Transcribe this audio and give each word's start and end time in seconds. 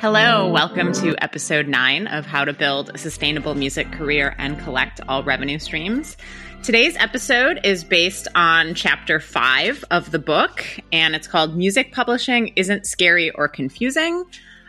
Hello, 0.00 0.50
welcome 0.50 0.92
to 0.92 1.16
episode 1.24 1.68
nine 1.68 2.06
of 2.06 2.26
How 2.26 2.44
to 2.44 2.52
Build 2.52 2.90
a 2.94 2.98
Sustainable 2.98 3.54
Music 3.54 3.90
Career 3.92 4.34
and 4.36 4.58
Collect 4.58 5.00
All 5.08 5.24
Revenue 5.24 5.58
Streams. 5.58 6.18
Today's 6.62 6.98
episode 6.98 7.60
is 7.64 7.82
based 7.82 8.28
on 8.34 8.74
chapter 8.74 9.20
five 9.20 9.82
of 9.90 10.10
the 10.10 10.18
book, 10.18 10.66
and 10.92 11.16
it's 11.16 11.26
called 11.26 11.56
Music 11.56 11.92
Publishing 11.92 12.52
Isn't 12.56 12.86
Scary 12.86 13.30
or 13.30 13.48
Confusing. 13.48 14.24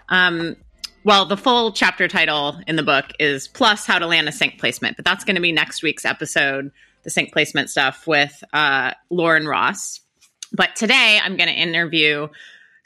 Um, 0.07 0.55
well, 1.03 1.25
the 1.25 1.37
full 1.37 1.73
chapter 1.73 2.07
title 2.07 2.61
in 2.65 2.77
the 2.77 2.83
book 2.83 3.07
is 3.19 3.49
Plus 3.49 3.85
How 3.85 3.99
to 3.99 4.07
Land 4.07 4.29
a 4.29 4.31
Sync 4.31 4.59
Placement, 4.59 4.95
but 4.95 5.03
that's 5.03 5.25
going 5.25 5.35
to 5.35 5.41
be 5.41 5.51
next 5.51 5.83
week's 5.83 6.05
episode, 6.05 6.71
the 7.03 7.09
sync 7.09 7.33
placement 7.33 7.69
stuff 7.69 8.07
with 8.07 8.43
uh, 8.53 8.93
Lauren 9.09 9.45
Ross. 9.45 9.99
But 10.53 10.77
today 10.77 11.19
I'm 11.21 11.35
going 11.35 11.49
to 11.49 11.55
interview 11.55 12.29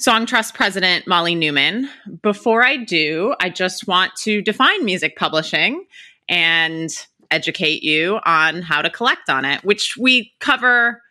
Songtrust 0.02 0.56
president 0.56 1.06
Molly 1.06 1.36
Neuman. 1.36 1.88
Before 2.24 2.66
I 2.66 2.76
do, 2.76 3.36
I 3.40 3.50
just 3.50 3.86
want 3.86 4.16
to 4.22 4.42
define 4.42 4.84
music 4.84 5.16
publishing 5.16 5.86
and 6.28 6.90
educate 7.30 7.84
you 7.84 8.20
on 8.26 8.64
how 8.64 8.82
to 8.82 8.90
collect 8.90 9.30
on 9.30 9.46
it, 9.46 9.64
which 9.64 9.96
we 9.98 10.34
cover 10.40 11.04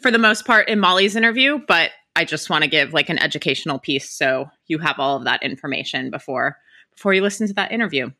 for 0.00 0.10
the 0.10 0.18
most 0.18 0.46
part 0.46 0.66
in 0.68 0.80
Molly's 0.80 1.14
interview, 1.14 1.58
but 1.68 1.90
I 2.16 2.24
just 2.24 2.48
want 2.48 2.64
to 2.64 2.70
give 2.70 2.94
like 2.94 3.10
an 3.10 3.18
educational 3.18 3.78
piece 3.78 4.10
so 4.10 4.46
you 4.66 4.78
have 4.78 4.98
all 4.98 5.18
of 5.18 5.24
that 5.24 5.42
information 5.42 6.10
before 6.10 6.56
before 6.94 7.12
you 7.12 7.20
listen 7.20 7.46
to 7.48 7.52
that 7.52 7.70
interview. 7.70 8.10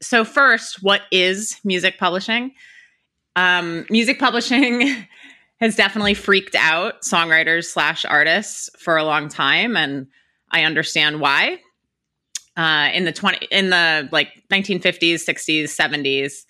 So 0.00 0.24
first, 0.24 0.82
what 0.82 1.02
is 1.12 1.60
music 1.62 1.98
publishing? 1.98 2.52
Um, 3.36 3.84
music 3.90 4.18
publishing 4.18 5.06
has 5.64 5.76
definitely 5.76 6.12
freaked 6.12 6.54
out 6.54 7.00
songwriters 7.00 7.64
slash 7.64 8.04
artists 8.04 8.68
for 8.78 8.98
a 8.98 9.04
long 9.04 9.28
time, 9.28 9.76
and 9.76 10.06
I 10.50 10.64
understand 10.64 11.20
why. 11.20 11.58
Uh, 12.56 12.90
in 12.92 13.04
the 13.04 13.12
twenty 13.12 13.48
in 13.50 13.70
the 13.70 14.08
like 14.12 14.28
1950s, 14.52 15.14
60s, 15.14 15.64
70s, 15.64 16.44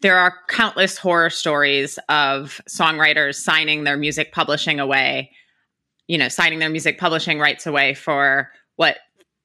there 0.00 0.18
are 0.18 0.34
countless 0.48 0.98
horror 0.98 1.30
stories 1.30 1.98
of 2.08 2.60
songwriters 2.68 3.36
signing 3.36 3.84
their 3.84 3.96
music 3.96 4.32
publishing 4.32 4.80
away, 4.80 5.30
you 6.08 6.18
know, 6.18 6.28
signing 6.28 6.58
their 6.58 6.70
music 6.70 6.98
publishing 6.98 7.38
rights 7.38 7.66
away 7.66 7.94
for 7.94 8.50
what 8.76 8.96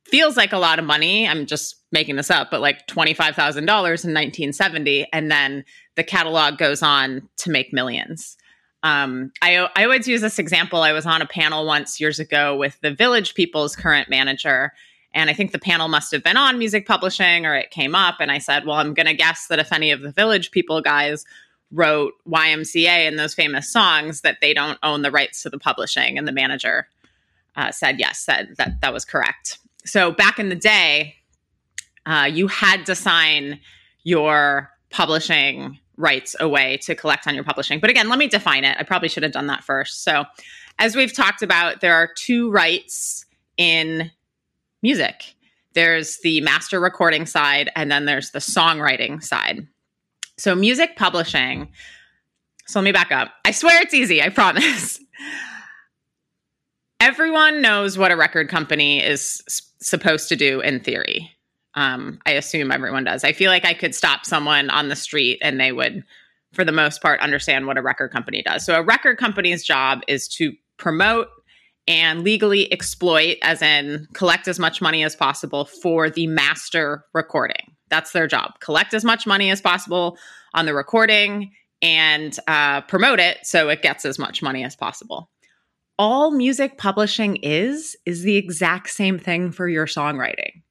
feels 0.05 0.37
like 0.37 0.53
a 0.53 0.57
lot 0.57 0.79
of 0.79 0.85
money. 0.85 1.27
I'm 1.27 1.45
just 1.45 1.75
making 1.91 2.15
this 2.15 2.31
up, 2.31 2.49
but 2.49 2.61
like 2.61 2.87
$25,000 2.87 3.57
in 3.57 3.65
1970. 3.65 5.07
And 5.13 5.29
then 5.29 5.63
the 5.95 6.03
catalog 6.03 6.57
goes 6.57 6.81
on 6.81 7.27
to 7.37 7.51
make 7.51 7.71
millions. 7.71 8.37
Um, 8.83 9.31
I, 9.41 9.67
I 9.75 9.83
always 9.83 10.07
use 10.07 10.21
this 10.21 10.39
example. 10.39 10.81
I 10.81 10.91
was 10.91 11.05
on 11.05 11.21
a 11.21 11.25
panel 11.25 11.65
once 11.65 11.99
years 11.99 12.19
ago 12.19 12.55
with 12.55 12.79
the 12.81 12.91
Village 12.91 13.35
People's 13.35 13.75
current 13.75 14.09
manager. 14.09 14.73
And 15.13 15.29
I 15.29 15.33
think 15.33 15.51
the 15.51 15.59
panel 15.59 15.87
must 15.87 16.11
have 16.11 16.23
been 16.23 16.37
on 16.37 16.57
music 16.57 16.87
publishing 16.87 17.45
or 17.45 17.53
it 17.55 17.69
came 17.69 17.95
up. 17.95 18.17
And 18.19 18.31
I 18.31 18.37
said, 18.37 18.65
well, 18.65 18.77
I'm 18.77 18.93
going 18.93 19.07
to 19.07 19.13
guess 19.13 19.47
that 19.47 19.59
if 19.59 19.71
any 19.71 19.91
of 19.91 20.01
the 20.01 20.11
Village 20.11 20.51
People 20.51 20.81
guys 20.81 21.25
wrote 21.71 22.13
YMCA 22.27 23.07
and 23.07 23.19
those 23.19 23.33
famous 23.33 23.71
songs, 23.71 24.21
that 24.21 24.37
they 24.41 24.53
don't 24.53 24.79
own 24.83 25.01
the 25.01 25.11
rights 25.11 25.43
to 25.43 25.49
the 25.49 25.59
publishing. 25.59 26.17
And 26.17 26.27
the 26.27 26.31
manager 26.31 26.87
uh, 27.55 27.71
said, 27.71 27.99
yes, 27.99 28.19
said 28.19 28.55
that 28.57 28.81
that 28.81 28.93
was 28.93 29.05
correct. 29.05 29.59
So 29.85 30.11
back 30.11 30.39
in 30.39 30.49
the 30.49 30.55
day, 30.55 31.15
uh, 32.05 32.29
you 32.31 32.47
had 32.47 32.85
to 32.87 32.95
sign 32.95 33.59
your 34.03 34.69
publishing 34.89 35.77
rights 36.01 36.35
away 36.39 36.77
to 36.77 36.95
collect 36.95 37.27
on 37.27 37.35
your 37.35 37.43
publishing. 37.43 37.79
But 37.79 37.89
again, 37.89 38.09
let 38.09 38.19
me 38.19 38.27
define 38.27 38.63
it. 38.63 38.75
I 38.79 38.83
probably 38.83 39.09
should 39.09 39.23
have 39.23 39.31
done 39.31 39.47
that 39.47 39.63
first. 39.63 40.03
So, 40.03 40.25
as 40.79 40.95
we've 40.95 41.13
talked 41.13 41.41
about, 41.41 41.81
there 41.81 41.93
are 41.93 42.09
two 42.15 42.49
rights 42.49 43.25
in 43.57 44.11
music 44.81 45.35
there's 45.73 46.17
the 46.17 46.41
master 46.41 46.79
recording 46.79 47.25
side, 47.25 47.71
and 47.75 47.89
then 47.89 48.05
there's 48.05 48.31
the 48.31 48.39
songwriting 48.39 49.23
side. 49.23 49.67
So, 50.37 50.55
music 50.55 50.95
publishing. 50.95 51.69
So, 52.67 52.79
let 52.79 52.83
me 52.83 52.91
back 52.91 53.11
up. 53.11 53.31
I 53.45 53.51
swear 53.51 53.81
it's 53.81 53.93
easy, 53.93 54.21
I 54.21 54.29
promise. 54.41 54.99
Everyone 56.99 57.61
knows 57.61 57.97
what 57.97 58.11
a 58.11 58.15
record 58.15 58.49
company 58.49 59.03
is 59.03 59.41
supposed 59.79 60.29
to 60.29 60.35
do 60.35 60.61
in 60.61 60.81
theory. 60.81 61.31
Um, 61.75 62.19
I 62.25 62.31
assume 62.31 62.71
everyone 62.71 63.05
does. 63.05 63.23
I 63.23 63.33
feel 63.33 63.49
like 63.49 63.65
I 63.65 63.73
could 63.73 63.95
stop 63.95 64.25
someone 64.25 64.69
on 64.69 64.89
the 64.89 64.95
street 64.95 65.39
and 65.41 65.59
they 65.59 65.71
would, 65.71 66.03
for 66.53 66.65
the 66.65 66.71
most 66.71 67.01
part, 67.01 67.19
understand 67.21 67.67
what 67.67 67.77
a 67.77 67.81
record 67.81 68.11
company 68.11 68.43
does. 68.43 68.65
So, 68.65 68.75
a 68.75 68.83
record 68.83 69.17
company's 69.17 69.63
job 69.63 70.01
is 70.07 70.27
to 70.29 70.53
promote 70.77 71.27
and 71.87 72.23
legally 72.23 72.71
exploit, 72.71 73.37
as 73.41 73.61
in 73.61 74.07
collect 74.13 74.47
as 74.47 74.59
much 74.59 74.81
money 74.81 75.03
as 75.03 75.15
possible 75.15 75.65
for 75.65 76.09
the 76.09 76.27
master 76.27 77.05
recording. 77.13 77.75
That's 77.89 78.11
their 78.11 78.27
job. 78.27 78.59
Collect 78.59 78.93
as 78.93 79.03
much 79.03 79.25
money 79.25 79.49
as 79.49 79.61
possible 79.61 80.17
on 80.53 80.65
the 80.65 80.73
recording 80.73 81.51
and 81.81 82.37
uh, 82.47 82.81
promote 82.81 83.19
it 83.19 83.39
so 83.43 83.69
it 83.69 83.81
gets 83.81 84.05
as 84.05 84.19
much 84.19 84.41
money 84.41 84.63
as 84.63 84.75
possible. 84.75 85.29
All 85.97 86.31
music 86.31 86.77
publishing 86.77 87.37
is, 87.37 87.95
is 88.05 88.23
the 88.23 88.37
exact 88.37 88.89
same 88.89 89.19
thing 89.19 89.51
for 89.51 89.67
your 89.67 89.85
songwriting. 89.85 90.61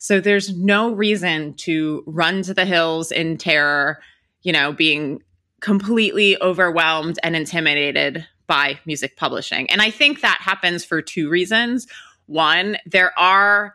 So 0.00 0.18
there's 0.18 0.56
no 0.56 0.92
reason 0.92 1.52
to 1.58 2.02
run 2.06 2.40
to 2.44 2.54
the 2.54 2.64
hills 2.64 3.12
in 3.12 3.36
terror, 3.36 4.00
you 4.42 4.50
know, 4.50 4.72
being 4.72 5.22
completely 5.60 6.40
overwhelmed 6.40 7.18
and 7.22 7.36
intimidated 7.36 8.26
by 8.46 8.80
music 8.86 9.18
publishing. 9.18 9.70
And 9.70 9.82
I 9.82 9.90
think 9.90 10.22
that 10.22 10.38
happens 10.40 10.86
for 10.86 11.02
two 11.02 11.28
reasons. 11.28 11.86
One, 12.24 12.78
there 12.86 13.16
are 13.18 13.74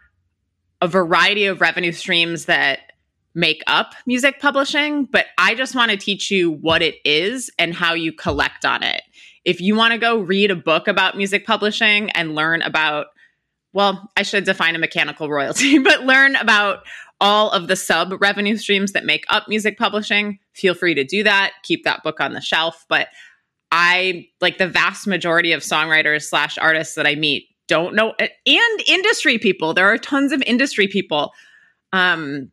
a 0.81 0.87
variety 0.87 1.45
of 1.45 1.61
revenue 1.61 1.91
streams 1.91 2.45
that 2.45 2.79
make 3.35 3.61
up 3.67 3.93
music 4.07 4.39
publishing, 4.39 5.05
but 5.05 5.27
I 5.37 5.53
just 5.53 5.75
want 5.75 5.91
to 5.91 5.97
teach 5.97 6.31
you 6.31 6.49
what 6.49 6.81
it 6.81 6.95
is 7.05 7.51
and 7.59 7.71
how 7.71 7.93
you 7.93 8.11
collect 8.11 8.65
on 8.65 8.81
it. 8.81 9.03
If 9.43 9.61
you 9.61 9.75
want 9.75 9.91
to 9.91 9.99
go 9.99 10.17
read 10.17 10.49
a 10.49 10.55
book 10.55 10.87
about 10.87 11.17
music 11.17 11.45
publishing 11.45 12.09
and 12.11 12.33
learn 12.33 12.63
about 12.63 13.07
well, 13.75 14.09
I 14.15 14.23
should 14.23 14.45
define 14.45 14.73
a 14.75 14.79
mechanical 14.79 15.29
royalty, 15.29 15.77
but 15.83 16.05
learn 16.05 16.37
about 16.37 16.79
all 17.19 17.51
of 17.51 17.67
the 17.67 17.75
sub 17.75 18.13
revenue 18.21 18.55
streams 18.55 18.93
that 18.93 19.05
make 19.05 19.25
up 19.27 19.47
music 19.49 19.77
publishing. 19.77 20.39
Feel 20.53 20.73
free 20.73 20.95
to 20.95 21.03
do 21.03 21.23
that. 21.23 21.51
Keep 21.63 21.83
that 21.83 22.01
book 22.01 22.21
on 22.21 22.33
the 22.33 22.41
shelf. 22.41 22.85
But 22.87 23.09
I 23.71 24.27
like 24.39 24.57
the 24.57 24.67
vast 24.67 25.07
majority 25.07 25.51
of 25.51 25.61
songwriters 25.61 26.23
slash 26.23 26.57
artists 26.57 26.95
that 26.95 27.05
I 27.05 27.15
meet 27.15 27.49
don't 27.67 27.95
know 27.95 28.13
and 28.19 28.81
industry 28.87 29.37
people. 29.39 29.73
There 29.73 29.91
are 29.91 29.97
tons 29.97 30.31
of 30.31 30.41
industry 30.43 30.87
people. 30.87 31.33
Um, 31.91 32.51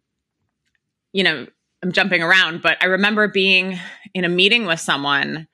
you 1.13 1.23
know, 1.23 1.47
I'm 1.85 1.93
jumping 1.93 2.23
around, 2.23 2.63
but 2.63 2.79
I 2.81 2.87
remember 2.87 3.29
being 3.29 3.79
in 4.15 4.25
a 4.25 4.29
meeting 4.29 4.65
with 4.65 4.81
someone 4.81 5.47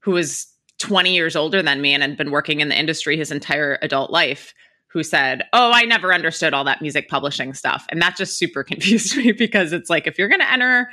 who 0.00 0.10
was 0.10 0.46
20 0.78 1.14
years 1.14 1.36
older 1.36 1.62
than 1.62 1.80
me 1.80 1.94
and 1.94 2.02
had 2.02 2.18
been 2.18 2.30
working 2.30 2.60
in 2.60 2.68
the 2.68 2.78
industry 2.78 3.16
his 3.16 3.30
entire 3.30 3.78
adult 3.80 4.10
life 4.10 4.52
who 4.88 5.02
said, 5.02 5.42
Oh, 5.52 5.72
I 5.72 5.84
never 5.84 6.14
understood 6.14 6.54
all 6.54 6.64
that 6.64 6.82
music 6.82 7.08
publishing 7.08 7.54
stuff. 7.54 7.86
And 7.90 8.00
that 8.02 8.16
just 8.16 8.38
super 8.38 8.64
confused 8.64 9.16
me 9.16 9.32
because 9.32 9.72
it's 9.72 9.90
like, 9.90 10.06
if 10.06 10.18
you're 10.18 10.28
going 10.28 10.40
to 10.40 10.50
enter 10.50 10.88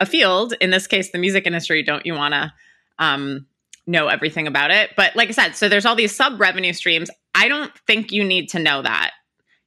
a 0.00 0.06
field, 0.06 0.54
in 0.60 0.70
this 0.70 0.86
case, 0.86 1.10
the 1.10 1.18
music 1.18 1.46
industry, 1.46 1.82
don't 1.82 2.06
you 2.06 2.14
want 2.14 2.34
to 2.34 2.52
um, 2.98 3.46
know 3.86 4.08
everything 4.08 4.46
about 4.46 4.70
it? 4.70 4.90
But 4.96 5.14
like 5.14 5.28
I 5.28 5.32
said, 5.32 5.52
so 5.56 5.68
there's 5.68 5.84
all 5.84 5.96
these 5.96 6.14
sub 6.14 6.40
revenue 6.40 6.72
streams. 6.72 7.10
I 7.34 7.48
don't 7.48 7.72
think 7.86 8.10
you 8.10 8.24
need 8.24 8.48
to 8.50 8.58
know 8.58 8.82
that. 8.82 9.12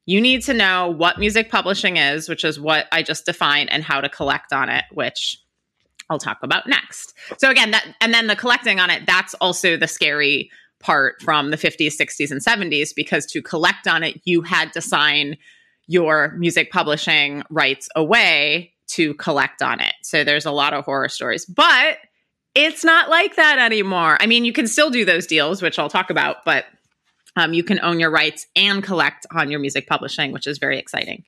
You 0.05 0.19
need 0.19 0.43
to 0.43 0.53
know 0.53 0.89
what 0.89 1.17
music 1.17 1.49
publishing 1.49 1.97
is, 1.97 2.27
which 2.27 2.43
is 2.43 2.59
what 2.59 2.87
I 2.91 3.03
just 3.03 3.25
defined, 3.25 3.71
and 3.71 3.83
how 3.83 4.01
to 4.01 4.09
collect 4.09 4.51
on 4.51 4.69
it, 4.69 4.83
which 4.91 5.37
I'll 6.09 6.19
talk 6.19 6.39
about 6.43 6.67
next. 6.67 7.13
So 7.37 7.49
again, 7.49 7.71
that 7.71 7.85
and 8.01 8.13
then 8.13 8.27
the 8.27 8.35
collecting 8.35 8.79
on 8.79 8.89
it, 8.89 9.03
that's 9.05 9.33
also 9.35 9.77
the 9.77 9.87
scary 9.87 10.49
part 10.83 11.21
from 11.21 11.49
the 11.49 11.57
50s, 11.57 11.97
60s, 11.97 12.29
and 12.29 12.41
70s 12.41 12.93
because 12.95 13.25
to 13.27 13.41
collect 13.41 13.87
on 13.87 14.03
it, 14.03 14.21
you 14.25 14.41
had 14.41 14.71
to 14.73 14.81
sign 14.81 15.37
your 15.87 16.33
music 16.37 16.71
publishing 16.71 17.43
rights 17.49 17.89
away 17.95 18.73
to 18.87 19.13
collect 19.15 19.61
on 19.61 19.79
it. 19.79 19.93
So 20.03 20.23
there's 20.23 20.45
a 20.45 20.51
lot 20.51 20.73
of 20.73 20.85
horror 20.85 21.09
stories, 21.09 21.45
but 21.45 21.97
it's 22.53 22.83
not 22.83 23.09
like 23.09 23.35
that 23.37 23.57
anymore. 23.57 24.17
I 24.19 24.27
mean, 24.27 24.45
you 24.45 24.53
can 24.53 24.67
still 24.67 24.91
do 24.91 25.05
those 25.05 25.25
deals, 25.25 25.61
which 25.61 25.79
I'll 25.79 25.89
talk 25.89 26.09
about, 26.09 26.45
but 26.45 26.65
um, 27.35 27.53
you 27.53 27.63
can 27.63 27.79
own 27.81 27.99
your 27.99 28.11
rights 28.11 28.45
and 28.55 28.83
collect 28.83 29.25
on 29.31 29.49
your 29.49 29.59
music 29.59 29.87
publishing, 29.87 30.31
which 30.31 30.45
is 30.45 30.59
very 30.59 30.77
exciting. 30.77 31.23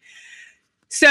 So 0.89 1.07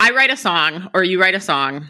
I 0.00 0.10
write 0.10 0.30
a 0.30 0.36
song, 0.36 0.90
or 0.94 1.04
you 1.04 1.20
write 1.20 1.34
a 1.34 1.40
song, 1.40 1.88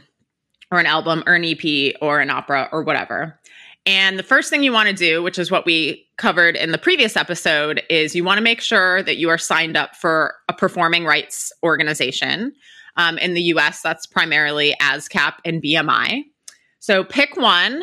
or 0.70 0.78
an 0.78 0.86
album, 0.86 1.22
or 1.26 1.34
an 1.34 1.44
EP, 1.44 1.94
or 2.02 2.20
an 2.20 2.28
opera, 2.28 2.68
or 2.72 2.82
whatever. 2.82 3.40
And 3.86 4.18
the 4.18 4.22
first 4.22 4.50
thing 4.50 4.62
you 4.62 4.72
want 4.72 4.88
to 4.88 4.94
do, 4.94 5.22
which 5.22 5.38
is 5.38 5.50
what 5.50 5.64
we 5.64 6.06
covered 6.18 6.54
in 6.54 6.70
the 6.70 6.78
previous 6.78 7.16
episode, 7.16 7.82
is 7.88 8.14
you 8.14 8.24
want 8.24 8.38
to 8.38 8.44
make 8.44 8.60
sure 8.60 9.02
that 9.02 9.16
you 9.16 9.30
are 9.30 9.38
signed 9.38 9.76
up 9.76 9.96
for 9.96 10.34
a 10.48 10.52
performing 10.52 11.04
rights 11.04 11.50
organization. 11.62 12.52
Um, 12.96 13.16
in 13.18 13.34
the 13.34 13.42
US, 13.54 13.80
that's 13.80 14.06
primarily 14.06 14.74
ASCAP 14.82 15.34
and 15.44 15.62
BMI. 15.62 16.24
So 16.78 17.04
pick 17.04 17.36
one, 17.36 17.82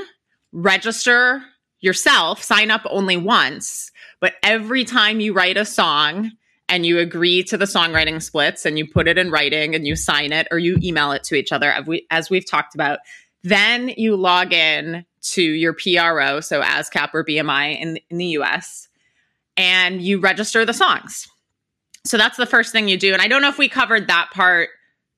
register 0.51 1.43
yourself 1.79 2.41
sign 2.41 2.71
up 2.71 2.81
only 2.89 3.17
once, 3.17 3.91
but 4.19 4.33
every 4.43 4.83
time 4.83 5.19
you 5.19 5.33
write 5.33 5.57
a 5.57 5.65
song 5.65 6.31
and 6.69 6.85
you 6.85 6.99
agree 6.99 7.43
to 7.43 7.57
the 7.57 7.65
songwriting 7.65 8.21
splits 8.21 8.65
and 8.65 8.77
you 8.77 8.87
put 8.87 9.07
it 9.07 9.17
in 9.17 9.31
writing 9.31 9.75
and 9.75 9.87
you 9.87 9.95
sign 9.95 10.33
it 10.33 10.47
or 10.51 10.59
you 10.59 10.77
email 10.83 11.11
it 11.11 11.23
to 11.23 11.35
each 11.35 11.51
other, 11.51 11.73
as 12.09 12.29
we've 12.29 12.49
talked 12.49 12.75
about, 12.75 12.99
then 13.43 13.89
you 13.89 14.15
log 14.15 14.51
in 14.51 15.05
to 15.33 15.41
your 15.41 15.73
PRO, 15.73 16.39
so 16.41 16.61
ASCAP 16.61 17.09
or 17.13 17.23
BMI 17.23 17.79
in, 17.79 17.99
in 18.09 18.17
the 18.17 18.27
US, 18.39 18.87
and 19.55 20.01
you 20.01 20.19
register 20.19 20.65
the 20.65 20.73
songs. 20.73 21.27
So 22.05 22.17
that's 22.17 22.37
the 22.37 22.45
first 22.45 22.71
thing 22.71 22.87
you 22.87 22.97
do. 22.97 23.13
And 23.13 23.21
I 23.21 23.27
don't 23.27 23.41
know 23.41 23.49
if 23.49 23.57
we 23.57 23.67
covered 23.67 24.07
that 24.07 24.29
part 24.31 24.69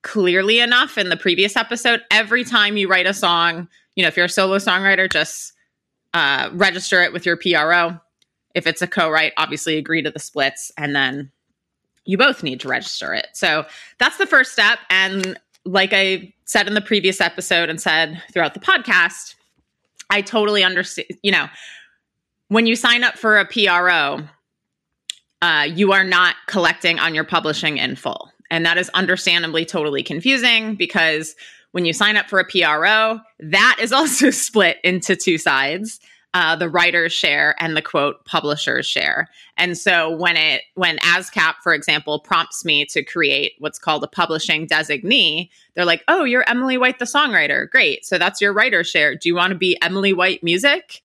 clearly 0.02 0.60
enough 0.60 0.98
in 0.98 1.08
the 1.08 1.16
previous 1.16 1.56
episode. 1.56 2.02
Every 2.10 2.44
time 2.44 2.76
you 2.76 2.88
write 2.88 3.06
a 3.06 3.14
song, 3.14 3.68
you 3.94 4.02
know, 4.02 4.08
if 4.08 4.16
you're 4.16 4.26
a 4.26 4.30
solo 4.30 4.56
songwriter, 4.56 5.10
just 5.10 5.52
uh, 6.14 6.50
register 6.52 7.02
it 7.02 7.12
with 7.12 7.26
your 7.26 7.36
PRO. 7.36 7.98
If 8.54 8.66
it's 8.66 8.82
a 8.82 8.86
co-write, 8.86 9.32
obviously 9.36 9.76
agree 9.76 10.02
to 10.02 10.10
the 10.10 10.18
splits, 10.18 10.72
and 10.76 10.94
then 10.96 11.30
you 12.04 12.18
both 12.18 12.42
need 12.42 12.60
to 12.60 12.68
register 12.68 13.14
it. 13.14 13.28
So 13.34 13.66
that's 13.98 14.16
the 14.16 14.26
first 14.26 14.52
step. 14.52 14.80
And 14.88 15.38
like 15.64 15.92
I 15.92 16.32
said 16.46 16.66
in 16.66 16.74
the 16.74 16.80
previous 16.80 17.20
episode 17.20 17.68
and 17.68 17.80
said 17.80 18.20
throughout 18.32 18.54
the 18.54 18.60
podcast, 18.60 19.34
I 20.10 20.22
totally 20.22 20.64
understand. 20.64 21.08
You 21.22 21.32
know, 21.32 21.46
when 22.48 22.66
you 22.66 22.76
sign 22.76 23.04
up 23.04 23.16
for 23.16 23.38
a 23.38 23.46
PRO, 23.46 24.20
uh, 25.40 25.68
you 25.72 25.92
are 25.92 26.04
not 26.04 26.36
collecting 26.46 26.98
on 26.98 27.14
your 27.14 27.24
publishing 27.24 27.78
in 27.78 27.96
full. 27.96 28.30
And 28.50 28.66
that 28.66 28.76
is 28.76 28.88
understandably 28.90 29.64
totally 29.64 30.02
confusing 30.02 30.74
because 30.74 31.36
when 31.70 31.84
you 31.84 31.92
sign 31.92 32.16
up 32.16 32.28
for 32.28 32.40
a 32.40 32.44
PRO, 32.44 33.20
that 33.38 33.76
is 33.80 33.92
also 33.92 34.30
split 34.30 34.78
into 34.82 35.14
two 35.16 35.38
sides. 35.38 36.00
Uh, 36.32 36.54
the 36.54 36.68
writer's 36.68 37.12
share 37.12 37.56
and 37.58 37.76
the 37.76 37.82
quote 37.82 38.24
publisher's 38.24 38.86
share. 38.86 39.28
And 39.56 39.76
so 39.76 40.14
when 40.14 40.36
it 40.36 40.62
when 40.74 40.98
ASCAP, 40.98 41.54
for 41.62 41.74
example, 41.74 42.20
prompts 42.20 42.64
me 42.64 42.86
to 42.86 43.02
create 43.02 43.54
what's 43.58 43.80
called 43.80 44.04
a 44.04 44.08
publishing 44.08 44.68
designee, 44.68 45.48
they're 45.74 45.84
like, 45.84 46.04
"Oh, 46.06 46.22
you're 46.22 46.48
Emily 46.48 46.78
White, 46.78 47.00
the 47.00 47.04
songwriter. 47.04 47.68
Great. 47.68 48.04
So 48.04 48.16
that's 48.16 48.40
your 48.40 48.52
writer's 48.52 48.88
share. 48.88 49.16
Do 49.16 49.28
you 49.28 49.34
want 49.34 49.52
to 49.52 49.58
be 49.58 49.76
Emily 49.82 50.12
White 50.12 50.44
Music?" 50.44 51.02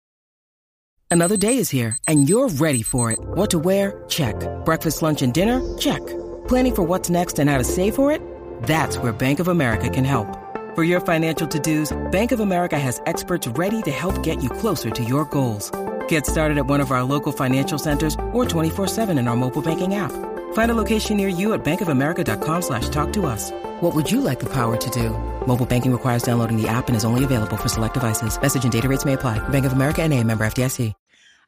Another 1.10 1.36
day 1.36 1.58
is 1.58 1.70
here, 1.70 1.98
and 2.06 2.28
you're 2.28 2.48
ready 2.48 2.82
for 2.82 3.10
it. 3.10 3.18
What 3.20 3.50
to 3.50 3.58
wear? 3.58 4.04
Check. 4.08 4.36
Breakfast, 4.64 5.02
lunch, 5.02 5.22
and 5.22 5.34
dinner? 5.34 5.60
Check. 5.76 6.00
Planning 6.46 6.74
for 6.76 6.82
what's 6.84 7.10
next 7.10 7.40
and 7.40 7.50
how 7.50 7.58
to 7.58 7.64
save 7.64 7.96
for 7.96 8.12
it? 8.12 8.22
That's 8.62 8.96
where 8.96 9.12
Bank 9.12 9.40
of 9.40 9.48
America 9.48 9.90
can 9.90 10.04
help. 10.04 10.28
For 10.76 10.84
your 10.84 11.00
financial 11.00 11.48
to-dos, 11.48 11.90
Bank 12.12 12.30
of 12.30 12.38
America 12.38 12.78
has 12.78 13.02
experts 13.06 13.48
ready 13.58 13.82
to 13.82 13.90
help 13.90 14.22
get 14.22 14.40
you 14.40 14.48
closer 14.48 14.88
to 14.88 15.02
your 15.02 15.24
goals. 15.24 15.72
Get 16.06 16.26
started 16.26 16.58
at 16.58 16.66
one 16.66 16.80
of 16.80 16.92
our 16.92 17.02
local 17.02 17.32
financial 17.32 17.76
centers 17.76 18.14
or 18.32 18.44
24-7 18.44 19.18
in 19.18 19.26
our 19.26 19.34
mobile 19.34 19.62
banking 19.62 19.96
app. 19.96 20.12
Find 20.52 20.70
a 20.70 20.74
location 20.74 21.16
near 21.16 21.26
you 21.26 21.54
at 21.54 21.64
bankofamerica.com 21.64 22.62
slash 22.62 22.88
talk 22.90 23.12
to 23.14 23.26
us. 23.26 23.50
What 23.80 23.96
would 23.96 24.12
you 24.12 24.20
like 24.20 24.38
the 24.38 24.52
power 24.52 24.76
to 24.76 24.90
do? 24.90 25.10
Mobile 25.44 25.66
banking 25.66 25.90
requires 25.90 26.22
downloading 26.22 26.56
the 26.56 26.68
app 26.68 26.86
and 26.86 26.94
is 26.96 27.04
only 27.04 27.24
available 27.24 27.56
for 27.56 27.68
select 27.68 27.94
devices. 27.94 28.40
Message 28.40 28.62
and 28.62 28.72
data 28.72 28.88
rates 28.88 29.04
may 29.04 29.14
apply. 29.14 29.40
Bank 29.48 29.66
of 29.66 29.72
America 29.72 30.02
and 30.02 30.14
a 30.14 30.22
member 30.22 30.44
FDIC. 30.44 30.94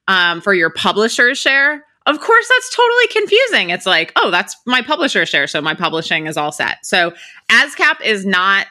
Um, 0.08 0.40
for 0.40 0.52
your 0.52 0.70
publisher's 0.70 1.38
share, 1.38 1.84
of 2.06 2.18
course, 2.18 2.48
that's 2.48 2.74
totally 2.74 3.06
confusing. 3.12 3.70
It's 3.70 3.86
like, 3.86 4.12
oh, 4.16 4.32
that's 4.32 4.56
my 4.66 4.82
publisher 4.82 5.24
share. 5.26 5.46
So 5.46 5.60
my 5.60 5.74
publishing 5.74 6.26
is 6.26 6.36
all 6.36 6.50
set. 6.50 6.84
So 6.84 7.12
ASCAP 7.48 8.00
is 8.04 8.26
not 8.26 8.66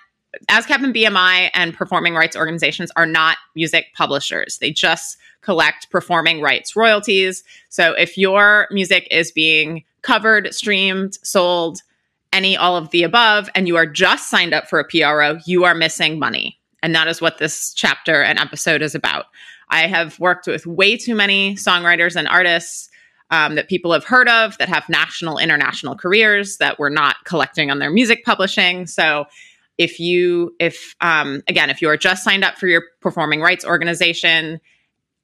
ASCAP 0.49 0.83
and 0.83 0.95
BMI 0.95 1.49
and 1.53 1.73
performing 1.73 2.13
rights 2.13 2.35
organizations 2.35 2.91
are 2.95 3.05
not 3.05 3.37
music 3.55 3.87
publishers. 3.95 4.57
They 4.59 4.71
just 4.71 5.17
collect 5.41 5.89
performing 5.89 6.41
rights 6.41 6.75
royalties. 6.75 7.43
So 7.69 7.93
if 7.93 8.17
your 8.17 8.67
music 8.71 9.07
is 9.11 9.31
being 9.31 9.83
covered, 10.01 10.53
streamed, 10.53 11.17
sold, 11.23 11.81
any 12.33 12.55
all 12.55 12.77
of 12.77 12.91
the 12.91 13.03
above, 13.03 13.49
and 13.55 13.67
you 13.67 13.75
are 13.75 13.85
just 13.85 14.29
signed 14.29 14.53
up 14.53 14.69
for 14.69 14.79
a 14.79 14.85
PRO, 14.85 15.37
you 15.45 15.65
are 15.65 15.75
missing 15.75 16.17
money. 16.17 16.57
And 16.81 16.95
that 16.95 17.07
is 17.07 17.21
what 17.21 17.37
this 17.37 17.73
chapter 17.73 18.23
and 18.23 18.39
episode 18.39 18.81
is 18.81 18.95
about. 18.95 19.25
I 19.69 19.87
have 19.87 20.19
worked 20.19 20.47
with 20.47 20.65
way 20.65 20.97
too 20.97 21.15
many 21.15 21.55
songwriters 21.55 22.15
and 22.15 22.27
artists 22.27 22.89
um, 23.29 23.55
that 23.55 23.69
people 23.69 23.93
have 23.93 24.03
heard 24.03 24.27
of 24.27 24.57
that 24.57 24.67
have 24.67 24.87
national, 24.89 25.37
international 25.37 25.95
careers 25.95 26.57
that 26.57 26.79
were 26.79 26.89
not 26.89 27.15
collecting 27.23 27.71
on 27.71 27.79
their 27.79 27.91
music 27.91 28.25
publishing. 28.25 28.85
So 28.85 29.25
if 29.81 29.99
you 29.99 30.55
if 30.59 30.95
um, 31.01 31.41
again 31.47 31.71
if 31.71 31.81
you 31.81 31.89
are 31.89 31.97
just 31.97 32.23
signed 32.23 32.43
up 32.43 32.55
for 32.57 32.67
your 32.67 32.83
performing 33.01 33.41
rights 33.41 33.65
organization 33.65 34.61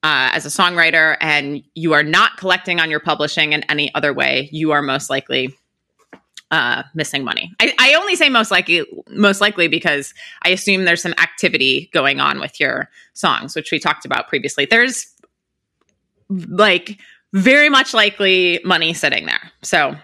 uh, 0.02 0.34
as 0.34 0.46
a 0.46 0.50
songwriter 0.50 1.16
and 1.22 1.62
you 1.76 1.94
are 1.94 2.02
not 2.02 2.38
collecting 2.38 2.80
on 2.80 2.90
your 2.90 3.00
publishing 3.00 3.54
in 3.54 3.62
any 3.70 3.94
other 3.94 4.12
way 4.14 4.50
you 4.52 4.72
are 4.72 4.82
most 4.82 5.12
likely 5.12 5.56
uh, 6.50 6.82
missing 6.96 7.26
money. 7.26 7.52
I, 7.60 7.74
I 7.78 7.94
only 7.96 8.16
say 8.16 8.30
most 8.30 8.52
likely 8.52 8.84
most 9.10 9.42
likely 9.42 9.68
because 9.68 10.14
i 10.44 10.50
assume 10.50 10.86
there's 10.86 11.02
some 11.02 11.14
activity 11.20 11.90
going 11.94 12.20
on 12.20 12.40
with 12.40 12.60
your 12.60 12.90
songs 13.14 13.56
which 13.56 13.72
we 13.72 13.80
talked 13.80 14.06
about 14.06 14.28
previously. 14.28 14.66
There's 14.66 15.06
like 16.30 17.00
very 17.34 17.70
much 17.70 17.94
likely 17.94 18.60
money 18.64 18.94
sitting 18.94 19.28
there. 19.28 19.52
So 19.62 19.96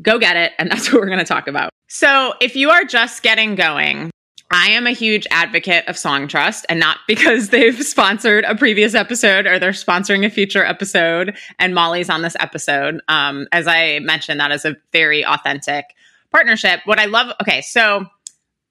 go 0.00 0.18
get 0.18 0.36
it 0.36 0.52
and 0.58 0.70
that's 0.70 0.92
what 0.92 1.00
we're 1.00 1.08
going 1.08 1.18
to 1.18 1.24
talk 1.24 1.48
about 1.48 1.70
so, 1.88 2.34
if 2.40 2.56
you 2.56 2.70
are 2.70 2.84
just 2.84 3.22
getting 3.22 3.54
going, 3.54 4.10
I 4.50 4.70
am 4.70 4.86
a 4.86 4.92
huge 4.92 5.26
advocate 5.30 5.86
of 5.88 5.96
Songtrust 5.96 6.64
and 6.68 6.78
not 6.78 6.98
because 7.06 7.48
they've 7.50 7.82
sponsored 7.82 8.44
a 8.44 8.54
previous 8.54 8.94
episode 8.94 9.46
or 9.46 9.58
they're 9.58 9.72
sponsoring 9.72 10.24
a 10.24 10.30
future 10.30 10.64
episode 10.64 11.36
and 11.58 11.74
Molly's 11.74 12.08
on 12.08 12.22
this 12.22 12.36
episode. 12.40 13.00
Um, 13.08 13.48
as 13.52 13.66
I 13.66 14.00
mentioned, 14.00 14.40
that 14.40 14.52
is 14.52 14.64
a 14.64 14.76
very 14.92 15.24
authentic 15.24 15.94
partnership. 16.30 16.80
What 16.84 17.00
I 17.00 17.06
love, 17.06 17.32
okay, 17.42 17.60
so 17.60 18.06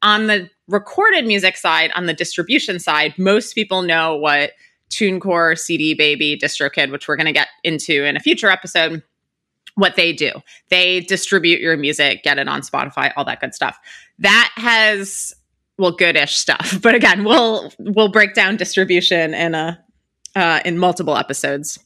on 0.01 0.27
the 0.27 0.49
recorded 0.67 1.25
music 1.25 1.57
side, 1.57 1.91
on 1.95 2.05
the 2.05 2.13
distribution 2.13 2.79
side, 2.79 3.13
most 3.17 3.53
people 3.53 3.81
know 3.81 4.15
what 4.15 4.51
TuneCore, 4.91 5.57
CD 5.57 5.93
Baby, 5.93 6.37
DistroKid, 6.37 6.91
which 6.91 7.07
we're 7.07 7.15
going 7.15 7.25
to 7.25 7.33
get 7.33 7.47
into 7.63 8.05
in 8.05 8.15
a 8.15 8.19
future 8.19 8.49
episode 8.49 9.03
what 9.75 9.95
they 9.95 10.11
do. 10.13 10.31
They 10.69 11.01
distribute 11.01 11.61
your 11.61 11.77
music, 11.77 12.23
get 12.23 12.37
it 12.39 12.47
on 12.47 12.61
Spotify, 12.61 13.11
all 13.15 13.25
that 13.25 13.41
good 13.41 13.53
stuff. 13.53 13.77
That 14.19 14.51
has 14.55 15.33
well 15.77 15.91
goodish 15.91 16.35
stuff. 16.35 16.79
But 16.81 16.95
again, 16.95 17.23
we'll 17.23 17.71
we'll 17.77 18.09
break 18.09 18.33
down 18.33 18.57
distribution 18.57 19.33
in 19.33 19.55
a 19.55 19.83
uh, 20.35 20.59
in 20.65 20.77
multiple 20.77 21.15
episodes 21.15 21.79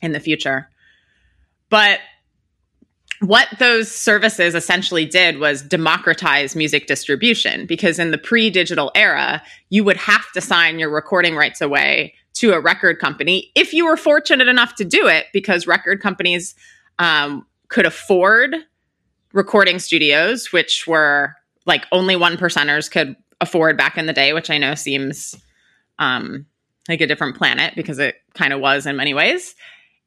in 0.00 0.12
the 0.12 0.20
future. 0.20 0.68
But 1.70 2.00
what 3.20 3.48
those 3.58 3.90
services 3.90 4.54
essentially 4.54 5.04
did 5.04 5.38
was 5.38 5.62
democratize 5.62 6.54
music 6.54 6.86
distribution 6.86 7.66
because 7.66 7.98
in 7.98 8.12
the 8.12 8.18
pre-digital 8.18 8.92
era, 8.94 9.42
you 9.70 9.82
would 9.82 9.96
have 9.96 10.30
to 10.32 10.40
sign 10.40 10.78
your 10.78 10.90
recording 10.90 11.34
rights 11.34 11.60
away 11.60 12.14
to 12.34 12.52
a 12.52 12.60
record 12.60 13.00
company 13.00 13.50
if 13.56 13.72
you 13.72 13.84
were 13.84 13.96
fortunate 13.96 14.46
enough 14.46 14.76
to 14.76 14.84
do 14.84 15.08
it 15.08 15.26
because 15.32 15.66
record 15.66 16.00
companies 16.00 16.54
um, 16.98 17.46
could 17.68 17.86
afford 17.86 18.54
recording 19.32 19.78
studios, 19.78 20.52
which 20.52 20.86
were 20.86 21.34
like 21.66 21.84
only 21.92 22.16
one 22.16 22.36
percenters 22.36 22.90
could 22.90 23.14
afford 23.40 23.76
back 23.76 23.96
in 23.96 24.06
the 24.06 24.12
day, 24.12 24.32
which 24.32 24.50
I 24.50 24.58
know 24.58 24.74
seems 24.74 25.36
um, 25.98 26.46
like 26.88 27.00
a 27.00 27.06
different 27.06 27.36
planet 27.36 27.74
because 27.76 27.98
it 27.98 28.16
kind 28.34 28.52
of 28.52 28.60
was 28.60 28.86
in 28.86 28.96
many 28.96 29.14
ways. 29.14 29.54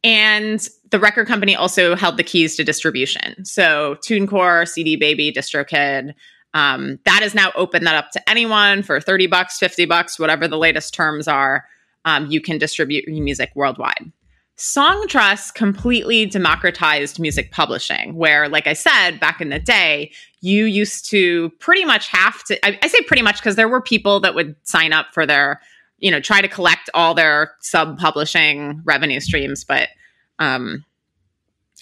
And 0.04 0.68
the 0.90 1.00
record 1.00 1.28
company 1.28 1.56
also 1.56 1.96
held 1.96 2.18
the 2.18 2.24
keys 2.24 2.56
to 2.56 2.64
distribution. 2.64 3.46
So 3.46 3.98
TuneCore, 4.08 4.68
CD 4.68 4.96
Baby, 4.96 5.32
DistroKid, 5.32 6.14
um, 6.54 7.00
that 7.06 7.22
is 7.22 7.34
now 7.34 7.52
open 7.56 7.84
that 7.86 7.96
up 7.96 8.12
to 8.12 8.30
anyone 8.30 8.84
for 8.84 9.00
30 9.00 9.28
bucks, 9.28 9.58
50 9.58 9.86
bucks, 9.86 10.20
whatever 10.20 10.48
the 10.48 10.58
latest 10.58 10.94
terms 10.94 11.28
are. 11.28 11.66
Um, 12.04 12.30
you 12.32 12.42
can 12.42 12.58
distribute 12.58 13.06
your 13.08 13.24
music 13.24 13.52
worldwide. 13.56 14.12
Songtrust 14.62 15.56
completely 15.56 16.28
democratized 16.28 17.20
music 17.20 17.50
publishing, 17.50 18.14
where, 18.14 18.48
like 18.48 18.68
I 18.68 18.74
said, 18.74 19.20
back 19.20 19.42
in 19.42 19.50
the 19.50 19.58
day, 19.58 20.12
you 20.42 20.66
used 20.66 21.10
to 21.10 21.50
pretty 21.58 21.84
much 21.84 22.08
have 22.10 22.44
to, 22.44 22.64
I, 22.64 22.78
I 22.84 22.88
say 22.88 23.02
pretty 23.02 23.24
much 23.24 23.38
because 23.38 23.56
there 23.56 23.68
were 23.68 23.82
people 23.82 24.20
that 24.20 24.36
would 24.36 24.56
sign 24.62 24.94
up 24.94 25.08
for 25.16 25.26
their, 25.26 25.60
you 25.98 26.12
know, 26.12 26.20
try 26.20 26.42
to 26.42 26.48
collect 26.48 26.92
all 26.94 27.16
their 27.16 27.56
sub 27.62 27.98
publishing 27.98 28.84
revenue 28.86 29.20
streams. 29.20 29.64
But 29.64 29.90
um, 30.38 30.86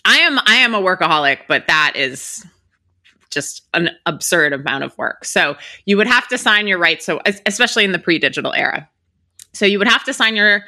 I 0.06 0.20
am, 0.20 0.40
I 0.46 0.56
am 0.56 0.74
a 0.74 0.82
workaholic, 0.82 1.40
but 1.50 1.68
that 1.68 1.98
is 1.98 2.46
just 3.30 3.64
an 3.74 3.90
absurd 4.06 4.54
amount 4.54 4.86
of 4.86 4.98
work. 4.98 5.26
So 5.26 5.58
you 5.84 5.98
would 5.98 6.08
have 6.08 6.30
to 6.30 6.38
sign 6.38 6.66
your 6.66 6.80
rights. 6.80 7.06
So, 7.06 7.20
especially 7.46 7.84
in 7.84 7.92
the 7.92 8.00
pre 8.00 8.20
digital 8.20 8.54
era. 8.54 8.90
So 9.54 9.66
you 9.66 9.80
would 9.80 9.88
have 9.88 10.04
to 10.06 10.14
sign 10.14 10.36
your 10.36 10.66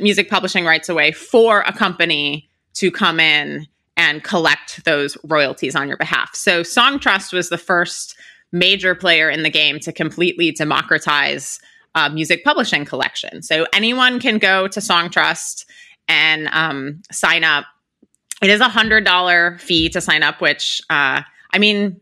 music 0.00 0.28
publishing 0.28 0.64
rights 0.64 0.88
away 0.88 1.12
for 1.12 1.62
a 1.62 1.72
company 1.72 2.50
to 2.74 2.90
come 2.90 3.20
in 3.20 3.66
and 3.96 4.24
collect 4.24 4.84
those 4.84 5.16
royalties 5.24 5.74
on 5.74 5.88
your 5.88 5.96
behalf. 5.96 6.34
So 6.34 6.62
Songtrust 6.62 7.32
was 7.32 7.48
the 7.48 7.58
first 7.58 8.16
major 8.50 8.94
player 8.94 9.30
in 9.30 9.42
the 9.42 9.50
game 9.50 9.80
to 9.80 9.92
completely 9.92 10.52
democratize 10.52 11.58
uh, 11.94 12.08
music 12.08 12.44
publishing 12.44 12.84
collection. 12.84 13.42
So 13.42 13.66
anyone 13.72 14.18
can 14.18 14.38
go 14.38 14.68
to 14.68 14.80
Songtrust 14.80 15.66
and 16.08 16.48
um, 16.52 17.02
sign 17.10 17.44
up. 17.44 17.66
It 18.42 18.50
is 18.50 18.60
a 18.60 18.68
hundred 18.68 19.04
dollar 19.04 19.58
fee 19.58 19.88
to 19.90 20.00
sign 20.00 20.22
up, 20.22 20.40
which 20.40 20.82
uh, 20.90 21.22
I 21.52 21.58
mean, 21.58 22.00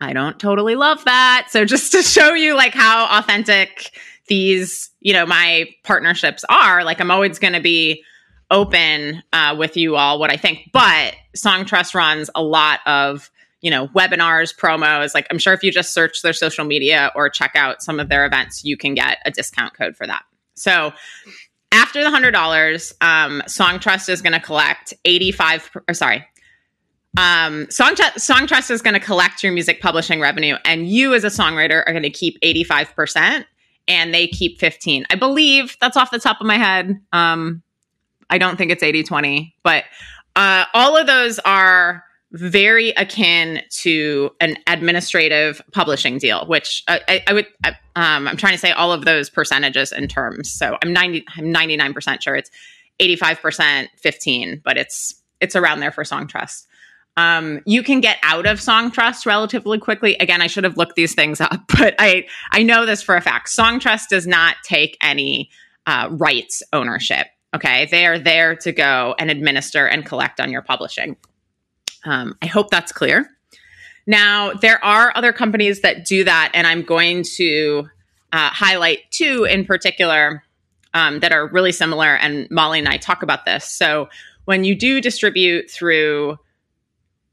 I 0.00 0.12
don't 0.12 0.38
totally 0.38 0.74
love 0.74 1.04
that. 1.04 1.48
So 1.50 1.64
just 1.64 1.92
to 1.92 2.02
show 2.02 2.34
you 2.34 2.54
like 2.54 2.74
how 2.74 3.18
authentic 3.18 3.92
these, 4.30 4.88
you 5.00 5.12
know, 5.12 5.26
my 5.26 5.68
partnerships 5.84 6.44
are, 6.48 6.84
like 6.84 7.00
I'm 7.00 7.10
always 7.10 7.38
going 7.38 7.52
to 7.52 7.60
be 7.60 8.02
open 8.50 9.22
uh, 9.32 9.54
with 9.58 9.76
you 9.76 9.96
all 9.96 10.18
what 10.18 10.30
I 10.30 10.36
think. 10.36 10.70
But 10.72 11.14
Songtrust 11.36 11.94
runs 11.94 12.30
a 12.34 12.42
lot 12.42 12.80
of 12.86 13.30
you 13.60 13.70
know 13.70 13.88
webinars, 13.88 14.56
promos. 14.56 15.14
Like 15.14 15.26
I'm 15.30 15.38
sure 15.38 15.52
if 15.52 15.62
you 15.62 15.70
just 15.70 15.92
search 15.92 16.22
their 16.22 16.32
social 16.32 16.64
media 16.64 17.12
or 17.14 17.28
check 17.28 17.52
out 17.54 17.82
some 17.82 18.00
of 18.00 18.08
their 18.08 18.24
events, 18.24 18.64
you 18.64 18.76
can 18.76 18.94
get 18.94 19.18
a 19.24 19.30
discount 19.30 19.74
code 19.74 19.96
for 19.96 20.06
that. 20.06 20.22
So 20.54 20.92
after 21.72 22.02
the 22.02 22.10
hundred 22.10 22.32
dollars, 22.32 22.94
um, 23.00 23.42
Songtrust 23.46 24.08
is 24.08 24.22
going 24.22 24.32
to 24.32 24.40
collect 24.40 24.94
eighty 25.04 25.32
five. 25.32 25.70
Or 25.88 25.94
sorry. 25.94 26.24
Um, 27.18 27.68
Song, 27.70 27.96
Songtrust 27.96 28.70
is 28.70 28.82
going 28.82 28.94
to 28.94 29.00
collect 29.00 29.42
your 29.42 29.52
music 29.52 29.80
publishing 29.80 30.20
revenue, 30.20 30.54
and 30.64 30.88
you 30.88 31.12
as 31.12 31.24
a 31.24 31.26
songwriter 31.26 31.82
are 31.84 31.92
going 31.92 32.04
to 32.04 32.10
keep 32.10 32.40
85%, 32.40 33.46
and 33.90 34.14
they 34.14 34.28
keep 34.28 34.60
15. 34.60 35.04
I 35.10 35.16
believe 35.16 35.76
that's 35.80 35.96
off 35.96 36.12
the 36.12 36.20
top 36.20 36.40
of 36.40 36.46
my 36.46 36.56
head. 36.56 36.98
Um, 37.12 37.62
I 38.30 38.38
don't 38.38 38.56
think 38.56 38.70
it's 38.70 38.84
80 38.84 39.02
20, 39.02 39.54
but 39.64 39.84
uh, 40.36 40.64
all 40.72 40.96
of 40.96 41.08
those 41.08 41.40
are 41.40 42.04
very 42.32 42.90
akin 42.90 43.60
to 43.82 44.30
an 44.40 44.56
administrative 44.68 45.60
publishing 45.72 46.18
deal, 46.18 46.46
which 46.46 46.84
I, 46.86 47.24
I, 47.26 47.32
would, 47.32 47.48
I, 47.64 47.70
um, 47.96 48.28
I'm 48.28 48.36
trying 48.36 48.52
to 48.52 48.58
say 48.58 48.70
all 48.70 48.92
of 48.92 49.04
those 49.04 49.28
percentages 49.28 49.90
in 49.90 50.06
terms. 50.06 50.52
So 50.52 50.78
I'm 50.84 50.92
90, 50.92 51.24
I'm 51.36 51.52
99% 51.52 52.22
sure 52.22 52.36
it's 52.36 52.50
85%, 53.00 53.88
15, 53.96 54.62
but 54.64 54.76
it's, 54.76 55.20
it's 55.40 55.56
around 55.56 55.80
there 55.80 55.90
for 55.90 56.04
Songtrust. 56.04 56.66
Um, 57.20 57.60
you 57.66 57.82
can 57.82 58.00
get 58.00 58.16
out 58.22 58.46
of 58.46 58.60
Songtrust 58.60 59.26
relatively 59.26 59.78
quickly. 59.78 60.16
Again, 60.20 60.40
I 60.40 60.46
should 60.46 60.64
have 60.64 60.78
looked 60.78 60.96
these 60.96 61.14
things 61.14 61.38
up, 61.38 61.60
but 61.78 61.94
I, 61.98 62.26
I 62.50 62.62
know 62.62 62.86
this 62.86 63.02
for 63.02 63.14
a 63.14 63.20
fact. 63.20 63.48
Songtrust 63.48 64.08
does 64.08 64.26
not 64.26 64.56
take 64.64 64.96
any 65.02 65.50
uh, 65.86 66.08
rights 66.12 66.62
ownership. 66.72 67.26
Okay. 67.54 67.88
They 67.90 68.06
are 68.06 68.18
there 68.18 68.56
to 68.56 68.72
go 68.72 69.14
and 69.18 69.30
administer 69.30 69.86
and 69.86 70.06
collect 70.06 70.40
on 70.40 70.50
your 70.50 70.62
publishing. 70.62 71.16
Um, 72.06 72.38
I 72.40 72.46
hope 72.46 72.70
that's 72.70 72.90
clear. 72.90 73.28
Now, 74.06 74.54
there 74.54 74.82
are 74.82 75.12
other 75.14 75.34
companies 75.34 75.82
that 75.82 76.06
do 76.06 76.24
that, 76.24 76.52
and 76.54 76.66
I'm 76.66 76.82
going 76.82 77.22
to 77.36 77.86
uh, 78.32 78.48
highlight 78.48 79.00
two 79.10 79.44
in 79.44 79.66
particular 79.66 80.42
um, 80.94 81.20
that 81.20 81.32
are 81.32 81.48
really 81.48 81.72
similar. 81.72 82.16
And 82.16 82.50
Molly 82.50 82.78
and 82.78 82.88
I 82.88 82.96
talk 82.96 83.22
about 83.22 83.44
this. 83.44 83.66
So, 83.66 84.08
when 84.46 84.64
you 84.64 84.74
do 84.74 85.02
distribute 85.02 85.70
through 85.70 86.38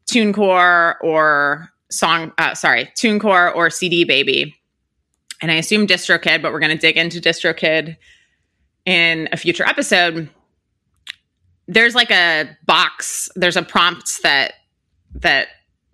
TuneCore 0.08 0.96
or 1.02 1.70
Song, 1.90 2.34
uh, 2.38 2.54
sorry, 2.54 2.86
TuneCore 2.98 3.56
or 3.56 3.70
CD 3.70 4.04
Baby, 4.04 4.56
and 5.42 5.52
I 5.52 5.56
assume 5.56 5.88
DistroKid, 5.88 6.42
but 6.42 6.52
we're 6.52 6.60
going 6.60 6.76
to 6.76 6.78
dig 6.78 6.98
into 6.98 7.22
DistroKid 7.22 7.98
in 8.88 9.28
a 9.34 9.38
future 9.38 9.66
episode, 9.66 10.30
there's 11.68 11.94
like 11.94 12.10
a 12.10 12.50
box, 12.66 13.30
there's 13.36 13.58
a 13.58 13.62
prompt 13.62 14.24
that 14.24 14.54
that 15.16 15.50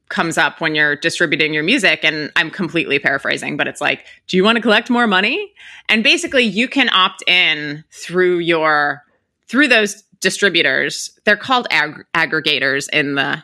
comes 0.09 0.37
up 0.37 0.61
when 0.61 0.75
you're 0.75 0.95
distributing 0.95 1.55
your 1.55 1.63
music 1.63 2.01
and 2.03 2.31
I'm 2.35 2.51
completely 2.51 2.99
paraphrasing, 2.99 3.57
but 3.57 3.67
it's 3.67 3.81
like, 3.81 4.05
do 4.27 4.37
you 4.37 4.43
want 4.43 4.57
to 4.57 4.61
collect 4.61 4.91
more 4.91 5.07
money? 5.07 5.51
And 5.89 6.03
basically 6.03 6.43
you 6.43 6.67
can 6.67 6.87
opt 6.89 7.23
in 7.27 7.83
through 7.91 8.39
your 8.39 9.01
through 9.47 9.69
those 9.69 10.03
distributors. 10.19 11.17
They're 11.25 11.35
called 11.35 11.67
ag- 11.71 12.05
aggregators 12.13 12.87
in 12.93 13.15
the 13.15 13.43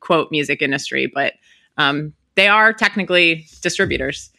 quote 0.00 0.30
music 0.30 0.62
industry, 0.62 1.06
but 1.06 1.34
um, 1.78 2.12
they 2.34 2.48
are 2.48 2.72
technically 2.72 3.46
distributors. 3.62 4.30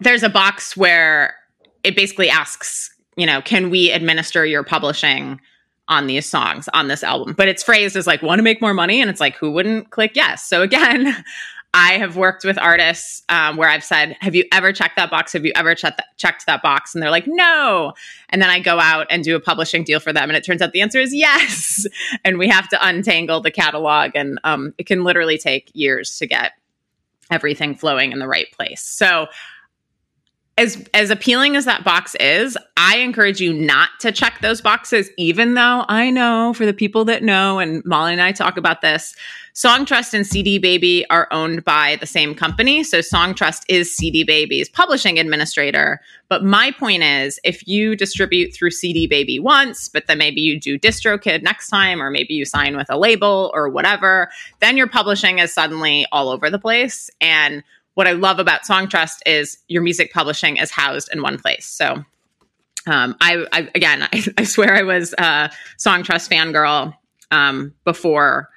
There's 0.00 0.22
a 0.22 0.28
box 0.28 0.76
where 0.76 1.36
it 1.84 1.96
basically 1.96 2.28
asks 2.28 2.92
you 3.16 3.26
know, 3.26 3.42
can 3.42 3.70
we 3.70 3.90
administer 3.90 4.44
your 4.46 4.62
publishing 4.62 5.40
on 5.88 6.06
these 6.06 6.26
songs 6.26 6.68
on 6.74 6.88
this 6.88 7.04
album? 7.04 7.34
But 7.34 7.48
it's 7.48 7.62
phrased 7.62 7.96
as 7.96 8.06
like, 8.06 8.22
want 8.22 8.38
to 8.38 8.42
make 8.42 8.60
more 8.60 8.74
money? 8.74 9.00
And 9.00 9.10
it's 9.10 9.20
like, 9.20 9.36
who 9.36 9.50
wouldn't 9.50 9.90
click 9.90 10.12
yes? 10.14 10.46
So 10.46 10.62
again, 10.62 11.14
I 11.74 11.92
have 11.92 12.16
worked 12.16 12.44
with 12.44 12.58
artists 12.58 13.22
um, 13.30 13.56
where 13.56 13.68
I've 13.68 13.84
said, 13.84 14.16
Have 14.20 14.34
you 14.34 14.44
ever 14.52 14.72
checked 14.72 14.96
that 14.96 15.10
box? 15.10 15.32
Have 15.32 15.46
you 15.46 15.52
ever 15.54 15.74
checked 15.74 15.96
that, 15.96 16.16
checked 16.18 16.44
that 16.46 16.62
box? 16.62 16.94
And 16.94 17.02
they're 17.02 17.10
like, 17.10 17.26
No. 17.26 17.94
And 18.28 18.42
then 18.42 18.50
I 18.50 18.60
go 18.60 18.78
out 18.78 19.06
and 19.08 19.24
do 19.24 19.36
a 19.36 19.40
publishing 19.40 19.82
deal 19.82 19.98
for 19.98 20.12
them. 20.12 20.28
And 20.28 20.36
it 20.36 20.44
turns 20.44 20.60
out 20.60 20.72
the 20.72 20.82
answer 20.82 21.00
is 21.00 21.14
yes. 21.14 21.86
and 22.24 22.38
we 22.38 22.48
have 22.48 22.68
to 22.68 22.86
untangle 22.86 23.40
the 23.40 23.50
catalog. 23.50 24.10
And 24.14 24.38
um, 24.44 24.74
it 24.76 24.86
can 24.86 25.02
literally 25.02 25.38
take 25.38 25.70
years 25.72 26.18
to 26.18 26.26
get 26.26 26.52
everything 27.30 27.74
flowing 27.74 28.12
in 28.12 28.18
the 28.18 28.28
right 28.28 28.52
place. 28.52 28.82
So 28.82 29.28
as 30.58 30.86
as 30.92 31.10
appealing 31.10 31.56
as 31.56 31.64
that 31.64 31.82
box 31.82 32.14
is, 32.16 32.58
I 32.76 32.98
encourage 32.98 33.40
you 33.40 33.52
not 33.52 33.88
to 34.00 34.12
check 34.12 34.40
those 34.42 34.60
boxes, 34.60 35.10
even 35.16 35.54
though 35.54 35.84
I 35.88 36.10
know 36.10 36.52
for 36.54 36.66
the 36.66 36.74
people 36.74 37.04
that 37.06 37.22
know, 37.22 37.58
and 37.58 37.82
Molly 37.84 38.12
and 38.12 38.20
I 38.20 38.32
talk 38.32 38.58
about 38.58 38.82
this, 38.82 39.14
Songtrust 39.54 40.14
and 40.14 40.26
CD 40.26 40.58
Baby 40.58 41.04
are 41.10 41.28
owned 41.30 41.64
by 41.64 41.96
the 41.96 42.06
same 42.06 42.34
company. 42.34 42.84
So 42.84 42.98
Songtrust 42.98 43.64
is 43.68 43.94
CD 43.94 44.24
Baby's 44.24 44.68
publishing 44.68 45.18
administrator. 45.18 46.00
But 46.28 46.44
my 46.44 46.70
point 46.70 47.02
is, 47.02 47.38
if 47.44 47.66
you 47.66 47.94
distribute 47.94 48.54
through 48.54 48.70
CD 48.70 49.06
Baby 49.06 49.38
once, 49.38 49.88
but 49.88 50.06
then 50.06 50.18
maybe 50.18 50.40
you 50.40 50.58
do 50.58 50.78
DistroKid 50.78 51.42
next 51.42 51.68
time, 51.68 52.02
or 52.02 52.10
maybe 52.10 52.34
you 52.34 52.44
sign 52.44 52.76
with 52.76 52.90
a 52.90 52.98
label 52.98 53.50
or 53.54 53.68
whatever, 53.68 54.30
then 54.60 54.76
your 54.76 54.88
publishing 54.88 55.38
is 55.38 55.52
suddenly 55.52 56.06
all 56.12 56.30
over 56.30 56.48
the 56.48 56.58
place. 56.58 57.10
And 57.20 57.62
what 57.94 58.06
I 58.06 58.12
love 58.12 58.38
about 58.38 58.62
Songtrust 58.62 59.18
is 59.26 59.58
your 59.68 59.82
music 59.82 60.12
publishing 60.12 60.56
is 60.56 60.70
housed 60.70 61.10
in 61.12 61.22
one 61.22 61.38
place. 61.38 61.66
So, 61.66 62.04
um, 62.86 63.16
I, 63.20 63.46
I, 63.52 63.68
again, 63.74 64.02
I, 64.02 64.24
I, 64.38 64.44
swear 64.44 64.74
I 64.74 64.82
was 64.82 65.14
a 65.18 65.50
Songtrust 65.78 66.30
fangirl 66.30 66.94
um, 67.30 67.74
before 67.84 68.48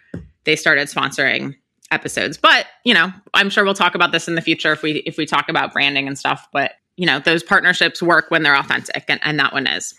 they 0.46 0.56
started 0.56 0.88
sponsoring 0.88 1.56
episodes. 1.92 2.38
But 2.38 2.68
you 2.84 2.94
know, 2.94 3.12
I'm 3.34 3.50
sure 3.50 3.63
we'll 3.63 3.74
talk 3.74 3.96
about 3.96 4.12
this 4.12 4.27
in 4.27 4.36
the 4.36 4.42
future 4.42 4.72
if 4.72 4.82
we 4.82 4.98
if 5.00 5.18
we 5.18 5.25
talk 5.25 5.50
about 5.50 5.74
branding 5.74 6.08
and 6.08 6.18
stuff. 6.18 6.48
But 6.51 6.74
you 6.98 7.06
know, 7.06 7.20
those 7.20 7.44
partnerships 7.44 8.01
work 8.01 8.25
when 8.30 8.44
they're 8.44 8.58
authentic, 8.58 9.04
and, 9.08 9.20
and 9.24 9.39
that 9.39 9.54
one 9.54 9.68
is. 9.68 9.94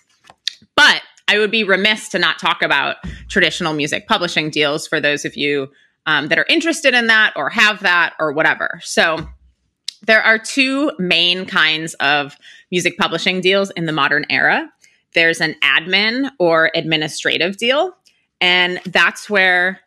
But 0.74 1.02
I 1.28 1.38
would 1.38 1.50
be 1.50 1.64
remiss 1.64 2.08
to 2.10 2.18
not 2.18 2.38
talk 2.38 2.62
about 2.62 2.96
traditional 3.28 3.72
music 3.74 4.06
publishing 4.06 4.50
deals 4.50 4.86
for 4.86 5.00
those 5.00 5.24
of 5.24 5.36
you 5.36 5.68
um, 6.06 6.28
that 6.28 6.38
are 6.38 6.46
interested 6.48 6.94
in 6.94 7.08
that 7.08 7.32
or 7.36 7.50
have 7.50 7.80
that 7.80 8.14
or 8.18 8.32
whatever. 8.32 8.80
So 8.82 9.28
there 10.06 10.22
are 10.22 10.38
two 10.38 10.92
main 10.98 11.46
kinds 11.46 11.94
of 11.94 12.36
music 12.70 12.96
publishing 12.96 13.40
deals 13.40 13.70
in 13.70 13.86
the 13.86 13.92
modern 13.92 14.24
era. 14.30 14.70
There's 15.14 15.40
an 15.40 15.54
admin 15.62 16.30
or 16.38 16.70
administrative 16.74 17.56
deal, 17.56 17.96
and 18.40 18.80
that's 18.84 19.30
where, 19.30 19.80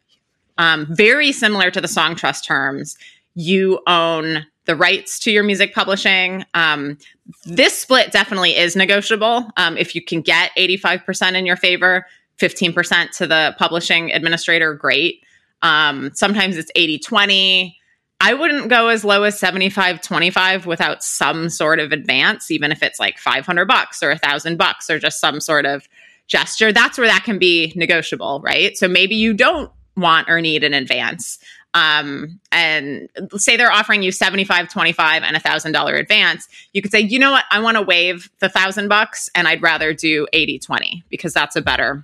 um, 0.57 0.87
very 0.89 1.31
similar 1.31 1.71
to 1.71 1.79
the 1.79 1.87
Songtrust 1.87 2.45
terms, 2.45 2.97
you 3.35 3.79
own 3.87 4.45
the 4.65 4.75
rights 4.75 5.19
to 5.19 5.31
your 5.31 5.43
music 5.43 5.73
publishing. 5.73 6.45
Um, 6.53 6.97
this 7.45 7.77
split 7.77 8.11
definitely 8.11 8.55
is 8.55 8.75
negotiable. 8.75 9.49
Um, 9.57 9.77
if 9.77 9.95
you 9.95 10.01
can 10.03 10.21
get 10.21 10.51
85% 10.57 11.35
in 11.35 11.45
your 11.45 11.55
favor, 11.55 12.05
15% 12.39 13.11
to 13.17 13.27
the 13.27 13.55
publishing 13.57 14.11
administrator, 14.11 14.73
great. 14.73 15.23
Um, 15.61 16.11
sometimes 16.13 16.57
it's 16.57 16.71
80 16.75 16.99
20. 16.99 17.75
I 18.21 18.33
wouldn't 18.33 18.67
go 18.67 18.89
as 18.89 19.05
low 19.05 19.23
as 19.23 19.39
75 19.39 20.01
25 20.01 20.65
without 20.65 21.03
some 21.03 21.49
sort 21.49 21.79
of 21.79 21.91
advance, 21.91 22.51
even 22.51 22.71
if 22.71 22.83
it's 22.83 22.99
like 22.99 23.17
500 23.17 23.65
bucks 23.65 24.03
or 24.03 24.11
a 24.11 24.17
thousand 24.17 24.57
bucks 24.57 24.89
or 24.89 24.99
just 24.99 25.21
some 25.21 25.39
sort 25.39 25.65
of 25.65 25.87
gesture. 26.27 26.73
That's 26.73 26.97
where 26.97 27.07
that 27.07 27.23
can 27.23 27.39
be 27.39 27.71
negotiable, 27.75 28.41
right? 28.43 28.77
So 28.77 28.87
maybe 28.87 29.15
you 29.15 29.33
don't 29.33 29.71
want 29.95 30.29
or 30.29 30.41
need 30.41 30.63
an 30.63 30.73
advance. 30.73 31.39
Um, 31.73 32.39
and 32.51 33.09
say 33.37 33.55
they're 33.55 33.71
offering 33.71 34.01
you 34.01 34.11
75 34.11 34.69
25 34.69 35.21
and 35.21 35.35
a 35.37 35.39
thousand 35.39 35.71
dollar 35.71 35.93
advance 35.93 36.47
you 36.73 36.81
could 36.81 36.89
say 36.89 36.99
you 36.99 37.19
know 37.19 37.29
what 37.29 37.45
i 37.51 37.59
want 37.59 37.77
to 37.77 37.83
waive 37.83 38.27
the 38.39 38.49
thousand 38.49 38.87
bucks 38.87 39.29
and 39.35 39.47
i'd 39.47 39.61
rather 39.61 39.93
do 39.93 40.25
80 40.33 40.57
20 40.57 41.03
because 41.09 41.31
that's 41.31 41.55
a 41.55 41.61
better 41.61 42.03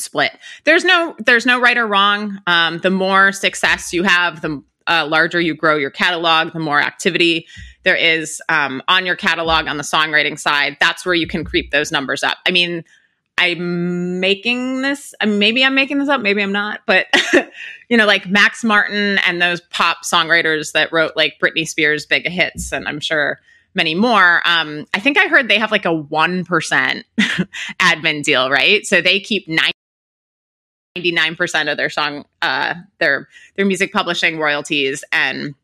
split. 0.00 0.32
There's 0.64 0.84
no 0.84 1.14
there's 1.18 1.46
no 1.46 1.60
right 1.60 1.76
or 1.76 1.86
wrong. 1.86 2.38
Um, 2.46 2.78
the 2.78 2.90
more 2.90 3.32
success 3.32 3.92
you 3.92 4.02
have, 4.02 4.40
the 4.40 4.62
uh, 4.86 5.06
larger 5.06 5.40
you 5.40 5.54
grow 5.54 5.76
your 5.76 5.90
catalog, 5.90 6.52
the 6.52 6.58
more 6.58 6.80
activity 6.80 7.46
there 7.82 7.96
is 7.96 8.42
um, 8.48 8.82
on 8.88 9.06
your 9.06 9.16
catalog 9.16 9.66
on 9.66 9.76
the 9.76 9.82
songwriting 9.82 10.38
side. 10.38 10.76
That's 10.80 11.06
where 11.06 11.14
you 11.14 11.26
can 11.26 11.44
creep 11.44 11.70
those 11.70 11.92
numbers 11.92 12.22
up. 12.22 12.38
I 12.46 12.50
mean, 12.50 12.84
I'm 13.38 14.20
making 14.20 14.82
this. 14.82 15.14
maybe 15.24 15.64
I'm 15.64 15.74
making 15.74 15.98
this 15.98 16.10
up. 16.10 16.20
Maybe 16.20 16.42
I'm 16.42 16.52
not. 16.52 16.80
But 16.86 17.06
you 17.88 17.96
know, 17.96 18.04
like 18.04 18.28
Max 18.28 18.62
Martin 18.62 19.18
and 19.26 19.40
those 19.40 19.62
pop 19.62 20.04
songwriters 20.04 20.72
that 20.72 20.92
wrote 20.92 21.12
like 21.16 21.38
Britney 21.42 21.66
Spears' 21.66 22.04
big 22.04 22.28
hits, 22.28 22.70
and 22.70 22.86
I'm 22.86 23.00
sure 23.00 23.40
many 23.74 23.94
more. 23.94 24.42
Um, 24.44 24.86
I 24.94 25.00
think 25.00 25.16
I 25.16 25.28
heard 25.28 25.48
they 25.48 25.58
have 25.58 25.70
like 25.70 25.84
a 25.84 25.88
1% 25.88 27.04
admin 27.80 28.22
deal, 28.22 28.50
right? 28.50 28.84
So 28.84 29.00
they 29.00 29.20
keep 29.20 29.48
99% 30.96 31.70
of 31.70 31.76
their 31.76 31.90
song, 31.90 32.24
uh, 32.42 32.74
their, 32.98 33.28
their 33.56 33.66
music 33.66 33.92
publishing 33.92 34.38
royalties 34.38 35.04
and 35.12 35.54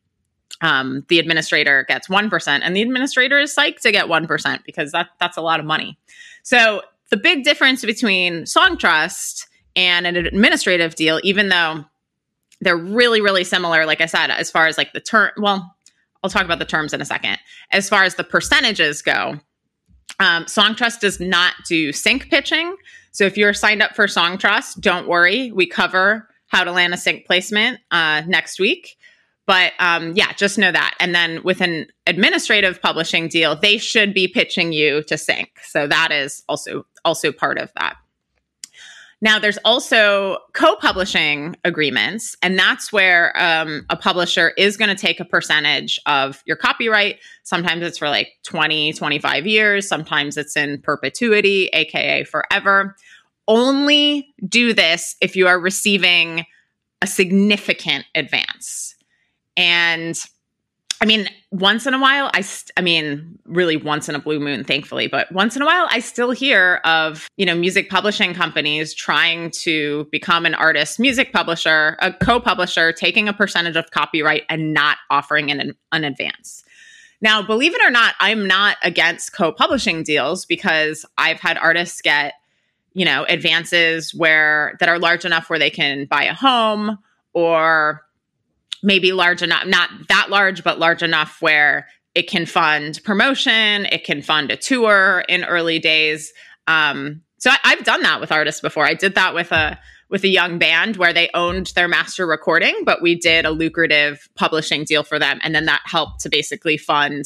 um, 0.60 1.04
the 1.08 1.18
administrator 1.18 1.84
gets 1.88 2.08
1% 2.08 2.60
and 2.62 2.76
the 2.76 2.82
administrator 2.82 3.38
is 3.38 3.54
psyched 3.54 3.80
to 3.80 3.92
get 3.92 4.06
1% 4.06 4.64
because 4.64 4.92
that, 4.92 5.08
that's 5.18 5.36
a 5.36 5.42
lot 5.42 5.60
of 5.60 5.66
money. 5.66 5.98
So 6.42 6.82
the 7.10 7.16
big 7.16 7.44
difference 7.44 7.84
between 7.84 8.44
Songtrust 8.44 9.46
and 9.74 10.06
an 10.06 10.16
administrative 10.16 10.94
deal, 10.94 11.20
even 11.24 11.48
though 11.48 11.84
they're 12.60 12.76
really, 12.76 13.20
really 13.20 13.44
similar, 13.44 13.84
like 13.84 14.00
I 14.00 14.06
said, 14.06 14.30
as 14.30 14.50
far 14.50 14.66
as 14.66 14.78
like 14.78 14.92
the 14.92 15.00
term, 15.00 15.30
well, 15.38 15.74
I'll 16.22 16.30
talk 16.30 16.44
about 16.44 16.58
the 16.58 16.64
terms 16.64 16.94
in 16.94 17.00
a 17.00 17.04
second. 17.04 17.38
As 17.72 17.88
far 17.88 18.04
as 18.04 18.14
the 18.14 18.24
percentages 18.24 19.02
go, 19.02 19.38
um, 20.18 20.44
Songtrust 20.44 21.00
does 21.00 21.20
not 21.20 21.52
do 21.68 21.92
sync 21.92 22.30
pitching. 22.30 22.76
So 23.16 23.24
if 23.24 23.38
you're 23.38 23.54
signed 23.54 23.80
up 23.80 23.96
for 23.96 24.06
Songtrust, 24.06 24.78
don't 24.78 25.08
worry. 25.08 25.50
We 25.50 25.66
cover 25.66 26.28
how 26.48 26.64
to 26.64 26.70
land 26.70 26.92
a 26.92 26.98
sync 26.98 27.24
placement 27.24 27.80
uh, 27.90 28.20
next 28.26 28.60
week. 28.60 28.98
But 29.46 29.72
um, 29.78 30.12
yeah, 30.14 30.34
just 30.34 30.58
know 30.58 30.70
that. 30.70 30.94
And 31.00 31.14
then 31.14 31.42
with 31.42 31.62
an 31.62 31.86
administrative 32.06 32.82
publishing 32.82 33.28
deal, 33.28 33.56
they 33.56 33.78
should 33.78 34.12
be 34.12 34.28
pitching 34.28 34.74
you 34.74 35.02
to 35.04 35.16
sync. 35.16 35.48
So 35.62 35.86
that 35.86 36.12
is 36.12 36.42
also 36.46 36.84
also 37.06 37.32
part 37.32 37.56
of 37.56 37.72
that. 37.76 37.96
Now, 39.22 39.38
there's 39.38 39.58
also 39.64 40.38
co 40.52 40.76
publishing 40.76 41.56
agreements, 41.64 42.36
and 42.42 42.58
that's 42.58 42.92
where 42.92 43.32
um, 43.40 43.86
a 43.88 43.96
publisher 43.96 44.50
is 44.58 44.76
going 44.76 44.94
to 44.94 44.94
take 44.94 45.20
a 45.20 45.24
percentage 45.24 45.98
of 46.04 46.42
your 46.44 46.56
copyright. 46.56 47.18
Sometimes 47.42 47.82
it's 47.82 47.98
for 47.98 48.08
like 48.08 48.28
20, 48.44 48.92
25 48.92 49.46
years, 49.46 49.88
sometimes 49.88 50.36
it's 50.36 50.56
in 50.56 50.80
perpetuity, 50.82 51.68
AKA 51.72 52.24
forever. 52.24 52.94
Only 53.48 54.34
do 54.46 54.74
this 54.74 55.16
if 55.22 55.34
you 55.34 55.46
are 55.46 55.58
receiving 55.58 56.44
a 57.00 57.06
significant 57.06 58.04
advance. 58.14 58.94
And 59.56 60.20
I 61.00 61.04
mean, 61.04 61.28
once 61.50 61.86
in 61.86 61.92
a 61.92 62.00
while, 62.00 62.30
I, 62.32 62.40
st- 62.40 62.70
I 62.76 62.80
mean, 62.80 63.38
really 63.44 63.76
once 63.76 64.08
in 64.08 64.14
a 64.14 64.18
blue 64.18 64.40
moon, 64.40 64.64
thankfully, 64.64 65.08
but 65.08 65.30
once 65.30 65.54
in 65.54 65.60
a 65.60 65.66
while, 65.66 65.86
I 65.90 66.00
still 66.00 66.30
hear 66.30 66.80
of, 66.84 67.28
you 67.36 67.44
know, 67.44 67.54
music 67.54 67.90
publishing 67.90 68.32
companies 68.32 68.94
trying 68.94 69.50
to 69.62 70.08
become 70.10 70.46
an 70.46 70.54
artist 70.54 70.98
music 70.98 71.32
publisher, 71.32 71.98
a 72.00 72.12
co 72.12 72.40
publisher, 72.40 72.92
taking 72.92 73.28
a 73.28 73.34
percentage 73.34 73.76
of 73.76 73.90
copyright 73.90 74.44
and 74.48 74.72
not 74.72 74.96
offering 75.10 75.50
an, 75.50 75.74
an 75.92 76.04
advance. 76.04 76.64
Now, 77.20 77.42
believe 77.42 77.74
it 77.74 77.82
or 77.82 77.90
not, 77.90 78.14
I'm 78.18 78.46
not 78.46 78.76
against 78.82 79.34
co 79.34 79.52
publishing 79.52 80.02
deals 80.02 80.46
because 80.46 81.04
I've 81.18 81.40
had 81.40 81.58
artists 81.58 82.00
get, 82.00 82.34
you 82.94 83.04
know, 83.04 83.24
advances 83.28 84.14
where 84.14 84.76
that 84.80 84.88
are 84.88 84.98
large 84.98 85.24
enough 85.26 85.50
where 85.50 85.58
they 85.58 85.70
can 85.70 86.06
buy 86.06 86.24
a 86.24 86.34
home 86.34 86.98
or 87.34 88.05
maybe 88.82 89.12
large 89.12 89.42
enough, 89.42 89.66
not 89.66 89.90
that 90.08 90.30
large, 90.30 90.62
but 90.62 90.78
large 90.78 91.02
enough 91.02 91.38
where 91.40 91.88
it 92.14 92.28
can 92.28 92.46
fund 92.46 93.00
promotion, 93.04 93.86
it 93.86 94.04
can 94.04 94.22
fund 94.22 94.50
a 94.50 94.56
tour 94.56 95.24
in 95.28 95.44
early 95.44 95.78
days. 95.78 96.32
Um, 96.66 97.22
so 97.38 97.50
I, 97.50 97.58
I've 97.64 97.84
done 97.84 98.02
that 98.02 98.20
with 98.20 98.32
artists 98.32 98.60
before. 98.60 98.84
I 98.84 98.94
did 98.94 99.14
that 99.14 99.34
with 99.34 99.52
a 99.52 99.78
with 100.08 100.22
a 100.22 100.28
young 100.28 100.58
band 100.58 100.96
where 100.96 101.12
they 101.12 101.28
owned 101.34 101.72
their 101.74 101.88
master 101.88 102.26
recording, 102.26 102.82
but 102.84 103.02
we 103.02 103.16
did 103.16 103.44
a 103.44 103.50
lucrative 103.50 104.28
publishing 104.36 104.84
deal 104.84 105.02
for 105.02 105.18
them, 105.18 105.40
and 105.42 105.54
then 105.54 105.66
that 105.66 105.82
helped 105.84 106.20
to 106.20 106.28
basically 106.28 106.76
fund 106.76 107.24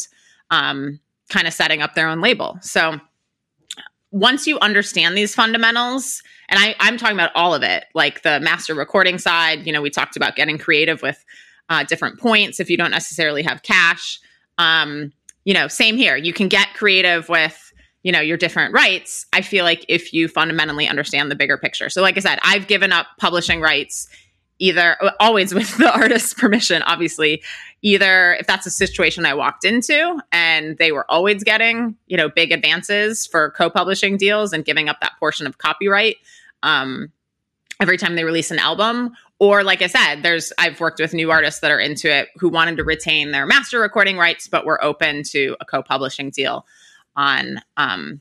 um, 0.51 0.99
kind 1.29 1.47
of 1.47 1.53
setting 1.53 1.83
up 1.83 1.95
their 1.95 2.09
own 2.09 2.21
label. 2.21 2.59
So 2.63 2.99
once 4.11 4.47
you 4.47 4.59
understand 4.61 5.17
these 5.17 5.35
fundamentals, 5.35 6.23
and 6.49 6.59
I, 6.59 6.75
I'm 6.81 6.97
talking 6.97 7.17
about 7.17 7.31
all 7.35 7.55
of 7.55 7.63
it, 7.63 7.85
like 7.95 8.23
the 8.23 8.41
master 8.41 8.75
recording 8.75 9.19
side, 9.19 9.67
you 9.67 9.73
know, 9.73 9.81
we 9.81 9.91
talked 9.91 10.17
about 10.17 10.37
getting 10.37 10.59
creative 10.59 11.01
with 11.03 11.25
uh, 11.69 11.85
different 11.85 12.19
points 12.19 12.59
if 12.59 12.69
you 12.69 12.77
don't 12.77 12.91
necessarily 12.91 13.43
have 13.43 13.63
cash. 13.63 14.19
Um, 14.59 15.13
you 15.45 15.55
know, 15.55 15.69
same 15.69 15.97
here. 15.97 16.17
You 16.17 16.33
can 16.33 16.49
get 16.49 16.75
creative 16.75 17.29
with, 17.29 17.73
you 18.03 18.11
know, 18.11 18.21
your 18.21 18.37
different 18.37 18.75
rights. 18.75 19.27
I 19.33 19.43
feel 19.43 19.65
like 19.65 19.85
if 19.89 20.13
you 20.13 20.27
fundamentally 20.27 20.89
understand 20.89 21.31
the 21.31 21.37
bigger 21.37 21.57
picture. 21.57 21.89
So, 21.89 22.03
like 22.03 22.17
I 22.17 22.21
said, 22.21 22.41
I've 22.43 22.67
given 22.67 22.93
up 22.93 23.07
publishing 23.19 23.61
rights 23.61 24.09
either 24.61 24.97
always 25.19 25.53
with 25.53 25.77
the 25.79 25.93
artist's 25.95 26.35
permission, 26.35 26.83
obviously, 26.83 27.43
either 27.83 28.35
if 28.35 28.47
that's 28.47 28.67
a 28.67 28.71
situation 28.71 29.27
I 29.27 29.35
walked 29.35 29.65
into 29.65 30.21
and 30.31 30.79
they 30.79 30.93
were 30.93 31.11
always 31.11 31.43
getting, 31.43 31.97
you 32.07 32.17
know, 32.17 32.29
big 32.29 32.53
advances 32.53 33.27
for 33.27 33.51
co-publishing 33.51 34.17
deals 34.17 34.53
and 34.53 34.65
giving 34.65 34.89
up 34.89 35.01
that 35.01 35.13
portion 35.19 35.47
of 35.47 35.59
copyright 35.59 36.19
um, 36.63 37.11
every 37.81 37.97
time 37.97 38.15
they 38.15 38.25
release 38.25 38.51
an 38.51 38.59
album, 38.59 39.13
or 39.39 39.65
like 39.65 39.81
I 39.81 39.87
said, 39.87 40.23
there's 40.23 40.53
I've 40.59 40.79
worked 40.79 41.01
with 41.01 41.15
new 41.15 41.31
artists 41.31 41.61
that 41.61 41.71
are 41.71 41.81
into 41.81 42.15
it 42.15 42.29
who 42.37 42.51
wanted 42.51 42.77
to 42.77 42.85
retain 42.85 43.33
their 43.33 43.47
master 43.47 43.81
recording 43.81 44.19
rights, 44.19 44.47
but 44.47 44.67
were 44.67 44.83
open 44.85 45.23
to 45.31 45.57
a 45.61 45.65
co-publishing 45.65 46.29
deal 46.29 46.67
on 47.17 47.61
um, 47.79 48.21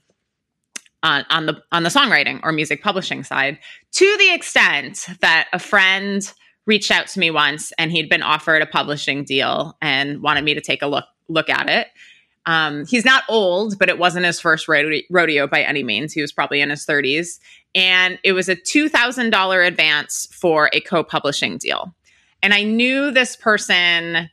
on, 1.04 1.26
on 1.30 1.46
the 1.46 1.62
on 1.72 1.84
the 1.84 1.90
songwriting 1.90 2.40
or 2.44 2.52
music 2.52 2.82
publishing 2.84 3.24
side. 3.24 3.58
To 3.94 4.18
the 4.18 4.34
extent 4.34 5.08
that 5.22 5.48
a 5.54 5.60
friend 5.60 6.32
reached 6.66 6.92
out 6.92 7.08
to 7.08 7.20
me 7.20 7.32
once 7.32 7.72
and 7.78 7.92
he'd 7.92 8.10
been 8.10 8.22
offered 8.22 8.62
a 8.62 8.66
publishing 8.66 9.24
deal 9.24 9.76
and 9.82 10.22
wanted 10.22 10.44
me 10.44 10.54
to 10.54 10.62
take 10.62 10.82
a 10.82 10.88
look 10.88 11.06
look 11.28 11.50
at 11.50 11.70
it. 11.70 11.88
Um, 12.46 12.86
he's 12.86 13.06
not 13.06 13.24
old, 13.30 13.78
but 13.78 13.90
it 13.90 14.00
wasn't 14.00 14.26
his 14.26 14.40
first 14.40 14.68
rodeo 14.68 15.48
by 15.48 15.62
any 15.62 15.84
means. 15.84 16.14
He 16.14 16.22
was 16.22 16.32
probably 16.32 16.62
in 16.62 16.70
his 16.70 16.86
30s 16.86 17.40
and 17.76 18.18
it 18.24 18.34
was 18.34 18.50
a 18.50 18.56
$2,000 18.56 19.68
advance 19.68 20.28
for 20.32 20.70
a 20.74 20.82
co 20.82 21.04
publishing 21.04 21.58
deal. 21.58 21.94
And 22.42 22.54
I 22.54 22.64
knew 22.64 23.12
this 23.12 23.36
person 23.36 24.30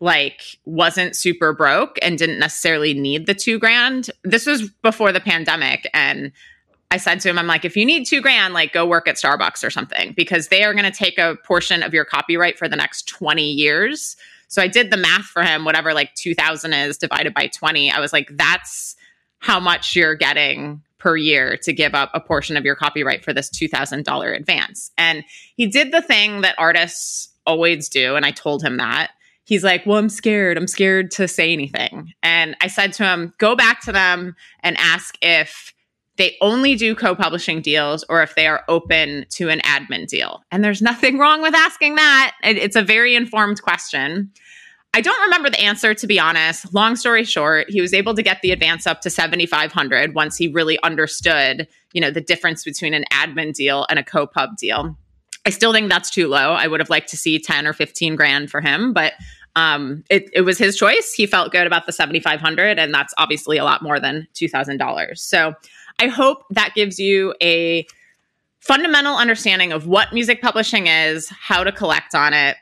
like 0.00 0.58
wasn't 0.64 1.14
super 1.14 1.52
broke 1.52 1.98
and 2.00 2.18
didn't 2.18 2.38
necessarily 2.38 2.94
need 2.94 3.26
the 3.26 3.34
two 3.34 3.58
grand. 3.58 4.10
This 4.24 4.46
was 4.46 4.70
before 4.82 5.12
the 5.12 5.20
pandemic. 5.20 5.88
And 5.92 6.32
I 6.90 6.96
said 6.96 7.20
to 7.20 7.28
him, 7.28 7.38
I'm 7.38 7.46
like, 7.46 7.64
if 7.64 7.76
you 7.76 7.84
need 7.84 8.06
two 8.06 8.20
grand, 8.20 8.54
like 8.54 8.72
go 8.72 8.86
work 8.86 9.06
at 9.06 9.16
Starbucks 9.16 9.64
or 9.64 9.70
something 9.70 10.12
because 10.16 10.48
they 10.48 10.64
are 10.64 10.72
going 10.72 10.90
to 10.90 10.90
take 10.90 11.18
a 11.18 11.36
portion 11.44 11.82
of 11.82 11.94
your 11.94 12.04
copyright 12.04 12.58
for 12.58 12.68
the 12.68 12.76
next 12.76 13.08
20 13.08 13.42
years. 13.42 14.16
So 14.48 14.60
I 14.60 14.66
did 14.66 14.90
the 14.90 14.96
math 14.96 15.26
for 15.26 15.42
him, 15.42 15.64
whatever 15.64 15.92
like 15.92 16.14
2000 16.14 16.72
is 16.72 16.96
divided 16.96 17.34
by 17.34 17.46
20. 17.46 17.92
I 17.92 18.00
was 18.00 18.12
like, 18.12 18.30
that's 18.32 18.96
how 19.38 19.60
much 19.60 19.94
you're 19.94 20.16
getting 20.16 20.82
per 20.98 21.16
year 21.16 21.56
to 21.58 21.72
give 21.72 21.94
up 21.94 22.10
a 22.12 22.20
portion 22.20 22.56
of 22.56 22.64
your 22.64 22.74
copyright 22.74 23.24
for 23.24 23.32
this 23.32 23.48
$2,000 23.50 24.36
advance. 24.36 24.90
And 24.98 25.24
he 25.56 25.66
did 25.66 25.92
the 25.92 26.02
thing 26.02 26.40
that 26.40 26.56
artists 26.58 27.28
always 27.46 27.88
do. 27.88 28.16
And 28.16 28.26
I 28.26 28.32
told 28.32 28.62
him 28.62 28.78
that. 28.78 29.12
He's 29.50 29.64
like, 29.64 29.84
Well, 29.84 29.98
I'm 29.98 30.08
scared. 30.08 30.56
I'm 30.56 30.68
scared 30.68 31.10
to 31.10 31.26
say 31.26 31.52
anything. 31.52 32.14
And 32.22 32.56
I 32.60 32.68
said 32.68 32.92
to 32.94 33.04
him, 33.04 33.34
Go 33.38 33.56
back 33.56 33.80
to 33.82 33.90
them 33.90 34.36
and 34.60 34.76
ask 34.78 35.18
if 35.20 35.74
they 36.18 36.36
only 36.40 36.76
do 36.76 36.94
co 36.94 37.16
publishing 37.16 37.60
deals 37.60 38.04
or 38.08 38.22
if 38.22 38.36
they 38.36 38.46
are 38.46 38.62
open 38.68 39.26
to 39.30 39.48
an 39.48 39.58
admin 39.62 40.06
deal. 40.06 40.44
And 40.52 40.62
there's 40.62 40.80
nothing 40.80 41.18
wrong 41.22 41.42
with 41.42 41.52
asking 41.52 41.96
that. 41.96 42.36
It's 42.44 42.76
a 42.76 42.82
very 42.82 43.16
informed 43.16 43.60
question. 43.60 44.30
I 44.94 45.00
don't 45.00 45.20
remember 45.22 45.50
the 45.50 45.60
answer 45.60 45.94
to 45.94 46.06
be 46.06 46.20
honest. 46.20 46.72
Long 46.72 46.94
story 46.94 47.24
short, 47.24 47.68
he 47.68 47.80
was 47.80 47.92
able 47.92 48.14
to 48.14 48.22
get 48.22 48.42
the 48.42 48.52
advance 48.52 48.86
up 48.86 49.00
to 49.00 49.10
7500 49.10 50.14
once 50.14 50.36
he 50.36 50.46
really 50.46 50.80
understood, 50.84 51.66
you 51.92 52.00
know, 52.00 52.12
the 52.12 52.20
difference 52.20 52.62
between 52.62 52.94
an 52.94 53.04
admin 53.12 53.52
deal 53.52 53.84
and 53.90 53.98
a 53.98 54.04
co-pub 54.04 54.56
deal. 54.56 54.96
I 55.46 55.50
still 55.50 55.72
think 55.72 55.88
that's 55.88 56.10
too 56.10 56.28
low. 56.28 56.52
I 56.52 56.66
would 56.66 56.80
have 56.80 56.90
liked 56.90 57.08
to 57.10 57.16
see 57.16 57.38
10 57.38 57.66
or 57.66 57.72
15 57.72 58.14
grand 58.14 58.50
for 58.50 58.60
him, 58.60 58.92
but 58.92 59.14
um, 59.56 60.04
it, 60.10 60.30
it 60.32 60.42
was 60.42 60.58
his 60.58 60.76
choice. 60.76 61.12
He 61.12 61.26
felt 61.26 61.52
good 61.52 61.66
about 61.66 61.86
the 61.86 61.92
7500 61.92 62.78
and 62.78 62.94
that's 62.94 63.12
obviously 63.18 63.58
a 63.58 63.64
lot 63.64 63.82
more 63.82 63.98
than 63.98 64.28
$2000. 64.34 65.18
So, 65.18 65.54
I 65.98 66.06
hope 66.06 66.44
that 66.50 66.72
gives 66.74 66.98
you 66.98 67.34
a 67.42 67.86
fundamental 68.60 69.16
understanding 69.16 69.70
of 69.70 69.86
what 69.86 70.14
music 70.14 70.40
publishing 70.40 70.86
is, 70.86 71.28
how 71.28 71.62
to 71.62 71.72
collect 71.72 72.14
on 72.14 72.32
it, 72.32 72.56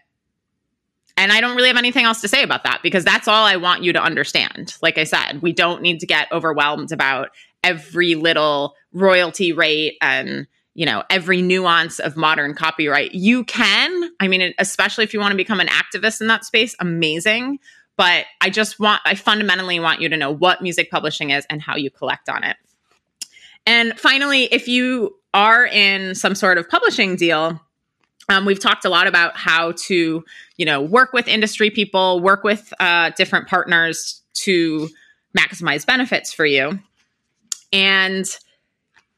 and 1.19 1.33
I 1.33 1.41
don't 1.41 1.57
really 1.57 1.69
have 1.69 1.77
anything 1.77 2.05
else 2.05 2.21
to 2.21 2.29
say 2.29 2.45
about 2.45 2.63
that 2.63 2.79
because 2.81 3.05
that's 3.05 3.27
all 3.27 3.45
I 3.45 3.57
want 3.57 3.83
you 3.83 3.93
to 3.93 4.01
understand. 4.01 4.77
Like 4.83 4.99
I 4.99 5.05
said, 5.05 5.43
we 5.43 5.53
don't 5.53 5.83
need 5.83 5.99
to 5.99 6.07
get 6.07 6.31
overwhelmed 6.31 6.93
about 6.93 7.31
every 7.65 8.15
little 8.15 8.77
royalty 8.93 9.53
rate 9.53 9.99
and 10.01 10.47
you 10.79 10.87
know 10.87 11.03
every 11.11 11.43
nuance 11.43 11.99
of 11.99 12.17
modern 12.17 12.55
copyright. 12.55 13.13
You 13.13 13.43
can 13.43 14.11
i 14.21 14.29
mean 14.29 14.55
especially 14.59 15.03
if 15.03 15.13
you 15.13 15.19
want 15.19 15.33
to 15.33 15.37
become 15.37 15.59
an 15.59 15.67
activist 15.67 16.21
in 16.21 16.29
that 16.29 16.45
space 16.45 16.77
amazing. 16.79 17.59
But 17.97 18.27
i 18.41 18.49
just 18.49 18.79
want 18.79 19.03
i 19.05 19.17
fundamentally 19.17 19.81
want 19.81 20.01
you 20.01 20.09
to 20.09 20.17
know 20.17 20.31
what 20.31 20.63
music 20.63 20.89
publishing 20.89 21.31
is 21.31 21.45
and 21.51 21.61
how 21.61 21.75
you 21.75 21.91
collect 21.91 22.29
on 22.29 22.45
it. 22.45 22.57
And 23.67 23.99
finally 23.99 24.45
if 24.45 24.69
you 24.69 25.17
are 25.35 25.67
in 25.67 26.15
some 26.15 26.37
sort 26.37 26.59
of 26.59 26.69
publishing 26.69 27.17
deal 27.17 27.61
um, 28.29 28.45
we've 28.45 28.61
talked 28.61 28.85
a 28.85 28.91
lot 28.91 29.07
about 29.07 29.37
how 29.37 29.73
to, 29.87 30.23
you 30.59 30.67
know, 30.67 30.83
work 30.83 31.15
with 31.15 31.27
industry 31.27 31.71
people, 31.71 32.21
work 32.21 32.45
with 32.45 32.75
uh, 32.79 33.11
different 33.17 33.49
partners 33.49 34.21
to 34.35 34.91
maximize 35.35 35.87
benefits 35.87 36.31
for 36.31 36.45
you. 36.45 36.79
And 37.73 38.27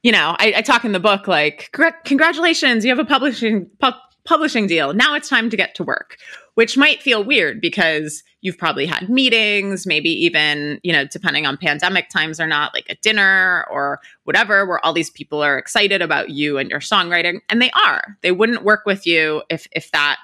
you 0.03 0.11
know, 0.11 0.35
I, 0.39 0.53
I 0.57 0.61
talk 0.61 0.83
in 0.83 0.91
the 0.91 0.99
book 0.99 1.27
like, 1.27 1.75
congratulations, 2.05 2.83
you 2.83 2.89
have 2.89 2.99
a 2.99 3.05
publishing 3.05 3.67
pu- 3.79 3.91
publishing 4.23 4.67
deal. 4.67 4.93
Now 4.93 5.15
it's 5.15 5.29
time 5.29 5.49
to 5.49 5.57
get 5.57 5.75
to 5.75 5.83
work, 5.83 6.17
which 6.55 6.77
might 6.77 7.01
feel 7.01 7.23
weird 7.23 7.61
because 7.61 8.23
you've 8.41 8.57
probably 8.57 8.85
had 8.85 9.09
meetings, 9.09 9.85
maybe 9.85 10.09
even, 10.09 10.79
you 10.83 10.93
know, 10.93 11.05
depending 11.05 11.45
on 11.45 11.57
pandemic 11.57 12.09
times 12.09 12.39
or 12.39 12.47
not, 12.47 12.73
like 12.73 12.85
a 12.89 12.95
dinner 12.95 13.65
or 13.71 13.99
whatever, 14.23 14.65
where 14.65 14.83
all 14.83 14.93
these 14.93 15.09
people 15.09 15.43
are 15.43 15.57
excited 15.57 16.01
about 16.01 16.29
you 16.29 16.57
and 16.57 16.69
your 16.69 16.79
songwriting. 16.79 17.39
And 17.49 17.61
they 17.61 17.71
are. 17.71 18.17
They 18.21 18.31
wouldn't 18.31 18.63
work 18.63 18.85
with 18.85 19.05
you 19.05 19.43
if 19.49 19.67
if 19.71 19.91
that 19.91 20.17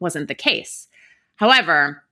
wasn't 0.00 0.28
the 0.28 0.34
case. 0.34 0.88
However, 1.36 2.02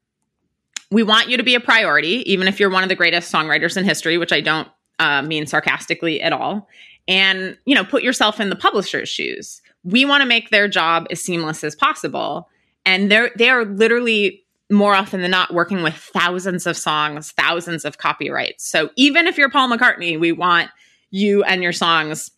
we 0.90 1.02
want 1.02 1.28
you 1.28 1.36
to 1.36 1.42
be 1.42 1.54
a 1.54 1.60
priority, 1.60 2.30
even 2.30 2.48
if 2.48 2.58
you're 2.58 2.70
one 2.70 2.82
of 2.82 2.88
the 2.88 2.96
greatest 2.96 3.32
songwriters 3.32 3.76
in 3.76 3.84
history, 3.84 4.18
which 4.18 4.32
I 4.32 4.40
don't 4.40 4.68
uh, 4.98 5.22
mean 5.22 5.46
sarcastically 5.46 6.20
at 6.20 6.32
all. 6.32 6.68
And, 7.08 7.58
you 7.64 7.74
know, 7.74 7.84
put 7.84 8.02
yourself 8.02 8.38
in 8.40 8.50
the 8.50 8.56
publisher's 8.56 9.08
shoes 9.08 9.60
we 9.84 10.04
want 10.04 10.22
to 10.22 10.26
make 10.26 10.50
their 10.50 10.68
job 10.68 11.06
as 11.10 11.22
seamless 11.22 11.64
as 11.64 11.74
possible. 11.74 12.48
And 12.84 13.10
they're 13.10 13.30
they 13.36 13.48
are 13.48 13.64
literally 13.64 14.44
more 14.70 14.94
often 14.94 15.20
than 15.20 15.30
not 15.30 15.52
working 15.52 15.82
with 15.82 15.94
thousands 15.94 16.66
of 16.66 16.76
songs, 16.76 17.32
thousands 17.32 17.84
of 17.84 17.98
copyrights. 17.98 18.68
So 18.68 18.90
even 18.96 19.26
if 19.26 19.36
you're 19.36 19.50
Paul 19.50 19.68
McCartney, 19.68 20.18
we 20.18 20.30
want 20.32 20.70
you 21.10 21.42
and 21.42 21.62
your 21.62 21.72
songs 21.72 22.30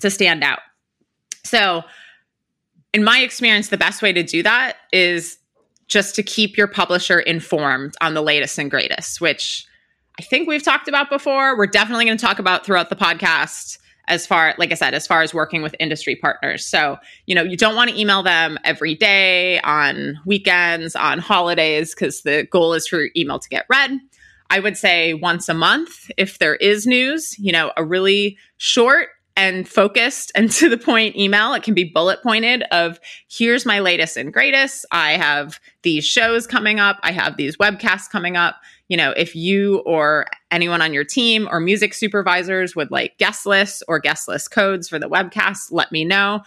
to 0.00 0.10
stand 0.10 0.42
out. 0.42 0.58
So 1.44 1.84
in 2.92 3.04
my 3.04 3.20
experience, 3.20 3.68
the 3.68 3.76
best 3.76 4.02
way 4.02 4.12
to 4.12 4.24
do 4.24 4.42
that 4.42 4.78
is 4.92 5.38
just 5.86 6.16
to 6.16 6.22
keep 6.24 6.56
your 6.56 6.66
publisher 6.66 7.20
informed 7.20 7.94
on 8.00 8.14
the 8.14 8.22
latest 8.22 8.58
and 8.58 8.68
greatest, 8.68 9.20
which 9.20 9.66
I 10.18 10.22
think 10.22 10.48
we've 10.48 10.62
talked 10.62 10.88
about 10.88 11.10
before. 11.10 11.56
We're 11.56 11.66
definitely 11.66 12.06
going 12.06 12.16
to 12.16 12.24
talk 12.24 12.38
about 12.38 12.64
throughout 12.64 12.88
the 12.88 12.96
podcast 12.96 13.78
as 14.08 14.24
far 14.24 14.54
like 14.56 14.70
i 14.70 14.74
said 14.74 14.94
as 14.94 15.04
far 15.04 15.22
as 15.22 15.34
working 15.34 15.62
with 15.62 15.74
industry 15.80 16.16
partners. 16.16 16.64
So 16.64 16.96
you 17.26 17.34
know 17.34 17.42
you 17.42 17.56
don't 17.56 17.74
want 17.74 17.90
to 17.90 18.00
email 18.00 18.22
them 18.22 18.58
every 18.64 18.94
day 18.94 19.60
on 19.60 20.18
weekends 20.24 20.94
on 20.94 21.18
holidays 21.18 21.94
because 21.94 22.22
the 22.22 22.46
goal 22.50 22.72
is 22.72 22.86
for 22.86 23.00
your 23.00 23.10
email 23.16 23.38
to 23.38 23.48
get 23.48 23.66
read. 23.68 23.98
I 24.48 24.60
would 24.60 24.76
say 24.76 25.14
once 25.14 25.48
a 25.48 25.54
month 25.54 26.10
if 26.16 26.38
there 26.38 26.54
is 26.56 26.86
news 26.86 27.36
you 27.38 27.52
know 27.52 27.72
a 27.76 27.84
really 27.84 28.38
short 28.58 29.08
and 29.36 29.68
focused 29.68 30.32
and 30.34 30.50
to 30.52 30.68
the 30.68 30.78
point 30.78 31.16
email 31.16 31.52
it 31.52 31.64
can 31.64 31.74
be 31.74 31.84
bullet 31.84 32.22
pointed 32.22 32.62
of 32.70 33.00
here's 33.28 33.66
my 33.66 33.80
latest 33.80 34.16
and 34.16 34.32
greatest. 34.32 34.86
I 34.92 35.12
have 35.12 35.58
these 35.82 36.04
shows 36.04 36.46
coming 36.46 36.78
up. 36.78 37.00
I 37.02 37.10
have 37.10 37.36
these 37.36 37.56
webcasts 37.56 38.08
coming 38.08 38.36
up 38.36 38.56
you 38.88 38.96
know, 38.96 39.12
if 39.16 39.34
you 39.34 39.78
or 39.78 40.26
anyone 40.50 40.80
on 40.80 40.94
your 40.94 41.04
team 41.04 41.48
or 41.50 41.60
music 41.60 41.92
supervisors 41.92 42.76
would 42.76 42.90
like 42.90 43.18
guest 43.18 43.46
lists 43.46 43.82
or 43.88 43.98
guest 43.98 44.28
list 44.28 44.50
codes 44.50 44.88
for 44.88 44.98
the 44.98 45.08
webcast, 45.08 45.72
let 45.72 45.90
me 45.90 46.04
know. 46.04 46.42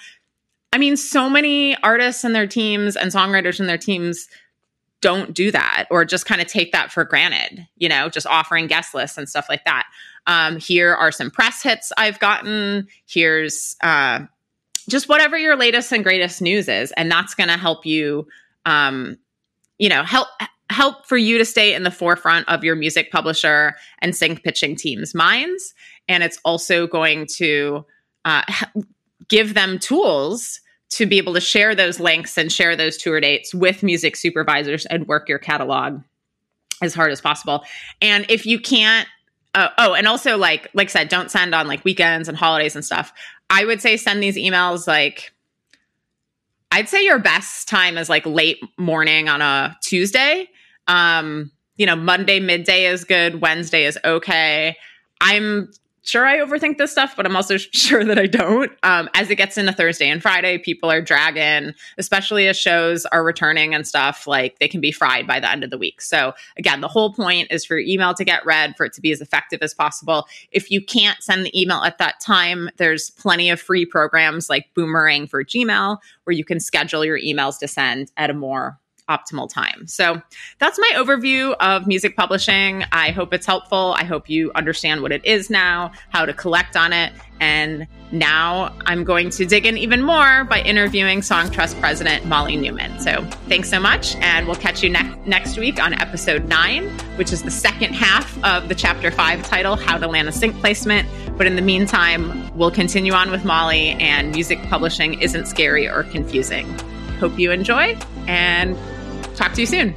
I 0.72 0.78
mean, 0.78 0.96
so 0.98 1.30
many 1.30 1.76
artists 1.84 2.24
and 2.24 2.34
their 2.34 2.48
teams 2.48 2.96
and 2.96 3.12
songwriters 3.12 3.60
and 3.60 3.68
their 3.68 3.78
teams 3.78 4.28
don't 5.02 5.34
do 5.34 5.52
that 5.52 5.88
or 5.90 6.06
just 6.06 6.26
kind 6.26 6.42
of 6.42 6.48
take 6.48 6.72
that 6.72 6.92
for 6.92 7.04
granted, 7.04 7.68
you 7.78 7.90
know, 7.90 8.10
just 8.10 8.28
offering 8.28 8.68
guest 8.68 8.94
lists 8.94 9.18
and 9.18 9.28
stuff 9.30 9.48
like 9.50 9.64
that. 9.66 9.88
Um, 10.28 10.58
here 10.58 10.94
are 10.94 11.12
some 11.12 11.32
press 11.32 11.64
hits 11.64 11.92
I've 11.98 12.20
gotten. 12.20 12.88
Here's 13.08 13.76
uh, 13.82 14.26
just 14.88 15.10
whatever 15.10 15.38
your 15.38 15.56
latest 15.56 15.92
and 15.92 16.04
greatest 16.04 16.42
news 16.42 16.68
is. 16.68 16.92
And 16.94 17.10
that's 17.10 17.34
going 17.34 17.50
to 17.50 17.58
help 17.58 17.86
you, 17.86 18.28
um, 18.66 19.18
you 19.78 19.90
know, 19.90 20.04
help 20.04 20.28
help 20.70 21.06
for 21.06 21.18
you 21.18 21.38
to 21.38 21.46
stay 21.46 21.74
in 21.74 21.84
the 21.84 21.92
forefront 21.92 22.48
of 22.48 22.64
your 22.64 22.76
music 22.76 23.12
publisher 23.12 23.76
and 24.00 24.16
sync 24.16 24.44
pitching 24.44 24.76
team's 24.76 25.16
minds. 25.16 25.74
And 26.08 26.24
it's 26.24 26.40
also 26.46 26.88
going 26.88 27.26
to 27.38 27.86
uh, 28.26 28.44
give 29.28 29.54
them 29.54 29.80
tools 29.80 30.62
to 30.90 31.06
be 31.06 31.18
able 31.18 31.34
to 31.34 31.42
share 31.42 31.76
those 31.76 32.00
links 32.00 32.38
and 32.38 32.52
share 32.52 32.76
those 32.76 32.98
tour 32.98 33.20
dates 33.20 33.54
with 33.54 33.84
music 33.84 34.16
supervisors 34.16 34.86
and 34.88 35.08
work 35.08 35.30
your 35.30 35.40
catalog 35.40 36.02
as 36.82 36.94
hard 36.94 37.12
as 37.12 37.22
possible. 37.22 37.64
And 38.02 38.26
if 38.30 38.46
you 38.46 38.60
can't, 38.60 39.08
uh, 39.56 39.70
oh, 39.78 39.94
and 39.94 40.08
also 40.08 40.38
like 40.38 40.70
like 40.74 40.88
I 40.88 40.92
said, 40.92 41.10
don't 41.10 41.30
send 41.30 41.54
on 41.54 41.68
like 41.68 41.84
weekends 41.84 42.28
and 42.28 42.38
holidays 42.38 42.76
and 42.76 42.86
stuff. 42.86 43.12
I 43.50 43.66
would 43.66 43.82
say 43.82 43.98
send 43.98 44.22
these 44.22 44.38
emails 44.38 44.88
like 44.88 45.32
I'd 46.72 46.88
say 46.88 47.04
your 47.04 47.20
best 47.20 47.68
time 47.68 47.98
is 47.98 48.10
like 48.10 48.26
late 48.26 48.60
morning 48.78 49.28
on 49.28 49.42
a 49.42 49.76
Tuesday 49.82 50.50
um, 50.90 51.52
you 51.78 51.86
know, 51.86 51.96
Monday 51.96 52.42
midday 52.42 52.86
is 52.86 53.06
good, 53.06 53.40
Wednesday 53.40 53.86
is 53.86 53.98
okay. 54.04 54.76
I'm 55.22 55.72
sure 56.02 56.26
I 56.26 56.38
overthink 56.40 56.78
this 56.78 56.92
stuff, 56.92 57.14
but 57.16 57.26
I'm 57.26 57.36
also 57.36 57.58
sure 57.58 58.04
that 58.04 58.18
I 58.18 58.26
don't. 58.26 58.72
Um, 58.84 59.10
as 59.14 59.30
it 59.30 59.36
gets 59.36 59.58
into 59.58 59.72
Thursday 59.72 60.10
and 60.10 60.22
Friday, 60.22 60.58
people 60.58 60.92
are 60.92 61.02
dragging, 61.02 61.74
especially 61.98 62.48
as 62.48 62.58
shows 62.58 63.06
are 63.08 63.24
returning 63.24 63.74
and 63.74 63.88
stuff, 63.88 64.28
like 64.28 64.60
they 64.60 64.68
can 64.68 64.82
be 64.82 64.92
fried 64.92 65.28
by 65.28 65.40
the 65.40 65.50
end 65.50 65.64
of 65.64 65.70
the 65.70 65.78
week. 65.78 66.02
So, 66.02 66.34
again, 66.58 66.82
the 66.82 66.88
whole 66.88 67.14
point 67.14 67.52
is 67.52 67.64
for 67.64 67.78
your 67.78 67.88
email 67.88 68.14
to 68.16 68.26
get 68.26 68.46
read, 68.46 68.76
for 68.76 68.86
it 68.86 68.94
to 68.94 69.02
be 69.02 69.12
as 69.12 69.22
effective 69.22 69.60
as 69.62 69.74
possible. 69.74 70.28
If 70.52 70.72
you 70.72 70.84
can't 70.84 71.22
send 71.22 71.46
the 71.46 71.60
email 71.62 71.84
at 71.84 71.98
that 72.00 72.20
time, 72.20 72.70
there's 72.78 73.12
plenty 73.12 73.50
of 73.50 73.62
free 73.62 73.86
programs 73.86 74.50
like 74.50 74.74
Boomerang 74.74 75.28
for 75.28 75.44
Gmail 75.44 75.98
where 76.24 76.34
you 76.34 76.44
can 76.44 76.60
schedule 76.60 77.06
your 77.06 77.20
emails 77.20 77.60
to 77.60 77.68
send 77.68 78.12
at 78.18 78.30
a 78.30 78.34
more 78.34 78.80
optimal 79.10 79.52
time. 79.52 79.88
So 79.88 80.22
that's 80.60 80.78
my 80.80 80.92
overview 80.96 81.56
of 81.60 81.88
music 81.88 82.16
publishing. 82.16 82.86
I 82.92 83.12
hope 83.12 83.34
it's 83.34 83.46
helpful. 83.46 83.96
I 83.98 84.04
hope 84.04 84.30
you 84.30 84.52
understand 84.56 85.02
what 85.02 85.12
it 85.12 85.26
is 85.26 85.50
now, 85.50 85.92
how 86.10 86.26
to 86.26 86.34
collect 86.34 86.78
on 86.78 86.94
it. 86.94 87.12
And 87.42 87.88
now 88.12 88.76
I'm 88.86 89.04
going 89.04 89.30
to 89.32 89.46
dig 89.46 89.66
in 89.66 89.78
even 89.78 90.02
more 90.04 90.44
by 90.44 90.62
interviewing 90.62 91.22
Songtrust 91.22 91.80
president 91.80 92.26
Molly 92.26 92.58
Neuman. 92.58 93.00
So 93.00 93.24
thanks 93.48 93.70
so 93.70 93.80
much. 93.80 94.16
And 94.18 94.46
we'll 94.46 94.58
catch 94.58 94.84
you 94.84 94.90
ne- 94.90 95.16
next 95.26 95.58
week 95.58 95.82
on 95.82 95.94
episode 95.94 96.48
nine, 96.48 96.90
which 97.18 97.32
is 97.32 97.44
the 97.44 97.52
second 97.52 97.94
half 97.94 98.42
of 98.44 98.68
the 98.68 98.76
chapter 98.76 99.10
five 99.10 99.42
title, 99.44 99.76
How 99.76 99.98
to 99.98 100.08
Land 100.08 100.28
a 100.28 100.32
Sync 100.32 100.56
Placement. 100.60 101.08
But 101.38 101.48
in 101.48 101.56
the 101.56 101.62
meantime, 101.62 102.56
we'll 102.58 102.72
continue 102.72 103.14
on 103.14 103.32
with 103.32 103.46
Molly, 103.46 103.92
and 103.92 104.32
music 104.32 104.62
publishing 104.64 105.22
isn't 105.22 105.46
scary 105.46 105.88
or 105.88 106.04
confusing. 106.04 106.68
Hope 107.20 107.40
you 107.40 107.52
enjoy 107.52 107.98
and 108.28 108.78
Talk 109.36 109.54
to 109.54 109.62
you 109.62 109.68
soon. 109.68 109.96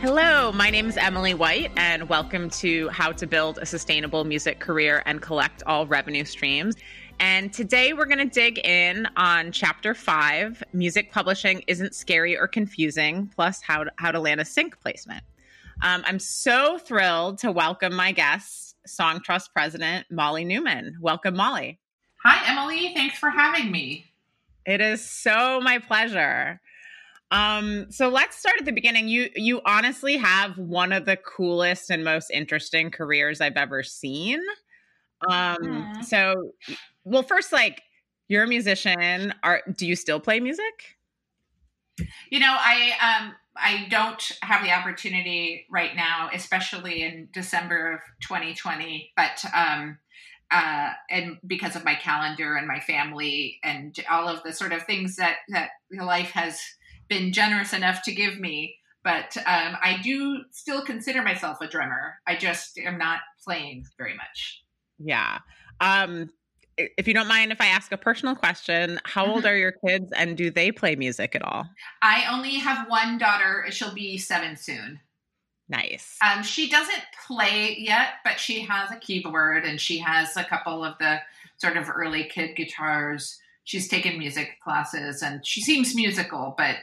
Hello, 0.00 0.52
my 0.52 0.70
name 0.70 0.88
is 0.88 0.96
Emily 0.96 1.34
White, 1.34 1.72
and 1.76 2.08
welcome 2.08 2.50
to 2.50 2.88
How 2.90 3.10
to 3.12 3.26
Build 3.26 3.58
a 3.58 3.66
Sustainable 3.66 4.24
Music 4.24 4.60
Career 4.60 5.02
and 5.06 5.20
Collect 5.20 5.64
All 5.66 5.88
Revenue 5.88 6.24
Streams. 6.24 6.76
And 7.18 7.52
today 7.52 7.94
we're 7.94 8.06
going 8.06 8.18
to 8.18 8.24
dig 8.24 8.58
in 8.64 9.08
on 9.16 9.50
chapter 9.50 9.94
five 9.94 10.62
Music 10.72 11.10
Publishing 11.10 11.64
Isn't 11.66 11.96
Scary 11.96 12.38
or 12.38 12.46
Confusing, 12.46 13.28
plus 13.34 13.60
how 13.60 13.82
to, 13.84 13.90
how 13.96 14.12
to 14.12 14.20
land 14.20 14.40
a 14.40 14.44
sync 14.44 14.80
placement. 14.80 15.24
Um, 15.82 16.04
I'm 16.06 16.20
so 16.20 16.78
thrilled 16.78 17.38
to 17.38 17.50
welcome 17.50 17.92
my 17.92 18.12
guest, 18.12 18.76
Songtrust 18.86 19.52
President 19.52 20.06
Molly 20.10 20.44
Neuman. 20.44 20.92
Welcome, 21.00 21.34
Molly. 21.34 21.80
Hi, 22.24 22.50
Emily. 22.50 22.92
Thanks 22.94 23.18
for 23.18 23.30
having 23.30 23.72
me. 23.72 24.04
It 24.68 24.82
is 24.82 25.02
so 25.02 25.60
my 25.62 25.78
pleasure. 25.78 26.60
Um, 27.30 27.90
so 27.90 28.10
let's 28.10 28.36
start 28.36 28.56
at 28.58 28.66
the 28.66 28.72
beginning. 28.72 29.08
You 29.08 29.30
you 29.34 29.62
honestly 29.64 30.18
have 30.18 30.58
one 30.58 30.92
of 30.92 31.06
the 31.06 31.16
coolest 31.16 31.90
and 31.90 32.04
most 32.04 32.30
interesting 32.30 32.90
careers 32.90 33.40
I've 33.40 33.56
ever 33.56 33.82
seen. 33.82 34.40
Um, 35.26 35.56
mm-hmm. 35.56 36.02
so 36.02 36.52
well, 37.04 37.22
first, 37.22 37.50
like 37.50 37.82
you're 38.28 38.44
a 38.44 38.46
musician. 38.46 39.32
Are 39.42 39.62
do 39.74 39.86
you 39.86 39.96
still 39.96 40.20
play 40.20 40.38
music? 40.38 40.98
You 42.30 42.40
know, 42.40 42.54
I 42.54 42.92
um 43.00 43.34
I 43.56 43.86
don't 43.88 44.22
have 44.42 44.62
the 44.62 44.72
opportunity 44.72 45.66
right 45.70 45.96
now, 45.96 46.28
especially 46.34 47.02
in 47.02 47.28
December 47.32 47.94
of 47.94 48.00
2020, 48.20 49.12
but 49.16 49.42
um 49.54 49.98
uh, 50.50 50.90
and 51.10 51.38
because 51.46 51.76
of 51.76 51.84
my 51.84 51.94
calendar 51.94 52.56
and 52.56 52.66
my 52.66 52.80
family 52.80 53.58
and 53.62 53.94
all 54.10 54.28
of 54.28 54.42
the 54.42 54.52
sort 54.52 54.72
of 54.72 54.82
things 54.84 55.16
that 55.16 55.36
that 55.48 55.70
life 55.92 56.30
has 56.30 56.60
been 57.08 57.32
generous 57.32 57.72
enough 57.72 58.02
to 58.02 58.12
give 58.12 58.38
me. 58.38 58.76
But 59.04 59.36
um, 59.38 59.76
I 59.82 59.98
do 60.02 60.42
still 60.50 60.82
consider 60.82 61.22
myself 61.22 61.58
a 61.60 61.66
drummer. 61.66 62.14
I 62.26 62.36
just 62.36 62.78
am 62.78 62.98
not 62.98 63.20
playing 63.44 63.86
very 63.96 64.14
much. 64.14 64.62
Yeah. 64.98 65.38
Um, 65.80 66.30
if 66.76 67.08
you 67.08 67.14
don't 67.14 67.28
mind, 67.28 67.52
if 67.52 67.60
I 67.60 67.66
ask 67.66 67.90
a 67.92 67.96
personal 67.96 68.34
question, 68.34 69.00
how 69.04 69.26
old 69.26 69.38
mm-hmm. 69.38 69.46
are 69.48 69.56
your 69.56 69.72
kids 69.72 70.12
and 70.14 70.36
do 70.36 70.50
they 70.50 70.70
play 70.70 70.96
music 70.96 71.34
at 71.34 71.42
all? 71.42 71.66
I 72.02 72.24
only 72.30 72.54
have 72.56 72.88
one 72.88 73.18
daughter. 73.18 73.64
She'll 73.70 73.94
be 73.94 74.18
seven 74.18 74.56
soon. 74.56 75.00
Nice. 75.68 76.16
Um, 76.24 76.42
she 76.42 76.68
doesn't 76.68 77.02
play 77.26 77.76
yet, 77.78 78.14
but 78.24 78.40
she 78.40 78.60
has 78.60 78.90
a 78.90 78.96
keyboard 78.96 79.64
and 79.64 79.80
she 79.80 79.98
has 79.98 80.36
a 80.36 80.44
couple 80.44 80.82
of 80.82 80.96
the 80.98 81.18
sort 81.58 81.76
of 81.76 81.90
early 81.90 82.24
kid 82.24 82.56
guitars. 82.56 83.38
She's 83.64 83.88
taken 83.88 84.18
music 84.18 84.56
classes 84.64 85.22
and 85.22 85.46
she 85.46 85.60
seems 85.60 85.94
musical, 85.94 86.54
but 86.56 86.76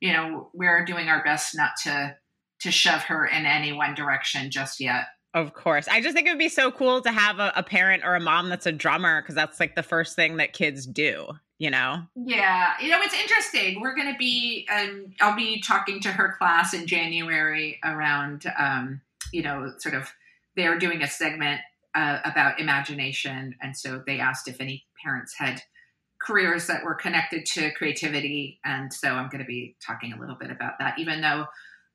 you 0.00 0.12
know, 0.12 0.50
we're 0.54 0.84
doing 0.84 1.08
our 1.08 1.24
best 1.24 1.56
not 1.56 1.72
to 1.82 2.16
to 2.60 2.70
shove 2.70 3.02
her 3.02 3.26
in 3.26 3.46
any 3.46 3.72
one 3.72 3.94
direction 3.94 4.50
just 4.50 4.80
yet. 4.80 5.06
Of 5.34 5.52
course. 5.52 5.86
I 5.88 6.00
just 6.00 6.14
think 6.14 6.26
it 6.26 6.30
would 6.30 6.38
be 6.38 6.48
so 6.48 6.70
cool 6.70 7.00
to 7.02 7.12
have 7.12 7.38
a, 7.38 7.52
a 7.54 7.62
parent 7.62 8.02
or 8.04 8.14
a 8.14 8.20
mom 8.20 8.48
that's 8.48 8.66
a 8.66 8.72
drummer 8.72 9.20
because 9.20 9.34
that's 9.34 9.60
like 9.60 9.74
the 9.74 9.82
first 9.82 10.16
thing 10.16 10.38
that 10.38 10.52
kids 10.52 10.86
do, 10.86 11.28
you 11.58 11.70
know? 11.70 12.02
Yeah. 12.14 12.74
You 12.80 12.88
know, 12.88 13.00
it's 13.02 13.20
interesting. 13.20 13.80
We're 13.80 13.94
going 13.94 14.12
to 14.12 14.18
be, 14.18 14.66
um, 14.72 15.12
I'll 15.20 15.36
be 15.36 15.60
talking 15.60 16.00
to 16.00 16.08
her 16.08 16.34
class 16.38 16.72
in 16.72 16.86
January 16.86 17.80
around, 17.84 18.44
um, 18.58 19.00
you 19.32 19.42
know, 19.42 19.72
sort 19.78 19.94
of, 19.94 20.12
they're 20.56 20.78
doing 20.78 21.02
a 21.02 21.08
segment 21.08 21.60
uh, 21.94 22.20
about 22.24 22.60
imagination. 22.60 23.56
And 23.60 23.76
so 23.76 24.02
they 24.06 24.20
asked 24.20 24.48
if 24.48 24.60
any 24.60 24.86
parents 25.04 25.34
had 25.36 25.62
careers 26.20 26.66
that 26.66 26.84
were 26.84 26.94
connected 26.94 27.46
to 27.46 27.72
creativity. 27.72 28.60
And 28.64 28.92
so 28.92 29.10
I'm 29.10 29.28
going 29.28 29.40
to 29.40 29.46
be 29.46 29.76
talking 29.84 30.12
a 30.12 30.18
little 30.18 30.36
bit 30.36 30.50
about 30.50 30.74
that, 30.78 30.98
even 30.98 31.20
though 31.20 31.46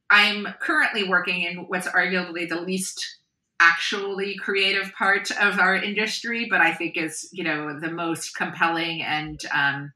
I'm 0.09 0.47
currently 0.59 1.07
working 1.07 1.41
in 1.41 1.57
what's 1.67 1.87
arguably 1.87 2.47
the 2.47 2.61
least 2.61 3.17
actually 3.63 4.35
creative 4.35 4.93
part 4.93 5.31
of 5.31 5.57
our 5.59 5.75
industry, 5.75 6.47
but 6.49 6.59
I 6.59 6.73
think 6.73 6.97
is, 6.97 7.29
you 7.31 7.43
know, 7.43 7.79
the 7.79 7.89
most 7.89 8.35
compelling 8.35 9.01
and 9.01 9.39
um, 9.53 9.93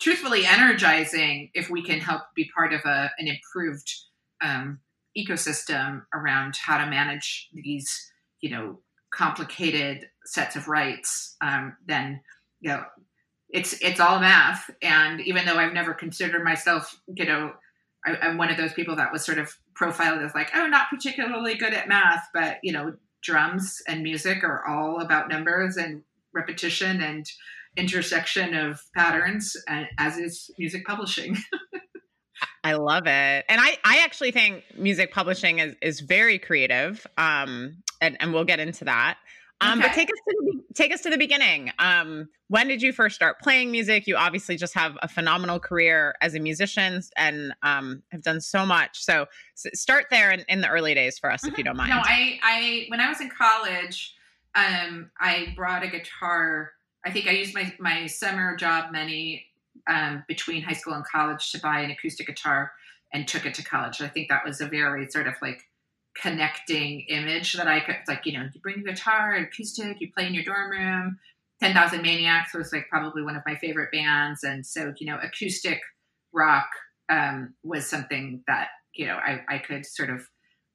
truthfully 0.00 0.46
energizing 0.46 1.50
if 1.52 1.68
we 1.68 1.82
can 1.82 2.00
help 2.00 2.22
be 2.34 2.50
part 2.56 2.72
of 2.72 2.80
a, 2.86 3.10
an 3.18 3.28
improved 3.28 3.92
um, 4.42 4.80
ecosystem 5.16 6.02
around 6.14 6.56
how 6.56 6.78
to 6.78 6.90
manage 6.90 7.48
these, 7.52 8.10
you 8.40 8.50
know, 8.50 8.80
complicated 9.12 10.08
sets 10.24 10.56
of 10.56 10.68
rights, 10.68 11.36
um, 11.42 11.76
then, 11.86 12.20
you 12.60 12.70
know, 12.70 12.84
it's 13.50 13.74
it's 13.82 14.00
all 14.00 14.20
math. 14.20 14.70
And 14.80 15.20
even 15.20 15.44
though 15.44 15.56
I've 15.56 15.74
never 15.74 15.92
considered 15.92 16.44
myself, 16.44 16.98
you 17.14 17.26
know, 17.26 17.52
I, 18.06 18.28
am 18.28 18.38
one 18.38 18.50
of 18.50 18.56
those 18.56 18.72
people 18.72 18.96
that 18.96 19.12
was 19.12 19.24
sort 19.24 19.38
of 19.38 19.54
profiled 19.74 20.22
as 20.22 20.34
like, 20.34 20.50
oh, 20.54 20.66
not 20.68 20.88
particularly 20.88 21.56
good 21.56 21.74
at 21.74 21.88
math, 21.88 22.28
but 22.32 22.58
you 22.62 22.72
know, 22.72 22.94
drums 23.22 23.76
and 23.88 24.02
music 24.02 24.42
are 24.44 24.66
all 24.66 25.00
about 25.00 25.28
numbers 25.28 25.76
and 25.76 26.02
repetition 26.32 27.02
and 27.02 27.26
intersection 27.76 28.54
of 28.54 28.80
patterns, 28.96 29.56
and 29.68 29.86
as 29.98 30.18
is 30.18 30.50
music 30.58 30.84
publishing. 30.86 31.36
I 32.64 32.74
love 32.74 33.06
it. 33.06 33.44
And 33.48 33.60
I, 33.60 33.78
I 33.84 34.00
actually 34.04 34.32
think 34.32 34.64
music 34.76 35.12
publishing 35.12 35.58
is, 35.58 35.74
is 35.80 36.00
very 36.00 36.38
creative. 36.38 37.06
Um, 37.16 37.82
and, 38.00 38.16
and 38.20 38.32
we'll 38.32 38.44
get 38.44 38.60
into 38.60 38.84
that. 38.84 39.18
Um, 39.60 39.78
okay. 39.78 39.88
But 39.88 39.94
take 39.94 40.08
us 40.08 40.18
to 40.28 40.36
the, 40.42 40.74
take 40.74 40.94
us 40.94 41.00
to 41.02 41.10
the 41.10 41.18
beginning. 41.18 41.70
Um, 41.78 42.28
when 42.48 42.66
did 42.66 42.80
you 42.82 42.92
first 42.92 43.14
start 43.14 43.40
playing 43.40 43.70
music? 43.70 44.06
You 44.06 44.16
obviously 44.16 44.56
just 44.56 44.74
have 44.74 44.96
a 45.02 45.08
phenomenal 45.08 45.60
career 45.60 46.14
as 46.20 46.34
a 46.34 46.40
musician 46.40 47.02
and 47.16 47.54
um, 47.62 48.02
have 48.10 48.22
done 48.22 48.40
so 48.40 48.64
much. 48.64 49.04
So, 49.04 49.26
so 49.54 49.68
start 49.74 50.06
there 50.10 50.30
in, 50.30 50.44
in, 50.48 50.60
the 50.60 50.68
early 50.68 50.94
days 50.94 51.18
for 51.18 51.30
us, 51.30 51.42
mm-hmm. 51.42 51.52
if 51.52 51.58
you 51.58 51.64
don't 51.64 51.76
mind. 51.76 51.90
No, 51.90 52.00
I, 52.02 52.38
I 52.42 52.86
when 52.88 53.00
I 53.00 53.08
was 53.08 53.20
in 53.20 53.28
college, 53.30 54.14
um, 54.54 55.10
I 55.20 55.52
brought 55.56 55.84
a 55.84 55.88
guitar. 55.88 56.72
I 57.04 57.10
think 57.10 57.26
I 57.26 57.32
used 57.32 57.54
my 57.54 57.72
my 57.78 58.06
summer 58.06 58.56
job 58.56 58.92
money 58.92 59.46
um, 59.86 60.24
between 60.26 60.62
high 60.62 60.74
school 60.74 60.94
and 60.94 61.04
college 61.04 61.52
to 61.52 61.60
buy 61.60 61.80
an 61.80 61.90
acoustic 61.90 62.26
guitar 62.26 62.72
and 63.12 63.26
took 63.26 63.46
it 63.46 63.54
to 63.54 63.64
college. 63.64 64.00
I 64.00 64.08
think 64.08 64.28
that 64.28 64.44
was 64.44 64.60
a 64.60 64.66
very 64.66 65.08
sort 65.10 65.26
of 65.26 65.34
like 65.42 65.62
connecting 66.20 67.00
image 67.08 67.54
that 67.54 67.66
I 67.66 67.80
could 67.80 67.96
like, 68.06 68.26
you 68.26 68.32
know, 68.32 68.48
you 68.52 68.60
bring 68.60 68.80
a 68.80 68.92
guitar, 68.92 69.34
acoustic, 69.34 70.00
you 70.00 70.12
play 70.12 70.26
in 70.26 70.34
your 70.34 70.44
dorm 70.44 70.70
room. 70.70 71.18
10,000 71.60 72.02
Maniacs 72.02 72.54
was 72.54 72.72
like 72.72 72.88
probably 72.88 73.22
one 73.22 73.36
of 73.36 73.42
my 73.46 73.54
favorite 73.56 73.92
bands. 73.92 74.44
And 74.44 74.64
so, 74.64 74.94
you 74.98 75.06
know, 75.06 75.18
acoustic 75.22 75.80
rock 76.32 76.68
um, 77.10 77.54
was 77.62 77.86
something 77.86 78.42
that, 78.46 78.68
you 78.94 79.06
know, 79.06 79.16
I, 79.16 79.42
I 79.48 79.58
could 79.58 79.84
sort 79.84 80.10
of 80.10 80.26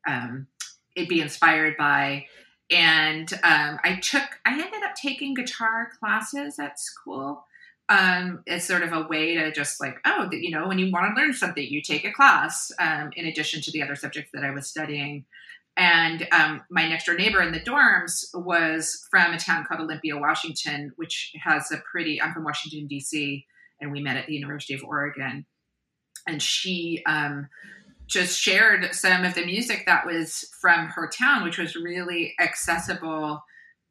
um, 0.07 0.47
it 0.95 1.09
be 1.09 1.21
inspired 1.21 1.75
by. 1.77 2.25
And 2.71 3.31
um, 3.43 3.79
I 3.83 3.99
took, 4.01 4.23
I 4.45 4.53
ended 4.53 4.83
up 4.83 4.95
taking 4.95 5.33
guitar 5.33 5.89
classes 5.99 6.59
at 6.59 6.79
school 6.79 7.45
um, 7.89 8.43
as 8.47 8.65
sort 8.65 8.83
of 8.83 8.93
a 8.93 9.07
way 9.07 9.35
to 9.35 9.51
just 9.51 9.79
like, 9.79 9.99
oh, 10.05 10.29
you 10.31 10.51
know, 10.51 10.67
when 10.67 10.79
you 10.79 10.91
want 10.91 11.15
to 11.15 11.21
learn 11.21 11.33
something, 11.33 11.63
you 11.63 11.81
take 11.81 12.05
a 12.05 12.11
class 12.11 12.71
um, 12.79 13.11
in 13.15 13.25
addition 13.25 13.61
to 13.61 13.71
the 13.71 13.83
other 13.83 13.95
subjects 13.95 14.31
that 14.33 14.43
I 14.43 14.51
was 14.51 14.67
studying. 14.67 15.25
And 15.77 16.27
um, 16.31 16.61
my 16.69 16.87
next 16.87 17.05
door 17.05 17.15
neighbor 17.15 17.41
in 17.41 17.51
the 17.51 17.59
dorms 17.59 18.25
was 18.33 19.05
from 19.11 19.33
a 19.33 19.37
town 19.37 19.65
called 19.65 19.81
Olympia, 19.81 20.17
Washington, 20.17 20.93
which 20.95 21.33
has 21.43 21.71
a 21.71 21.77
pretty, 21.77 22.21
I'm 22.21 22.33
from 22.33 22.45
Washington, 22.45 22.87
D.C., 22.87 23.45
and 23.81 23.91
we 23.91 24.01
met 24.01 24.15
at 24.15 24.25
the 24.25 24.33
University 24.33 24.73
of 24.73 24.83
Oregon. 24.83 25.45
And 26.25 26.41
she 26.41 27.03
um, 27.05 27.49
just 28.07 28.39
shared 28.39 28.95
some 28.95 29.25
of 29.25 29.35
the 29.35 29.45
music 29.45 29.83
that 29.85 30.05
was 30.05 30.49
from 30.59 30.87
her 30.87 31.07
town, 31.07 31.43
which 31.43 31.57
was 31.57 31.75
really 31.75 32.33
accessible 32.39 33.43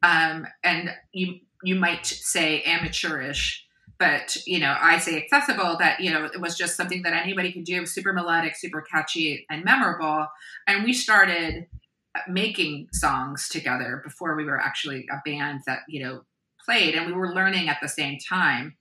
um, 0.05 0.45
and 0.63 0.91
you 1.13 1.39
you 1.63 1.75
might 1.75 2.05
say 2.05 2.61
amateurish 2.61 3.64
but 3.97 4.35
you 4.45 4.59
know 4.59 4.75
i 4.81 4.97
say 4.97 5.17
accessible 5.17 5.77
that 5.79 5.99
you 5.99 6.11
know 6.11 6.25
it 6.25 6.41
was 6.41 6.57
just 6.57 6.75
something 6.75 7.01
that 7.03 7.13
anybody 7.13 7.51
could 7.51 7.63
do 7.63 7.85
super 7.85 8.13
melodic 8.13 8.55
super 8.55 8.81
catchy 8.81 9.45
and 9.49 9.63
memorable. 9.63 10.27
And 10.67 10.83
we 10.83 10.93
started 10.93 11.67
making 12.27 12.87
songs 12.93 13.49
together 13.49 14.01
before 14.03 14.35
we 14.35 14.45
were 14.45 14.59
actually 14.59 15.07
a 15.11 15.21
band 15.25 15.61
that 15.65 15.79
you 15.87 16.03
know 16.03 16.21
played 16.63 16.95
and 16.95 17.05
we 17.07 17.13
were 17.13 17.33
learning 17.33 17.69
at 17.69 17.77
the 17.81 17.89
same 17.89 18.17
time. 18.17 18.75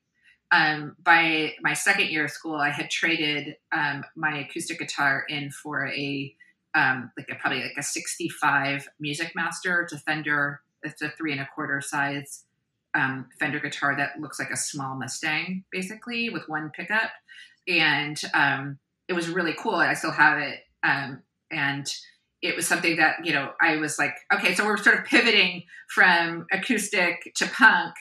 Um, 0.52 0.94
by 1.02 1.54
my 1.62 1.72
second 1.72 2.10
year 2.10 2.26
of 2.26 2.30
school 2.30 2.56
i 2.56 2.70
had 2.70 2.88
traded 2.88 3.56
um, 3.72 4.04
my 4.14 4.38
acoustic 4.38 4.78
guitar 4.78 5.24
in 5.28 5.50
for 5.50 5.88
a 5.88 6.32
um, 6.74 7.10
like 7.16 7.28
a 7.30 7.34
probably 7.36 7.62
like 7.62 7.76
a 7.78 7.82
65 7.82 8.88
music 9.00 9.32
master 9.34 9.86
defender. 9.88 10.60
It's 10.82 11.00
a 11.02 11.08
three 11.10 11.32
and 11.32 11.40
a 11.40 11.48
quarter 11.54 11.80
size 11.80 12.44
um, 12.94 13.28
Fender 13.38 13.60
guitar 13.60 13.96
that 13.96 14.20
looks 14.20 14.38
like 14.38 14.50
a 14.50 14.56
small 14.56 14.96
Mustang, 14.96 15.64
basically 15.70 16.30
with 16.30 16.48
one 16.48 16.70
pickup, 16.70 17.10
and 17.66 18.20
um, 18.32 18.78
it 19.08 19.14
was 19.14 19.28
really 19.28 19.54
cool. 19.58 19.74
I 19.74 19.94
still 19.94 20.12
have 20.12 20.38
it, 20.38 20.60
um, 20.82 21.22
and 21.50 21.86
it 22.40 22.56
was 22.56 22.68
something 22.68 22.96
that 22.96 23.24
you 23.24 23.32
know 23.32 23.52
I 23.60 23.76
was 23.76 23.98
like, 23.98 24.14
okay, 24.32 24.54
so 24.54 24.64
we're 24.64 24.76
sort 24.76 24.98
of 24.98 25.04
pivoting 25.04 25.64
from 25.88 26.46
acoustic 26.52 27.32
to 27.36 27.46
punk, 27.46 27.94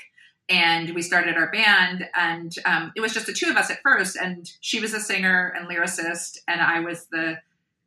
and 0.49 0.93
we 0.93 1.01
started 1.01 1.36
our 1.36 1.51
band, 1.51 2.08
and 2.15 2.53
um, 2.65 2.91
it 2.95 3.01
was 3.01 3.13
just 3.13 3.25
the 3.25 3.34
two 3.34 3.49
of 3.49 3.58
us 3.58 3.71
at 3.71 3.82
first, 3.82 4.15
and 4.15 4.49
she 4.62 4.79
was 4.79 4.93
a 4.93 4.99
singer 4.99 5.53
and 5.58 5.67
lyricist, 5.67 6.38
and 6.47 6.62
I 6.62 6.79
was 6.82 7.08
the 7.12 7.39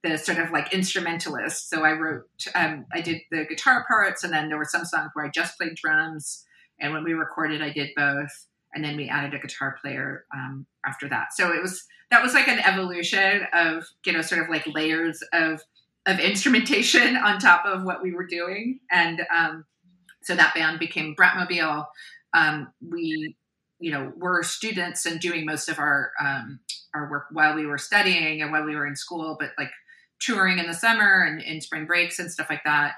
the 0.02 0.18
sort 0.18 0.38
of 0.38 0.50
like 0.50 0.72
instrumentalist. 0.72 1.68
So 1.68 1.84
I 1.84 1.92
wrote, 1.92 2.28
um, 2.54 2.86
I 2.92 3.00
did 3.00 3.22
the 3.30 3.44
guitar 3.44 3.84
parts, 3.86 4.24
and 4.24 4.32
then 4.32 4.48
there 4.48 4.58
were 4.58 4.64
some 4.64 4.84
songs 4.84 5.10
where 5.14 5.24
I 5.24 5.30
just 5.30 5.56
played 5.56 5.76
drums 5.76 6.45
and 6.80 6.92
when 6.92 7.04
we 7.04 7.12
recorded, 7.12 7.62
I 7.62 7.70
did 7.70 7.90
both. 7.96 8.46
And 8.74 8.84
then 8.84 8.96
we 8.96 9.08
added 9.08 9.32
a 9.32 9.38
guitar 9.38 9.78
player 9.80 10.26
um, 10.34 10.66
after 10.84 11.08
that. 11.08 11.32
So 11.34 11.52
it 11.52 11.62
was 11.62 11.84
that 12.10 12.22
was 12.22 12.34
like 12.34 12.48
an 12.48 12.58
evolution 12.60 13.42
of 13.52 13.84
you 14.04 14.12
know 14.12 14.22
sort 14.22 14.42
of 14.42 14.48
like 14.48 14.66
layers 14.66 15.20
of 15.32 15.62
of 16.06 16.18
instrumentation 16.20 17.16
on 17.24 17.38
top 17.38 17.64
of 17.64 17.84
what 17.84 18.02
we 18.02 18.12
were 18.12 18.26
doing, 18.26 18.80
and 18.90 19.22
um, 19.34 19.64
so 20.22 20.36
that 20.36 20.54
band 20.54 20.78
became 20.78 21.16
Bratmobile. 21.16 21.86
Um, 22.34 22.72
we 22.86 23.36
you 23.78 23.90
know 23.90 24.12
were 24.16 24.42
students 24.42 25.06
and 25.06 25.20
doing 25.20 25.46
most 25.46 25.68
of 25.68 25.78
our 25.78 26.12
um, 26.20 26.60
our 26.94 27.10
work 27.10 27.26
while 27.32 27.54
we 27.54 27.66
were 27.66 27.78
studying 27.78 28.42
and 28.42 28.52
while 28.52 28.64
we 28.64 28.76
were 28.76 28.86
in 28.86 28.96
school, 28.96 29.36
but 29.38 29.50
like 29.58 29.70
touring 30.20 30.58
in 30.58 30.66
the 30.66 30.74
summer 30.74 31.22
and 31.22 31.42
in 31.42 31.60
spring 31.60 31.86
breaks 31.86 32.18
and 32.18 32.30
stuff 32.30 32.48
like 32.50 32.64
that. 32.64 32.94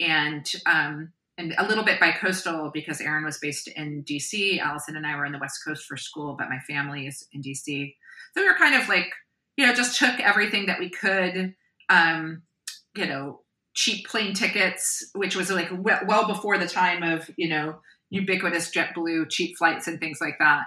And 0.00 0.50
um, 0.66 1.12
and 1.38 1.54
a 1.58 1.66
little 1.66 1.84
bit 1.84 2.00
by 2.00 2.12
coastal 2.12 2.70
because 2.72 3.00
Erin 3.00 3.24
was 3.24 3.38
based 3.38 3.68
in 3.68 4.04
DC. 4.04 4.58
Allison 4.58 4.96
and 4.96 5.06
I 5.06 5.16
were 5.16 5.26
in 5.26 5.32
the 5.32 5.38
West 5.38 5.60
Coast 5.66 5.84
for 5.84 5.96
school, 5.96 6.34
but 6.38 6.48
my 6.48 6.58
family 6.60 7.06
is 7.06 7.26
in 7.32 7.42
DC. 7.42 7.94
So 8.34 8.42
we 8.42 8.48
were 8.48 8.56
kind 8.56 8.74
of 8.74 8.88
like, 8.88 9.08
you 9.56 9.66
know, 9.66 9.74
just 9.74 9.98
took 9.98 10.18
everything 10.20 10.66
that 10.66 10.78
we 10.78 10.88
could, 10.88 11.54
um, 11.88 12.42
you 12.94 13.06
know, 13.06 13.40
cheap 13.74 14.08
plane 14.08 14.32
tickets, 14.32 15.10
which 15.14 15.36
was 15.36 15.50
like 15.50 15.70
well 15.72 16.26
before 16.26 16.56
the 16.56 16.68
time 16.68 17.02
of, 17.02 17.30
you 17.36 17.48
know, 17.48 17.76
ubiquitous 18.10 18.70
JetBlue 18.70 19.30
cheap 19.30 19.58
flights 19.58 19.86
and 19.86 20.00
things 20.00 20.18
like 20.20 20.38
that. 20.38 20.64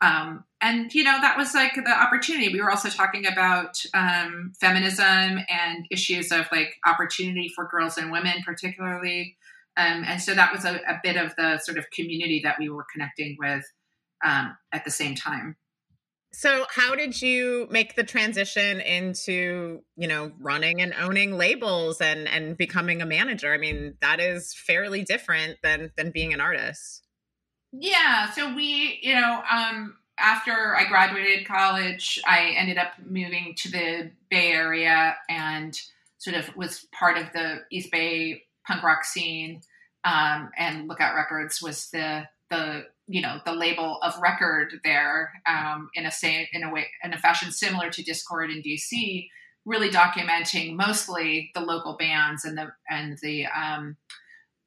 Um, 0.00 0.44
and 0.60 0.94
you 0.94 1.02
know 1.02 1.20
that 1.20 1.36
was 1.36 1.54
like 1.54 1.74
the 1.74 1.90
opportunity. 1.90 2.52
We 2.52 2.60
were 2.60 2.70
also 2.70 2.88
talking 2.88 3.26
about 3.26 3.82
um, 3.94 4.52
feminism 4.60 5.04
and 5.48 5.86
issues 5.90 6.30
of 6.30 6.46
like 6.52 6.76
opportunity 6.86 7.50
for 7.54 7.68
girls 7.68 7.98
and 7.98 8.12
women, 8.12 8.34
particularly 8.44 9.36
um, 9.78 10.04
and 10.06 10.20
so 10.20 10.34
that 10.34 10.52
was 10.52 10.64
a, 10.64 10.80
a, 10.88 11.00
bit 11.04 11.16
of 11.16 11.36
the 11.36 11.58
sort 11.58 11.78
of 11.78 11.88
community 11.90 12.40
that 12.42 12.56
we 12.58 12.68
were 12.68 12.84
connecting 12.92 13.36
with 13.38 13.64
um, 14.24 14.56
at 14.72 14.84
the 14.84 14.90
same 14.90 15.14
time. 15.14 15.56
So 16.32 16.66
how 16.74 16.96
did 16.96 17.22
you 17.22 17.68
make 17.70 17.94
the 17.94 18.02
transition 18.02 18.80
into, 18.80 19.82
you 19.96 20.08
know, 20.08 20.32
running 20.40 20.82
and 20.82 20.92
owning 21.00 21.38
labels 21.38 22.00
and 22.00 22.28
and 22.28 22.56
becoming 22.56 23.00
a 23.00 23.06
manager? 23.06 23.54
I 23.54 23.58
mean, 23.58 23.94
that 24.02 24.20
is 24.20 24.52
fairly 24.52 25.04
different 25.04 25.58
than 25.62 25.92
than 25.96 26.10
being 26.10 26.34
an 26.34 26.40
artist. 26.40 27.04
Yeah, 27.72 28.30
so 28.32 28.54
we, 28.54 28.98
you 29.00 29.14
know, 29.14 29.42
um 29.50 29.96
after 30.18 30.74
I 30.76 30.84
graduated 30.86 31.46
college, 31.46 32.20
I 32.26 32.54
ended 32.56 32.78
up 32.78 32.92
moving 33.06 33.54
to 33.58 33.70
the 33.70 34.10
Bay 34.28 34.50
Area 34.50 35.16
and 35.28 35.80
sort 36.18 36.36
of 36.36 36.54
was 36.56 36.86
part 36.92 37.16
of 37.16 37.32
the 37.32 37.60
East 37.70 37.92
Bay 37.92 38.42
punk 38.66 38.82
rock 38.82 39.04
scene. 39.04 39.62
Um, 40.04 40.50
and 40.56 40.88
Lookout 40.88 41.14
Records 41.14 41.60
was 41.62 41.90
the 41.90 42.26
the 42.50 42.84
you 43.06 43.20
know 43.20 43.38
the 43.44 43.52
label 43.52 43.98
of 44.02 44.14
record 44.22 44.72
there 44.84 45.32
um, 45.46 45.88
in 45.94 46.06
a 46.06 46.10
same 46.10 46.46
in 46.52 46.62
a 46.62 46.72
way 46.72 46.86
in 47.02 47.12
a 47.12 47.18
fashion 47.18 47.52
similar 47.52 47.90
to 47.90 48.02
Dischord 48.02 48.52
in 48.52 48.62
DC, 48.62 49.28
really 49.64 49.90
documenting 49.90 50.76
mostly 50.76 51.50
the 51.54 51.60
local 51.60 51.96
bands 51.96 52.44
and 52.44 52.56
the 52.56 52.68
and 52.88 53.18
the 53.22 53.46
um, 53.46 53.96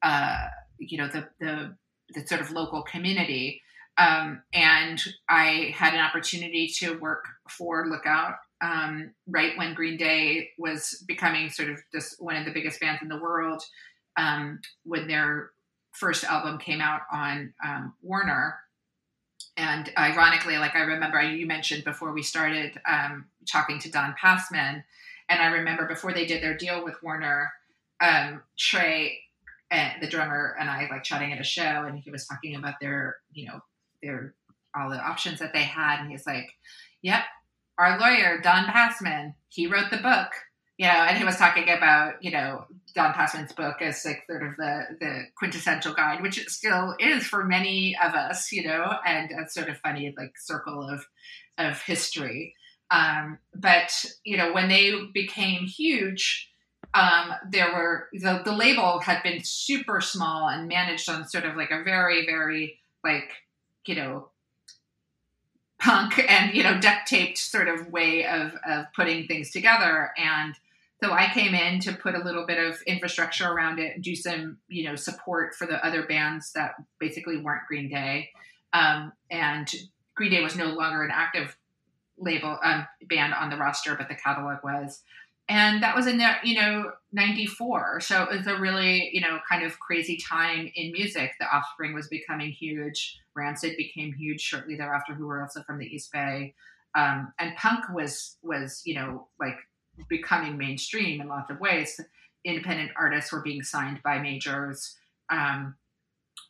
uh, 0.02 0.48
you 0.78 0.98
know 0.98 1.08
the 1.08 1.28
the 1.40 1.76
the 2.14 2.26
sort 2.26 2.40
of 2.40 2.50
local 2.50 2.82
community. 2.82 3.62
Um, 3.98 4.42
and 4.54 5.02
I 5.28 5.74
had 5.76 5.92
an 5.92 6.00
opportunity 6.00 6.66
to 6.78 6.98
work 6.98 7.26
for 7.50 7.86
Lookout 7.86 8.36
um, 8.62 9.12
right 9.26 9.58
when 9.58 9.74
Green 9.74 9.98
Day 9.98 10.50
was 10.56 11.04
becoming 11.06 11.50
sort 11.50 11.68
of 11.68 11.78
this 11.92 12.16
one 12.18 12.36
of 12.36 12.44
the 12.46 12.52
biggest 12.52 12.80
bands 12.80 13.02
in 13.02 13.08
the 13.08 13.20
world 13.20 13.62
um, 14.16 14.60
when 14.84 15.06
their 15.06 15.50
first 15.92 16.24
album 16.24 16.58
came 16.58 16.80
out 16.80 17.02
on 17.12 17.52
um, 17.64 17.94
Warner. 18.02 18.58
And 19.56 19.92
ironically, 19.98 20.56
like 20.56 20.74
I 20.74 20.80
remember 20.80 21.20
you 21.22 21.46
mentioned 21.46 21.84
before 21.84 22.12
we 22.12 22.22
started 22.22 22.80
um, 22.88 23.26
talking 23.50 23.78
to 23.80 23.90
Don 23.90 24.14
Passman, 24.20 24.82
and 25.28 25.40
I 25.40 25.46
remember 25.46 25.86
before 25.86 26.12
they 26.12 26.26
did 26.26 26.42
their 26.42 26.56
deal 26.56 26.82
with 26.84 27.02
Warner, 27.02 27.52
um, 28.00 28.42
Trey, 28.58 29.18
and 29.70 30.02
the 30.02 30.06
drummer, 30.06 30.56
and 30.58 30.68
I 30.68 30.88
like 30.90 31.02
chatting 31.02 31.32
at 31.32 31.40
a 31.40 31.44
show, 31.44 31.84
and 31.86 31.98
he 31.98 32.10
was 32.10 32.26
talking 32.26 32.56
about 32.56 32.74
their, 32.80 33.16
you 33.32 33.46
know, 33.46 33.60
their 34.02 34.34
all 34.74 34.90
the 34.90 34.98
options 34.98 35.38
that 35.38 35.52
they 35.52 35.62
had, 35.62 36.00
and 36.00 36.10
he's 36.10 36.26
like, 36.26 36.50
"Yep, 37.02 37.22
our 37.78 37.98
lawyer 37.98 38.40
Don 38.40 38.66
Passman, 38.66 39.34
he 39.48 39.66
wrote 39.66 39.90
the 39.90 39.98
book." 39.98 40.30
You 40.82 40.88
know, 40.88 40.94
and 40.94 41.16
he 41.16 41.24
was 41.24 41.36
talking 41.36 41.70
about, 41.70 42.14
you 42.24 42.32
know, 42.32 42.64
Don 42.92 43.12
Passman's 43.12 43.52
book 43.52 43.80
as 43.80 44.04
like 44.04 44.24
sort 44.28 44.42
of 44.42 44.56
the 44.56 44.82
the 44.98 45.22
quintessential 45.36 45.94
guide, 45.94 46.20
which 46.22 46.38
it 46.38 46.50
still 46.50 46.96
is 46.98 47.22
for 47.22 47.44
many 47.44 47.96
of 48.04 48.14
us, 48.14 48.50
you 48.50 48.66
know, 48.66 48.92
and 49.06 49.30
it's 49.30 49.54
sort 49.54 49.68
of 49.68 49.78
funny 49.78 50.12
like 50.18 50.36
circle 50.36 50.82
of 50.82 51.06
of 51.56 51.80
history. 51.82 52.56
Um, 52.90 53.38
but 53.54 54.04
you 54.24 54.36
know, 54.36 54.52
when 54.52 54.68
they 54.68 54.92
became 55.14 55.66
huge, 55.66 56.50
um, 56.94 57.32
there 57.48 57.72
were 57.72 58.08
the 58.12 58.42
the 58.44 58.52
label 58.52 58.98
had 58.98 59.22
been 59.22 59.44
super 59.44 60.00
small 60.00 60.48
and 60.48 60.66
managed 60.66 61.08
on 61.08 61.28
sort 61.28 61.44
of 61.44 61.54
like 61.54 61.70
a 61.70 61.84
very 61.84 62.26
very 62.26 62.80
like 63.04 63.30
you 63.86 63.94
know 63.94 64.30
punk 65.78 66.18
and 66.28 66.56
you 66.56 66.64
know 66.64 66.80
duct 66.80 67.06
taped 67.06 67.38
sort 67.38 67.68
of 67.68 67.92
way 67.92 68.26
of 68.26 68.56
of 68.66 68.86
putting 68.96 69.28
things 69.28 69.52
together 69.52 70.10
and 70.18 70.56
so 71.02 71.12
I 71.12 71.30
came 71.34 71.52
in 71.54 71.80
to 71.80 71.92
put 71.92 72.14
a 72.14 72.22
little 72.22 72.46
bit 72.46 72.58
of 72.58 72.80
infrastructure 72.82 73.50
around 73.50 73.80
it, 73.80 73.96
and 73.96 74.04
do 74.04 74.14
some, 74.14 74.58
you 74.68 74.84
know, 74.84 74.94
support 74.94 75.54
for 75.54 75.66
the 75.66 75.84
other 75.84 76.04
bands 76.06 76.52
that 76.52 76.74
basically 77.00 77.38
weren't 77.38 77.66
Green 77.66 77.88
Day. 77.88 78.30
Um, 78.72 79.12
and 79.28 79.68
Green 80.14 80.30
Day 80.30 80.42
was 80.42 80.56
no 80.56 80.66
longer 80.66 81.02
an 81.02 81.10
active 81.12 81.56
label 82.18 82.56
um, 82.62 82.86
band 83.08 83.34
on 83.34 83.50
the 83.50 83.56
roster, 83.56 83.96
but 83.96 84.08
the 84.08 84.14
catalog 84.14 84.58
was. 84.62 85.02
And 85.48 85.82
that 85.82 85.96
was 85.96 86.06
in 86.06 86.18
the, 86.18 86.34
you 86.44 86.54
know, 86.54 86.92
94. 87.12 88.00
So 88.00 88.22
it 88.22 88.38
was 88.38 88.46
a 88.46 88.56
really, 88.56 89.10
you 89.12 89.20
know, 89.20 89.40
kind 89.50 89.64
of 89.64 89.80
crazy 89.80 90.16
time 90.16 90.70
in 90.76 90.92
music. 90.92 91.32
The 91.40 91.46
Offspring 91.52 91.94
was 91.94 92.06
becoming 92.06 92.52
huge. 92.52 93.18
Rancid 93.34 93.76
became 93.76 94.12
huge 94.12 94.40
shortly 94.40 94.76
thereafter, 94.76 95.14
who 95.14 95.26
were 95.26 95.42
also 95.42 95.64
from 95.64 95.78
the 95.78 95.86
East 95.86 96.12
Bay. 96.12 96.54
Um, 96.94 97.32
and 97.40 97.56
punk 97.56 97.86
was, 97.92 98.36
was, 98.42 98.82
you 98.84 98.94
know, 98.94 99.26
like 99.40 99.56
becoming 100.08 100.56
mainstream 100.56 101.20
in 101.20 101.28
lots 101.28 101.50
of 101.50 101.60
ways. 101.60 102.00
Independent 102.44 102.90
artists 102.96 103.32
were 103.32 103.42
being 103.42 103.62
signed 103.62 104.00
by 104.02 104.18
majors, 104.18 104.96
um, 105.30 105.76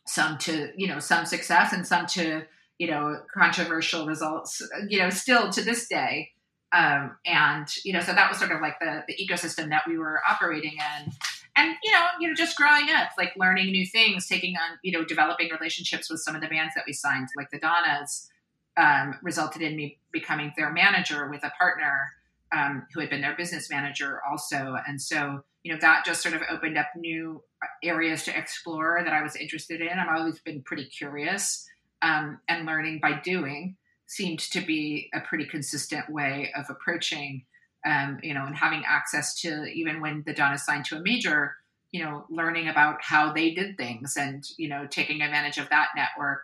some 0.07 0.37
to 0.39 0.71
you 0.75 0.87
know 0.87 0.99
some 0.99 1.25
success 1.25 1.71
and 1.71 1.85
some 1.85 2.05
to 2.07 2.43
you 2.77 2.87
know 2.87 3.21
controversial 3.33 4.05
results. 4.05 4.61
You 4.87 4.99
know, 4.99 5.09
still 5.09 5.49
to 5.51 5.61
this 5.63 5.87
day. 5.87 6.29
Um, 6.71 7.17
and 7.23 7.67
you 7.85 7.93
know, 7.93 7.99
so 7.99 8.13
that 8.13 8.29
was 8.29 8.39
sort 8.39 8.51
of 8.51 8.59
like 8.59 8.79
the 8.79 9.03
the 9.07 9.15
ecosystem 9.15 9.69
that 9.69 9.83
we 9.87 9.97
were 9.97 10.19
operating 10.27 10.73
in. 10.73 11.11
And 11.55 11.75
you 11.83 11.91
know, 11.91 12.07
you 12.19 12.27
know, 12.27 12.33
just 12.33 12.57
growing 12.57 12.89
up, 12.89 13.09
like 13.17 13.33
learning 13.37 13.67
new 13.67 13.85
things, 13.85 14.27
taking 14.27 14.55
on, 14.55 14.79
you 14.81 14.91
know, 14.91 15.05
developing 15.05 15.49
relationships 15.51 16.09
with 16.09 16.19
some 16.19 16.35
of 16.35 16.41
the 16.41 16.47
bands 16.47 16.73
that 16.75 16.85
we 16.87 16.93
signed, 16.93 17.27
like 17.37 17.51
the 17.51 17.59
Donnas, 17.59 18.31
um, 18.75 19.19
resulted 19.21 19.61
in 19.61 19.75
me 19.75 19.99
becoming 20.11 20.51
their 20.57 20.71
manager 20.71 21.29
with 21.29 21.43
a 21.43 21.51
partner 21.51 22.09
um, 22.53 22.85
who 22.93 22.99
had 22.99 23.09
been 23.09 23.21
their 23.21 23.35
business 23.35 23.69
manager 23.69 24.21
also. 24.29 24.77
And 24.87 25.01
so, 25.01 25.43
you 25.63 25.73
know, 25.73 25.79
that 25.81 26.05
just 26.05 26.21
sort 26.21 26.35
of 26.35 26.41
opened 26.49 26.77
up 26.77 26.87
new 26.95 27.43
areas 27.83 28.23
to 28.25 28.37
explore 28.37 29.01
that 29.03 29.13
I 29.13 29.23
was 29.23 29.35
interested 29.35 29.81
in. 29.81 29.89
I've 29.89 30.17
always 30.17 30.39
been 30.39 30.61
pretty 30.61 30.85
curious, 30.85 31.67
um, 32.01 32.39
and 32.47 32.65
learning 32.65 32.99
by 33.01 33.19
doing 33.23 33.77
seemed 34.05 34.39
to 34.39 34.61
be 34.61 35.09
a 35.13 35.21
pretty 35.21 35.45
consistent 35.45 36.09
way 36.09 36.51
of 36.55 36.65
approaching, 36.69 37.45
um, 37.85 38.19
you 38.21 38.33
know, 38.33 38.45
and 38.45 38.55
having 38.55 38.83
access 38.85 39.39
to 39.41 39.65
even 39.65 40.01
when 40.01 40.23
the 40.25 40.33
Donnas 40.33 40.65
signed 40.65 40.85
to 40.85 40.97
a 40.97 41.01
major, 41.01 41.55
you 41.91 42.03
know, 42.03 42.25
learning 42.29 42.67
about 42.67 43.01
how 43.01 43.31
they 43.31 43.51
did 43.51 43.77
things 43.77 44.15
and, 44.17 44.43
you 44.57 44.67
know, 44.67 44.85
taking 44.87 45.21
advantage 45.21 45.57
of 45.57 45.69
that 45.69 45.87
network 45.95 46.43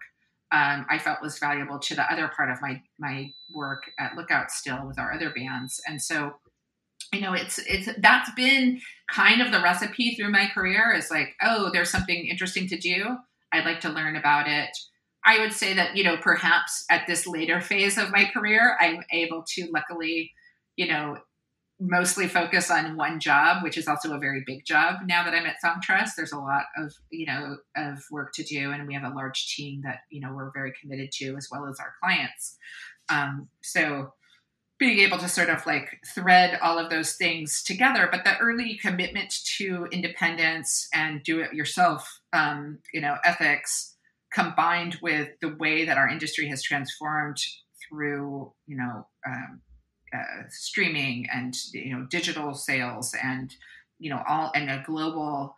um, 0.52 0.86
I 0.90 0.98
felt 0.98 1.22
was 1.22 1.38
valuable 1.38 1.78
to 1.78 1.96
the 1.96 2.12
other 2.12 2.30
part 2.36 2.50
of 2.50 2.62
my 2.62 2.82
my 2.98 3.32
work 3.54 3.84
at 4.00 4.16
Lookout 4.16 4.50
still 4.50 4.88
with 4.88 4.98
our 4.98 5.14
other 5.14 5.30
bands. 5.30 5.80
And 5.88 6.02
so, 6.02 6.34
you 7.14 7.22
know, 7.22 7.34
it's 7.34 7.60
it's 7.60 7.90
that's 8.00 8.32
been 8.34 8.82
kind 9.12 9.42
of 9.42 9.52
the 9.52 9.62
recipe 9.62 10.16
through 10.16 10.32
my 10.32 10.48
career 10.48 10.92
is 10.94 11.12
like, 11.12 11.36
oh, 11.42 11.70
there's 11.72 11.92
something 11.92 12.28
interesting 12.28 12.68
to 12.70 12.78
do. 12.78 13.18
I'd 13.54 13.66
like 13.66 13.80
to 13.82 13.90
learn 13.90 14.16
about 14.16 14.48
it. 14.48 14.70
I 15.24 15.40
would 15.40 15.54
say 15.54 15.74
that, 15.76 15.96
you 15.96 16.04
know, 16.04 16.18
perhaps 16.18 16.86
at 16.90 17.06
this 17.06 17.28
later 17.28 17.62
phase 17.62 17.98
of 17.98 18.12
my 18.12 18.26
career, 18.26 18.76
I'm 18.80 19.04
able 19.12 19.44
to 19.56 19.70
luckily, 19.72 20.32
you 20.78 20.88
know, 20.88 21.18
mostly 21.80 22.28
focus 22.28 22.70
on 22.70 22.98
one 22.98 23.20
job, 23.20 23.64
which 23.64 23.78
is 23.78 23.88
also 23.88 24.14
a 24.14 24.20
very 24.20 24.44
big 24.46 24.66
job. 24.66 24.98
Now 25.06 25.24
that 25.24 25.34
I'm 25.34 25.46
at 25.46 25.56
Songtrust, 25.64 26.12
there's 26.18 26.32
a 26.32 26.40
lot 26.40 26.64
of 26.78 26.94
you 27.10 27.26
know 27.26 27.58
of 27.76 28.00
work 28.12 28.34
to 28.34 28.44
do, 28.44 28.72
and 28.72 28.88
we 28.88 28.94
have 28.94 29.04
a 29.04 29.16
large 29.16 29.56
team 29.56 29.82
that 29.84 30.00
you 30.10 30.22
know 30.22 30.34
we're 30.34 30.52
very 30.52 30.74
committed 30.80 31.12
to, 31.14 31.36
as 31.38 31.48
well 31.52 31.68
as 31.68 31.80
our 31.80 31.94
clients. 32.02 32.58
Um, 33.10 33.50
so 33.62 34.14
being 34.78 35.00
able 35.00 35.18
to 35.18 35.28
sort 35.28 35.50
of 35.50 35.66
like 35.66 36.00
thread 36.16 36.58
all 36.62 36.80
of 36.80 36.90
those 36.90 37.14
things 37.16 37.62
together, 37.62 38.08
but 38.10 38.24
the 38.24 38.38
early 38.38 38.80
commitment 38.82 39.34
to 39.58 39.88
independence 39.92 40.88
and 40.94 41.22
do 41.24 41.42
it 41.42 41.54
yourself, 41.54 42.22
um, 42.32 42.80
you 42.94 43.02
know, 43.02 43.18
ethics 43.26 43.98
combined 44.32 44.98
with 45.02 45.30
the 45.42 45.54
way 45.60 45.86
that 45.86 45.98
our 45.98 46.08
industry 46.08 46.48
has 46.48 46.64
transformed 46.64 47.38
through, 47.90 48.54
you 48.68 48.78
know, 48.78 49.06
um, 49.28 49.62
uh, 50.14 50.44
streaming 50.50 51.28
and 51.34 51.56
you 51.74 51.96
know 51.96 52.06
digital 52.10 52.54
sales 52.54 53.16
and 53.22 53.56
you 54.00 54.10
know 54.10 54.22
all 54.28 54.52
and 54.56 54.70
a 54.70 54.84
global 54.86 55.56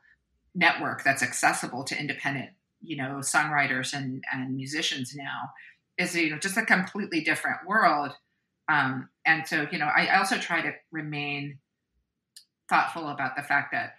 network 0.53 1.03
that's 1.03 1.23
accessible 1.23 1.83
to 1.83 1.97
independent 1.97 2.49
you 2.81 2.97
know 2.97 3.19
songwriters 3.21 3.93
and 3.93 4.23
and 4.33 4.55
musicians 4.55 5.15
now 5.15 5.51
is 5.97 6.15
you 6.15 6.29
know 6.29 6.39
just 6.39 6.57
a 6.57 6.63
completely 6.63 7.21
different 7.21 7.65
world. 7.65 8.11
Um, 8.67 9.09
and 9.25 9.45
so 9.47 9.67
you 9.71 9.77
know 9.77 9.89
I 9.93 10.17
also 10.17 10.37
try 10.37 10.61
to 10.61 10.73
remain 10.91 11.59
thoughtful 12.69 13.09
about 13.09 13.35
the 13.35 13.43
fact 13.43 13.71
that 13.73 13.95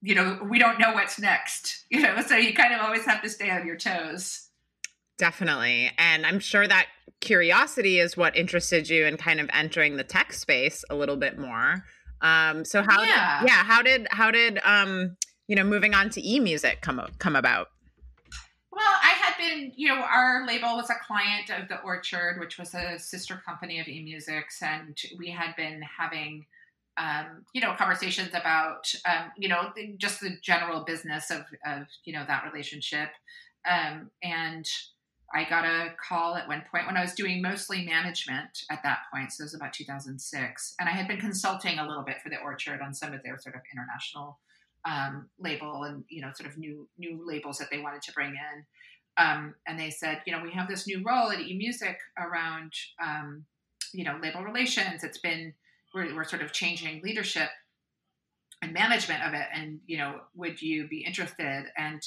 you 0.00 0.14
know 0.14 0.40
we 0.48 0.58
don't 0.58 0.78
know 0.78 0.92
what's 0.92 1.20
next 1.20 1.84
you 1.90 2.00
know 2.00 2.20
so 2.20 2.36
you 2.36 2.52
kind 2.52 2.74
of 2.74 2.80
always 2.80 3.04
have 3.04 3.22
to 3.22 3.30
stay 3.30 3.50
on 3.50 3.66
your 3.66 3.76
toes 3.76 4.48
Definitely. 5.22 5.88
And 5.98 6.26
I'm 6.26 6.40
sure 6.40 6.66
that 6.66 6.88
curiosity 7.20 8.00
is 8.00 8.16
what 8.16 8.36
interested 8.36 8.88
you 8.88 9.06
in 9.06 9.16
kind 9.16 9.38
of 9.38 9.48
entering 9.52 9.96
the 9.96 10.02
tech 10.02 10.32
space 10.32 10.84
a 10.90 10.96
little 10.96 11.14
bit 11.16 11.38
more. 11.38 11.84
Um, 12.22 12.64
so 12.64 12.82
how 12.82 13.04
yeah. 13.04 13.38
did 13.38 13.48
yeah, 13.48 13.62
how 13.62 13.82
did 13.82 14.08
how 14.10 14.32
did 14.32 14.58
um, 14.64 15.16
you 15.46 15.54
know, 15.54 15.62
moving 15.62 15.94
on 15.94 16.10
to 16.10 16.20
eMusic 16.20 16.80
come 16.80 17.00
come 17.20 17.36
about? 17.36 17.68
Well, 18.72 18.82
I 18.84 19.10
had 19.10 19.34
been, 19.38 19.70
you 19.76 19.86
know, 19.86 20.02
our 20.02 20.44
label 20.44 20.74
was 20.74 20.90
a 20.90 20.96
client 21.06 21.50
of 21.50 21.68
the 21.68 21.80
Orchard, 21.82 22.40
which 22.40 22.58
was 22.58 22.74
a 22.74 22.98
sister 22.98 23.40
company 23.46 23.78
of 23.78 23.86
eMusic's, 23.86 24.60
and 24.60 24.98
we 25.20 25.30
had 25.30 25.54
been 25.54 25.82
having 25.82 26.46
um, 26.96 27.44
you 27.54 27.60
know, 27.60 27.74
conversations 27.78 28.30
about, 28.30 28.92
um, 29.08 29.30
you 29.38 29.48
know, 29.48 29.70
just 29.98 30.20
the 30.20 30.36
general 30.42 30.82
business 30.84 31.30
of, 31.30 31.42
of 31.64 31.86
you 32.04 32.12
know, 32.12 32.24
that 32.26 32.42
relationship. 32.52 33.10
Um, 33.70 34.10
and 34.22 34.66
I 35.34 35.48
got 35.48 35.64
a 35.64 35.94
call 36.06 36.36
at 36.36 36.46
one 36.46 36.62
point 36.70 36.86
when 36.86 36.96
I 36.96 37.02
was 37.02 37.14
doing 37.14 37.40
mostly 37.40 37.84
management 37.86 38.64
at 38.70 38.82
that 38.82 39.00
point. 39.12 39.32
So 39.32 39.42
it 39.42 39.46
was 39.46 39.54
about 39.54 39.72
2006. 39.72 40.74
And 40.78 40.88
I 40.88 40.92
had 40.92 41.08
been 41.08 41.18
consulting 41.20 41.78
a 41.78 41.86
little 41.86 42.02
bit 42.04 42.20
for 42.22 42.28
the 42.28 42.38
Orchard 42.38 42.80
on 42.82 42.92
some 42.94 43.14
of 43.14 43.22
their 43.22 43.38
sort 43.38 43.54
of 43.54 43.62
international 43.72 44.38
um, 44.84 45.28
label 45.38 45.84
and, 45.84 46.04
you 46.10 46.20
know, 46.20 46.32
sort 46.34 46.50
of 46.50 46.58
new, 46.58 46.88
new 46.98 47.22
labels 47.26 47.58
that 47.58 47.68
they 47.70 47.78
wanted 47.78 48.02
to 48.02 48.12
bring 48.12 48.30
in. 48.30 48.64
um, 49.16 49.54
and 49.66 49.78
they 49.78 49.90
said, 49.90 50.22
you 50.26 50.32
know, 50.32 50.42
we 50.42 50.50
have 50.52 50.68
this 50.68 50.86
new 50.86 51.02
role 51.04 51.30
at 51.30 51.38
eMusic 51.38 51.96
around, 52.18 52.72
um, 53.02 53.44
you 53.92 54.04
know, 54.04 54.18
label 54.22 54.42
relations. 54.42 55.04
It's 55.04 55.18
been 55.18 55.54
we're, 55.94 56.14
we're 56.14 56.24
sort 56.24 56.42
of 56.42 56.52
changing 56.52 57.02
leadership 57.02 57.50
and 58.62 58.72
management 58.72 59.22
of 59.24 59.34
it, 59.34 59.46
and 59.52 59.80
you 59.86 59.98
know, 59.98 60.20
would 60.34 60.62
you 60.62 60.88
be 60.88 61.04
interested? 61.04 61.64
And 61.76 62.00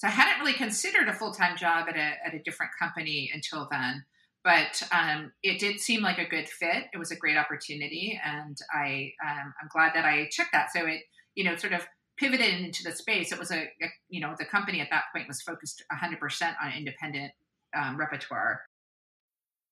so 0.00 0.08
I 0.08 0.12
hadn't 0.12 0.40
really 0.40 0.54
considered 0.54 1.08
a 1.08 1.12
full 1.12 1.30
time 1.30 1.58
job 1.58 1.86
at 1.86 1.94
a 1.94 2.26
at 2.26 2.32
a 2.32 2.38
different 2.42 2.72
company 2.78 3.30
until 3.34 3.68
then. 3.70 4.02
But 4.42 4.82
um, 4.90 5.32
it 5.42 5.60
did 5.60 5.78
seem 5.78 6.00
like 6.00 6.16
a 6.16 6.26
good 6.26 6.48
fit. 6.48 6.84
It 6.94 6.96
was 6.96 7.10
a 7.10 7.16
great 7.16 7.36
opportunity, 7.36 8.18
and 8.24 8.56
I 8.72 9.12
um, 9.22 9.52
I'm 9.60 9.68
glad 9.70 9.92
that 9.94 10.06
I 10.06 10.30
took 10.32 10.46
that. 10.54 10.72
So 10.72 10.86
it 10.86 11.02
you 11.34 11.44
know 11.44 11.54
sort 11.56 11.74
of 11.74 11.86
pivoted 12.16 12.60
into 12.60 12.82
the 12.82 12.92
space. 12.92 13.30
It 13.30 13.38
was 13.38 13.50
a, 13.50 13.64
a 13.64 13.90
you 14.08 14.22
know 14.22 14.34
the 14.38 14.46
company 14.46 14.80
at 14.80 14.88
that 14.90 15.04
point 15.14 15.28
was 15.28 15.42
focused 15.42 15.84
100% 15.92 16.54
on 16.64 16.72
independent 16.72 17.32
um, 17.76 17.98
repertoire. 17.98 18.62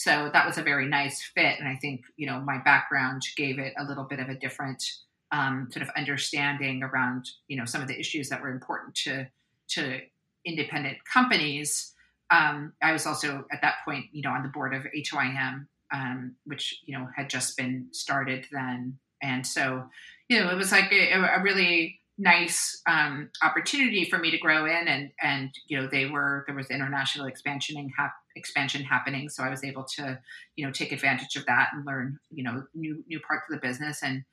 So 0.00 0.30
that 0.32 0.46
was 0.46 0.56
a 0.56 0.62
very 0.62 0.86
nice 0.86 1.22
fit. 1.34 1.58
And 1.58 1.68
I 1.68 1.76
think, 1.76 2.04
you 2.16 2.26
know, 2.26 2.40
my 2.40 2.56
background 2.56 3.20
gave 3.36 3.58
it 3.58 3.74
a 3.78 3.84
little 3.84 4.04
bit 4.04 4.18
of 4.18 4.30
a 4.30 4.34
different 4.34 4.82
um, 5.30 5.68
sort 5.70 5.82
of 5.82 5.90
understanding 5.94 6.82
around, 6.82 7.26
you 7.48 7.58
know, 7.58 7.66
some 7.66 7.82
of 7.82 7.88
the 7.88 8.00
issues 8.00 8.30
that 8.30 8.40
were 8.40 8.48
important 8.48 8.94
to, 9.04 9.28
to 9.72 10.00
independent 10.46 10.96
companies. 11.04 11.92
Um, 12.30 12.72
I 12.82 12.92
was 12.92 13.04
also 13.04 13.44
at 13.52 13.60
that 13.60 13.74
point, 13.84 14.06
you 14.10 14.22
know, 14.22 14.30
on 14.30 14.42
the 14.42 14.48
board 14.48 14.72
of 14.72 14.84
A2IM, 14.84 15.66
um, 15.92 16.34
which, 16.46 16.80
you 16.86 16.96
know, 16.96 17.06
had 17.14 17.28
just 17.28 17.58
been 17.58 17.88
started 17.92 18.46
then. 18.50 18.98
And 19.22 19.46
so, 19.46 19.84
you 20.30 20.40
know, 20.40 20.48
it 20.48 20.56
was 20.56 20.72
like 20.72 20.90
a, 20.92 21.12
a 21.12 21.42
really 21.42 22.00
nice 22.16 22.80
um, 22.88 23.28
opportunity 23.42 24.06
for 24.08 24.18
me 24.18 24.30
to 24.30 24.38
grow 24.38 24.66
in 24.66 24.88
and 24.88 25.10
and 25.22 25.50
you 25.68 25.80
know 25.80 25.88
they 25.90 26.04
were 26.04 26.44
there 26.46 26.54
was 26.54 26.68
international 26.70 27.26
expansion 27.26 27.90
hap- 27.96 28.12
expansion 28.36 28.82
happening 28.82 29.28
so 29.28 29.42
i 29.42 29.50
was 29.50 29.64
able 29.64 29.84
to 29.84 30.18
you 30.56 30.64
know 30.64 30.72
take 30.72 30.92
advantage 30.92 31.36
of 31.36 31.44
that 31.46 31.70
and 31.72 31.84
learn 31.86 32.18
you 32.30 32.42
know 32.42 32.64
new 32.74 33.02
new 33.08 33.20
parts 33.20 33.44
of 33.48 33.54
the 33.54 33.66
business 33.66 34.02
and 34.02 34.24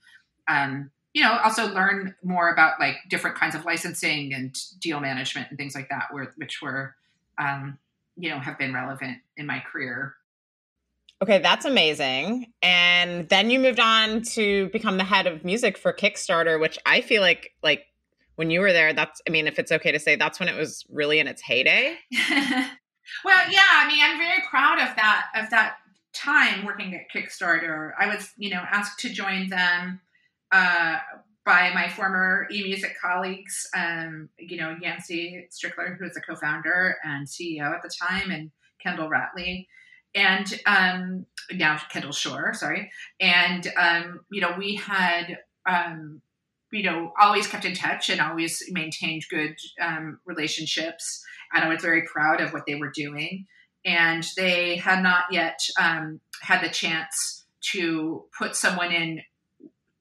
um, 0.49 0.89
you 1.13 1.21
know 1.21 1.37
also 1.43 1.67
learn 1.73 2.15
more 2.23 2.51
about 2.51 2.79
like 2.79 2.95
different 3.09 3.35
kinds 3.35 3.55
of 3.55 3.65
licensing 3.65 4.33
and 4.33 4.55
deal 4.79 4.99
management 4.99 5.47
and 5.49 5.57
things 5.57 5.75
like 5.75 5.89
that 5.89 6.05
where, 6.11 6.33
which 6.37 6.61
were 6.61 6.95
um, 7.37 7.77
you 8.15 8.29
know 8.29 8.39
have 8.39 8.57
been 8.57 8.73
relevant 8.73 9.17
in 9.35 9.45
my 9.45 9.59
career 9.71 10.15
Okay, 11.21 11.39
that's 11.39 11.65
amazing. 11.65 12.53
And 12.61 13.27
then 13.29 13.49
you 13.49 13.59
moved 13.59 13.79
on 13.79 14.21
to 14.33 14.69
become 14.69 14.97
the 14.97 15.03
head 15.03 15.25
of 15.25 15.43
music 15.43 15.75
for 15.77 15.91
Kickstarter, 15.91 16.59
which 16.59 16.77
I 16.85 17.01
feel 17.01 17.21
like 17.21 17.55
like 17.63 17.87
when 18.35 18.51
you 18.51 18.59
were 18.59 18.71
there, 18.71 18.93
that's 18.93 19.19
I 19.27 19.31
mean, 19.31 19.47
if 19.47 19.57
it's 19.57 19.71
okay 19.71 19.91
to 19.91 19.99
say, 19.99 20.15
that's 20.15 20.39
when 20.39 20.47
it 20.47 20.55
was 20.55 20.85
really 20.89 21.19
in 21.19 21.27
its 21.27 21.41
heyday. 21.41 21.97
well, 23.23 23.49
yeah, 23.49 23.61
I 23.73 23.87
mean, 23.87 23.99
I'm 24.03 24.17
very 24.17 24.41
proud 24.49 24.79
of 24.79 24.95
that 24.95 25.25
of 25.35 25.49
that 25.49 25.77
time 26.13 26.65
working 26.65 26.95
at 26.95 27.11
Kickstarter. 27.11 27.91
I 27.99 28.07
was, 28.07 28.31
you 28.37 28.49
know, 28.49 28.63
asked 28.71 28.99
to 29.01 29.09
join 29.09 29.49
them 29.49 29.99
uh, 30.51 30.97
by 31.45 31.71
my 31.73 31.87
former 31.87 32.47
eMusic 32.51 32.93
colleagues, 33.01 33.69
um, 33.75 34.29
you 34.37 34.57
know, 34.57 34.75
Yancey 34.81 35.47
Strickler, 35.51 35.97
who 35.97 36.03
was 36.03 36.13
the 36.13 36.21
co-founder 36.21 36.97
and 37.03 37.27
CEO 37.27 37.73
at 37.73 37.83
the 37.83 37.89
time, 37.89 38.31
and 38.31 38.51
Kendall 38.81 39.09
Ratley. 39.09 39.67
And 40.15 40.61
um, 40.65 41.25
now 41.51 41.79
Kendall 41.89 42.11
Shore, 42.11 42.53
sorry, 42.53 42.91
and 43.19 43.71
um, 43.77 44.21
you 44.31 44.41
know 44.41 44.55
we 44.57 44.75
had 44.75 45.39
um, 45.69 46.21
you 46.71 46.83
know 46.83 47.13
always 47.19 47.47
kept 47.47 47.65
in 47.65 47.73
touch 47.73 48.09
and 48.09 48.19
always 48.19 48.63
maintained 48.71 49.25
good 49.29 49.55
um, 49.81 50.19
relationships, 50.25 51.23
and 51.53 51.63
I 51.63 51.69
was 51.69 51.81
very 51.81 52.03
proud 52.03 52.41
of 52.41 52.53
what 52.53 52.65
they 52.65 52.75
were 52.75 52.91
doing. 52.91 53.45
And 53.85 54.25
they 54.35 54.77
had 54.77 55.01
not 55.01 55.25
yet 55.31 55.59
um, 55.79 56.19
had 56.41 56.61
the 56.61 56.69
chance 56.69 57.45
to 57.73 58.25
put 58.37 58.55
someone 58.55 58.91
in 58.91 59.21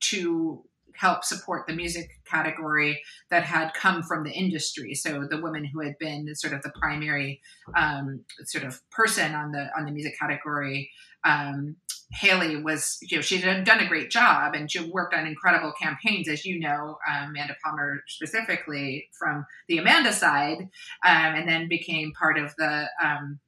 to 0.00 0.64
help 0.98 1.24
support 1.24 1.66
the 1.66 1.74
music 1.74 2.10
category 2.30 3.00
that 3.30 3.44
had 3.44 3.72
come 3.74 4.02
from 4.02 4.24
the 4.24 4.32
industry. 4.32 4.94
So 4.94 5.26
the 5.30 5.40
woman 5.40 5.64
who 5.64 5.80
had 5.80 5.98
been 5.98 6.34
sort 6.34 6.52
of 6.52 6.62
the 6.62 6.72
primary 6.80 7.40
um, 7.76 8.24
sort 8.44 8.64
of 8.64 8.80
person 8.90 9.34
on 9.34 9.52
the 9.52 9.68
on 9.76 9.84
the 9.84 9.92
music 9.92 10.14
category. 10.18 10.90
Um, 11.24 11.76
Haley 12.12 12.62
was, 12.62 12.98
you 13.02 13.18
know, 13.18 13.20
she 13.20 13.38
had 13.38 13.64
done 13.64 13.80
a 13.80 13.88
great 13.88 14.10
job 14.10 14.54
and 14.54 14.70
she 14.70 14.78
worked 14.90 15.12
on 15.12 15.26
incredible 15.26 15.72
campaigns, 15.80 16.28
as 16.28 16.44
you 16.44 16.60
know, 16.60 16.98
um, 17.10 17.30
Amanda 17.30 17.56
Palmer 17.64 18.02
specifically 18.06 19.08
from 19.18 19.44
the 19.68 19.78
Amanda 19.78 20.12
side, 20.12 20.58
um, 21.04 21.34
and 21.34 21.48
then 21.48 21.68
became 21.68 22.12
part 22.12 22.38
of 22.38 22.54
the 22.58 22.88
um, 23.02 23.40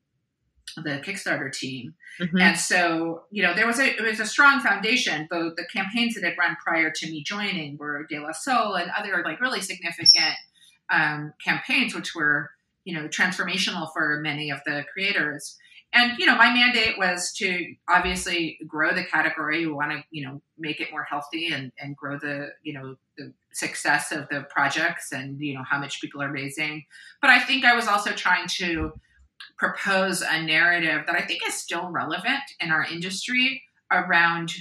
the 0.76 1.00
Kickstarter 1.04 1.52
team. 1.52 1.94
Mm-hmm. 2.20 2.38
And 2.38 2.58
so, 2.58 3.22
you 3.30 3.42
know, 3.42 3.54
there 3.54 3.66
was 3.66 3.78
a 3.78 3.96
it 3.96 4.02
was 4.02 4.20
a 4.20 4.26
strong 4.26 4.60
foundation. 4.60 5.26
The 5.30 5.52
the 5.56 5.66
campaigns 5.72 6.14
that 6.14 6.24
had 6.24 6.38
run 6.38 6.56
prior 6.64 6.90
to 6.90 7.10
me 7.10 7.22
joining 7.22 7.76
were 7.76 8.06
De 8.08 8.18
La 8.18 8.32
Soul 8.32 8.74
and 8.74 8.90
other 8.96 9.22
like 9.24 9.40
really 9.40 9.60
significant 9.60 10.34
um, 10.90 11.32
campaigns, 11.44 11.94
which 11.94 12.14
were 12.14 12.50
you 12.84 12.94
know 12.94 13.08
transformational 13.08 13.92
for 13.92 14.20
many 14.22 14.50
of 14.50 14.60
the 14.64 14.84
creators. 14.92 15.56
And 15.92 16.18
you 16.18 16.26
know, 16.26 16.36
my 16.36 16.52
mandate 16.52 16.98
was 16.98 17.32
to 17.38 17.74
obviously 17.88 18.58
grow 18.66 18.94
the 18.94 19.04
category. 19.04 19.66
We 19.66 19.72
want 19.72 19.92
to 19.92 20.02
you 20.10 20.26
know 20.26 20.42
make 20.58 20.80
it 20.80 20.90
more 20.90 21.04
healthy 21.04 21.52
and 21.52 21.72
and 21.78 21.96
grow 21.96 22.18
the 22.18 22.50
you 22.62 22.72
know 22.72 22.96
the 23.16 23.32
success 23.52 24.12
of 24.12 24.28
the 24.28 24.46
projects 24.50 25.12
and 25.12 25.40
you 25.40 25.54
know 25.54 25.62
how 25.68 25.78
much 25.78 26.00
people 26.00 26.22
are 26.22 26.30
raising. 26.30 26.84
But 27.20 27.30
I 27.30 27.40
think 27.40 27.64
I 27.64 27.74
was 27.74 27.88
also 27.88 28.12
trying 28.12 28.46
to 28.58 28.92
propose 29.56 30.22
a 30.22 30.42
narrative 30.42 31.04
that 31.06 31.16
I 31.16 31.22
think 31.22 31.42
is 31.46 31.54
still 31.54 31.88
relevant 31.90 32.42
in 32.60 32.70
our 32.70 32.84
industry 32.84 33.62
around, 33.92 34.52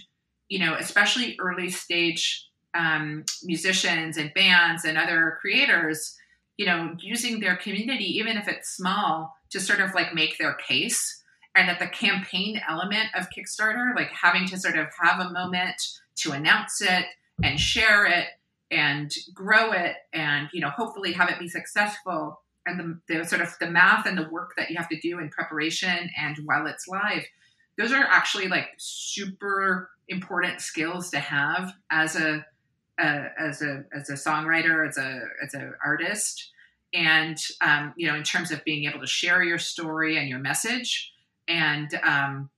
you 0.49 0.59
know, 0.59 0.75
especially 0.75 1.37
early 1.39 1.69
stage 1.69 2.47
um, 2.73 3.25
musicians 3.43 4.17
and 4.17 4.33
bands 4.33 4.85
and 4.85 4.97
other 4.97 5.37
creators, 5.41 6.15
you 6.57 6.65
know, 6.65 6.95
using 6.99 7.39
their 7.39 7.55
community, 7.55 8.05
even 8.17 8.37
if 8.37 8.47
it's 8.47 8.75
small, 8.75 9.35
to 9.49 9.59
sort 9.59 9.79
of 9.79 9.93
like 9.93 10.13
make 10.13 10.37
their 10.37 10.53
case. 10.53 11.23
And 11.55 11.67
that 11.69 11.79
the 11.79 11.87
campaign 11.87 12.61
element 12.69 13.07
of 13.15 13.27
Kickstarter, 13.35 13.95
like 13.95 14.11
having 14.11 14.45
to 14.49 14.59
sort 14.59 14.77
of 14.77 14.87
have 15.01 15.19
a 15.19 15.31
moment 15.31 15.75
to 16.17 16.33
announce 16.33 16.81
it 16.81 17.05
and 17.41 17.59
share 17.59 18.05
it 18.05 18.27
and 18.69 19.11
grow 19.33 19.71
it 19.71 19.95
and, 20.13 20.49
you 20.53 20.61
know, 20.61 20.69
hopefully 20.69 21.13
have 21.13 21.29
it 21.29 21.39
be 21.39 21.47
successful 21.47 22.39
and 22.67 23.01
the, 23.07 23.15
the, 23.15 23.25
sort 23.25 23.41
of 23.41 23.49
the 23.59 23.69
math 23.69 24.05
and 24.05 24.17
the 24.17 24.29
work 24.29 24.53
that 24.57 24.69
you 24.69 24.77
have 24.77 24.89
to 24.89 24.99
do 24.99 25.19
in 25.19 25.29
preparation 25.29 26.09
and 26.17 26.37
while 26.45 26.67
it's 26.67 26.87
live 26.87 27.23
those 27.77 27.91
are 27.91 28.03
actually 28.03 28.47
like 28.47 28.69
super 28.77 29.89
important 30.07 30.61
skills 30.61 31.11
to 31.11 31.19
have 31.19 31.73
as 31.91 32.15
a, 32.15 32.45
as 32.99 33.61
a 33.61 33.83
as 33.95 34.09
a 34.09 34.13
songwriter 34.13 34.87
as 34.87 34.97
a 34.97 35.21
as 35.43 35.53
an 35.53 35.73
artist. 35.85 36.51
And 36.93 37.37
um, 37.61 37.93
you 37.95 38.07
know 38.07 38.15
in 38.15 38.23
terms 38.23 38.51
of 38.51 38.63
being 38.63 38.89
able 38.89 38.99
to 38.99 39.07
share 39.07 39.43
your 39.43 39.59
story 39.59 40.17
and 40.17 40.27
your 40.27 40.39
message. 40.39 41.13
And 41.47 41.93
um, 42.03 42.49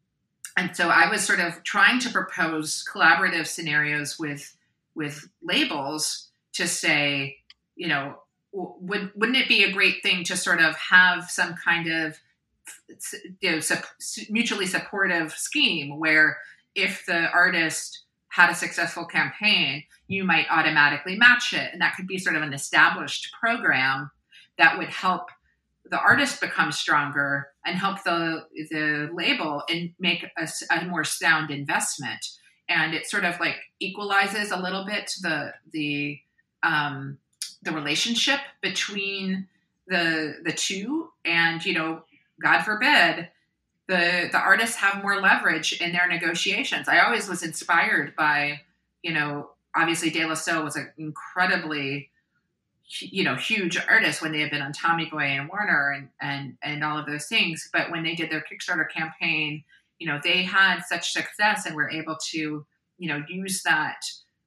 and 0.55 0.76
so 0.76 0.89
I 0.89 1.10
was 1.10 1.24
sort 1.24 1.39
of 1.39 1.64
trying 1.64 1.99
to 1.99 2.10
propose 2.10 2.86
collaborative 2.91 3.47
scenarios 3.47 4.18
with 4.18 4.55
with 4.95 5.28
labels 5.43 6.30
to 6.53 6.68
say 6.68 7.38
you 7.76 7.88
know 7.88 8.16
would 8.52 9.12
wouldn't 9.16 9.38
it 9.38 9.47
be 9.47 9.64
a 9.64 9.72
great 9.72 10.02
thing 10.02 10.24
to 10.26 10.36
sort 10.36 10.60
of 10.60 10.76
have 10.76 11.30
some 11.30 11.56
kind 11.56 11.88
of 11.88 12.18
you 13.41 13.52
know, 13.52 13.60
mutually 14.30 14.66
supportive 14.66 15.32
scheme 15.34 16.00
where 16.00 16.38
if 16.76 17.06
the 17.06 17.30
artist 17.32 18.04
had 18.30 18.50
a 18.50 18.56
successful 18.56 19.06
campaign, 19.06 19.84
you 20.08 20.24
might 20.24 20.45
automatically 20.50 21.18
match 21.18 21.54
it, 21.54 21.72
and 21.74 21.82
that 21.82 21.95
could 21.95 22.08
be 22.08 22.18
sort 22.18 22.36
of 22.36 22.41
an 22.41 22.54
established 22.54 23.34
program 23.39 24.12
that 24.58 24.78
would 24.78 24.89
help 24.89 25.30
the 25.89 26.00
artist 26.00 26.39
become 26.39 26.72
stronger 26.72 27.50
and 27.66 27.76
help 27.76 28.04
the 28.04 28.45
the 28.70 29.10
label 29.14 29.64
and 29.70 29.91
make 30.00 30.26
a, 30.38 30.47
a 30.72 30.86
more 30.86 31.04
sound 31.04 31.50
investment. 31.50 32.26
And 32.68 32.93
it 32.93 33.08
sort 33.08 33.26
of 33.26 33.39
like 33.39 33.58
equalizes 33.80 34.52
a 34.52 34.60
little 34.60 34.86
bit 34.86 35.12
the 35.22 35.54
the 35.72 36.20
um, 36.62 37.18
the 37.62 37.72
relationship 37.72 38.39
between 38.62 39.47
the 39.88 40.38
the 40.43 40.53
two 40.53 41.10
and 41.26 41.66
you 41.66 41.74
know 41.74 42.03
god 42.41 42.62
forbid 42.64 43.28
the 43.89 44.30
the 44.32 44.38
artists 44.38 44.76
have 44.76 45.01
more 45.01 45.20
leverage 45.20 45.82
in 45.82 45.91
their 45.91 46.07
negotiations. 46.07 46.88
I 46.88 46.99
always 46.99 47.28
was 47.28 47.43
inspired 47.43 48.16
by 48.16 48.62
you 49.01 49.14
know 49.14 49.49
obviously 49.76 50.12
de 50.12 50.26
la 50.26 50.36
soul 50.36 50.64
was 50.64 50.76
an 50.76 50.91
incredibly 50.97 52.12
you 52.99 53.24
know 53.24 53.36
huge 53.36 53.78
artist 53.89 54.22
when 54.22 54.32
they 54.32 54.41
had 54.41 54.51
been 54.51 54.62
on 54.62 54.74
tommy 54.74 55.05
boy 55.05 55.24
and 55.24 55.49
warner 55.49 55.91
and 55.91 56.10
and 56.22 56.57
and 56.62 56.84
all 56.84 56.97
of 56.99 57.07
those 57.07 57.26
things. 57.26 57.68
But 57.74 57.89
when 57.89 58.03
they 58.03 58.14
did 58.14 58.30
their 58.32 58.43
kickstarter 58.43 58.89
campaign 58.89 59.64
you 59.97 60.07
know 60.07 60.20
they 60.24 60.43
had 60.43 60.82
such 60.84 61.12
success 61.12 61.66
and 61.66 61.76
were 61.76 61.89
able 61.89 62.18
to 62.30 62.66
you 62.99 63.07
know 63.07 63.24
use 63.28 63.64
that 63.64 64.01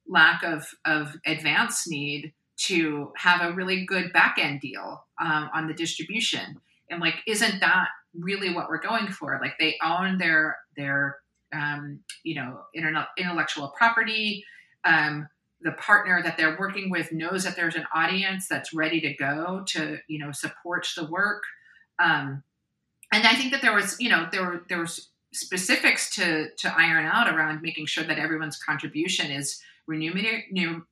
lack 0.07 0.41
of 0.43 0.73
of 0.85 1.17
advance 1.25 1.85
need 1.85 2.31
to 2.55 3.11
have 3.17 3.41
a 3.41 3.53
really 3.53 3.85
good 3.85 4.13
back 4.13 4.37
end 4.39 4.61
deal 4.61 5.05
um, 5.19 5.49
on 5.53 5.67
the 5.67 5.73
distribution. 5.73 6.59
And 6.89 7.01
like, 7.01 7.15
isn't 7.27 7.59
that 7.61 7.89
really 8.17 8.53
what 8.53 8.69
we're 8.69 8.81
going 8.81 9.07
for? 9.07 9.39
Like, 9.41 9.57
they 9.59 9.77
own 9.83 10.17
their 10.17 10.57
their 10.75 11.17
um, 11.53 11.99
you 12.23 12.35
know 12.35 12.59
intellectual 13.17 13.73
property. 13.77 14.45
Um, 14.85 15.27
the 15.61 15.71
partner 15.71 16.21
that 16.21 16.35
they're 16.37 16.57
working 16.59 16.89
with 16.89 17.11
knows 17.13 17.45
that 17.45 17.55
there's 17.55 17.75
an 17.75 17.85
audience 17.95 18.47
that's 18.49 18.73
ready 18.73 18.99
to 19.01 19.13
go 19.13 19.63
to 19.67 19.97
you 20.07 20.19
know 20.19 20.31
support 20.31 20.87
the 20.95 21.05
work. 21.05 21.43
Um, 21.99 22.43
and 23.11 23.25
I 23.27 23.35
think 23.35 23.51
that 23.51 23.61
there 23.61 23.73
was 23.73 23.99
you 23.99 24.09
know 24.09 24.27
there 24.31 24.43
were 24.43 24.63
there 24.69 24.79
was 24.79 25.09
specifics 25.33 26.13
to 26.15 26.49
to 26.57 26.73
iron 26.77 27.05
out 27.05 27.33
around 27.33 27.61
making 27.61 27.87
sure 27.87 28.03
that 28.03 28.19
everyone's 28.19 28.57
contribution 28.57 29.31
is 29.31 29.61
remunerated 29.87 30.43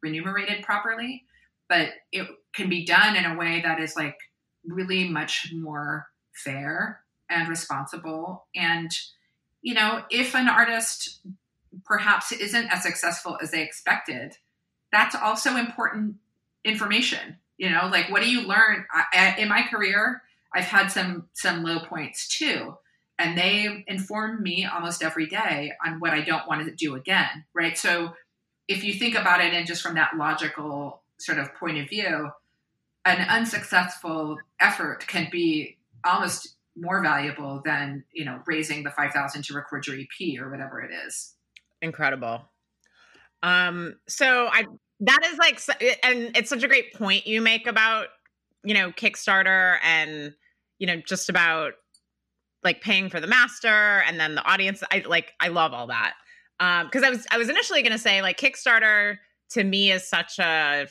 remunerated 0.01 0.64
properly 0.64 1.24
but 1.72 1.88
it 2.11 2.28
can 2.53 2.67
be 2.67 2.84
done 2.86 3.15
in 3.15 3.24
a 3.24 3.38
way 3.38 3.61
that 3.61 3.80
is 3.80 3.95
like 3.95 4.17
really 4.67 5.07
much 5.07 5.53
more 5.55 6.07
fair 6.34 6.99
and 7.30 7.47
responsible. 7.47 8.45
And 8.53 8.91
you 9.61 9.74
know 9.74 10.03
if 10.09 10.36
an 10.36 10.49
artist 10.49 11.22
perhaps 11.86 12.34
isn't 12.34 12.67
as 12.67 12.84
successful 12.84 13.38
as 13.41 13.51
they 13.51 13.61
expected 13.63 14.38
that's 14.91 15.15
also 15.15 15.55
important 15.55 16.15
information 16.65 17.38
you 17.57 17.69
know? 17.69 17.88
Like 17.91 18.09
what 18.09 18.24
do 18.24 18.30
you 18.30 18.47
learn? 18.47 18.86
I, 18.91 19.36
in 19.38 19.47
my 19.47 19.63
career 19.69 20.22
i've 20.53 20.65
had 20.65 20.88
some 20.88 21.30
some 21.34 21.63
low 21.63 21.80
points 21.80 22.28
too 22.28 22.76
and 23.17 23.38
they 23.38 23.86
inform 23.88 24.41
me 24.41 24.65
almost 24.65 25.03
every 25.03 25.28
day 25.28 25.72
on 25.86 25.99
what 25.99 26.11
i 26.11 26.22
don't 26.22 26.47
want 26.47 26.65
to 26.65 26.76
do 26.76 26.95
again 26.95 27.45
right? 27.53 27.78
So 27.78 28.13
if 28.67 28.84
you 28.84 28.93
think 28.93 29.15
about 29.15 29.41
it 29.41 29.53
and 29.53 29.67
just 29.67 29.82
from 29.82 29.95
that 29.95 30.17
logical 30.17 31.03
sort 31.22 31.38
of 31.38 31.53
point 31.55 31.78
of 31.78 31.89
view, 31.89 32.30
an 33.05 33.28
unsuccessful 33.30 34.38
effort 34.59 35.07
can 35.07 35.28
be 35.32 35.78
almost 36.05 36.55
more 36.76 37.01
valuable 37.03 37.61
than 37.65 38.03
you 38.13 38.24
know 38.24 38.39
raising 38.45 38.84
the 38.84 38.91
5000 38.91 39.43
to 39.43 39.53
record 39.53 39.86
your 39.88 39.97
ep 39.97 40.41
or 40.41 40.49
whatever 40.49 40.82
it 40.82 40.91
is. 41.05 41.36
Incredible. 41.82 42.41
Um 43.43 43.95
so 44.07 44.47
i 44.51 44.65
that 45.01 45.19
is 45.26 45.38
like 45.38 45.59
and 46.03 46.38
it's 46.38 46.49
such 46.49 46.63
a 46.63 46.67
great 46.67 46.93
point 46.93 47.26
you 47.26 47.41
make 47.41 47.67
about 47.67 48.07
you 48.63 48.74
know 48.74 48.91
kickstarter 48.91 49.78
and 49.84 50.34
you 50.78 50.88
know 50.88 51.01
just 51.05 51.28
about 51.28 51.74
like 52.63 52.82
paying 52.82 53.09
for 53.09 53.19
the 53.19 53.28
master 53.28 54.03
and 54.05 54.19
then 54.19 54.36
the 54.36 54.43
audience. 54.43 54.84
I 54.91 55.03
like 55.07 55.34
i 55.39 55.49
love 55.49 55.74
all 55.74 55.88
that. 55.88 56.13
Um 56.59 56.86
because 56.86 57.03
i 57.03 57.09
was 57.09 57.28
i 57.32 57.38
was 57.38 57.49
initially 57.49 57.82
going 57.82 57.91
to 57.91 57.99
say 57.99 58.22
like 58.22 58.39
kickstarter 58.39 59.17
to 59.49 59.63
me 59.63 59.91
is 59.91 60.07
such 60.07 60.39
a 60.39 60.88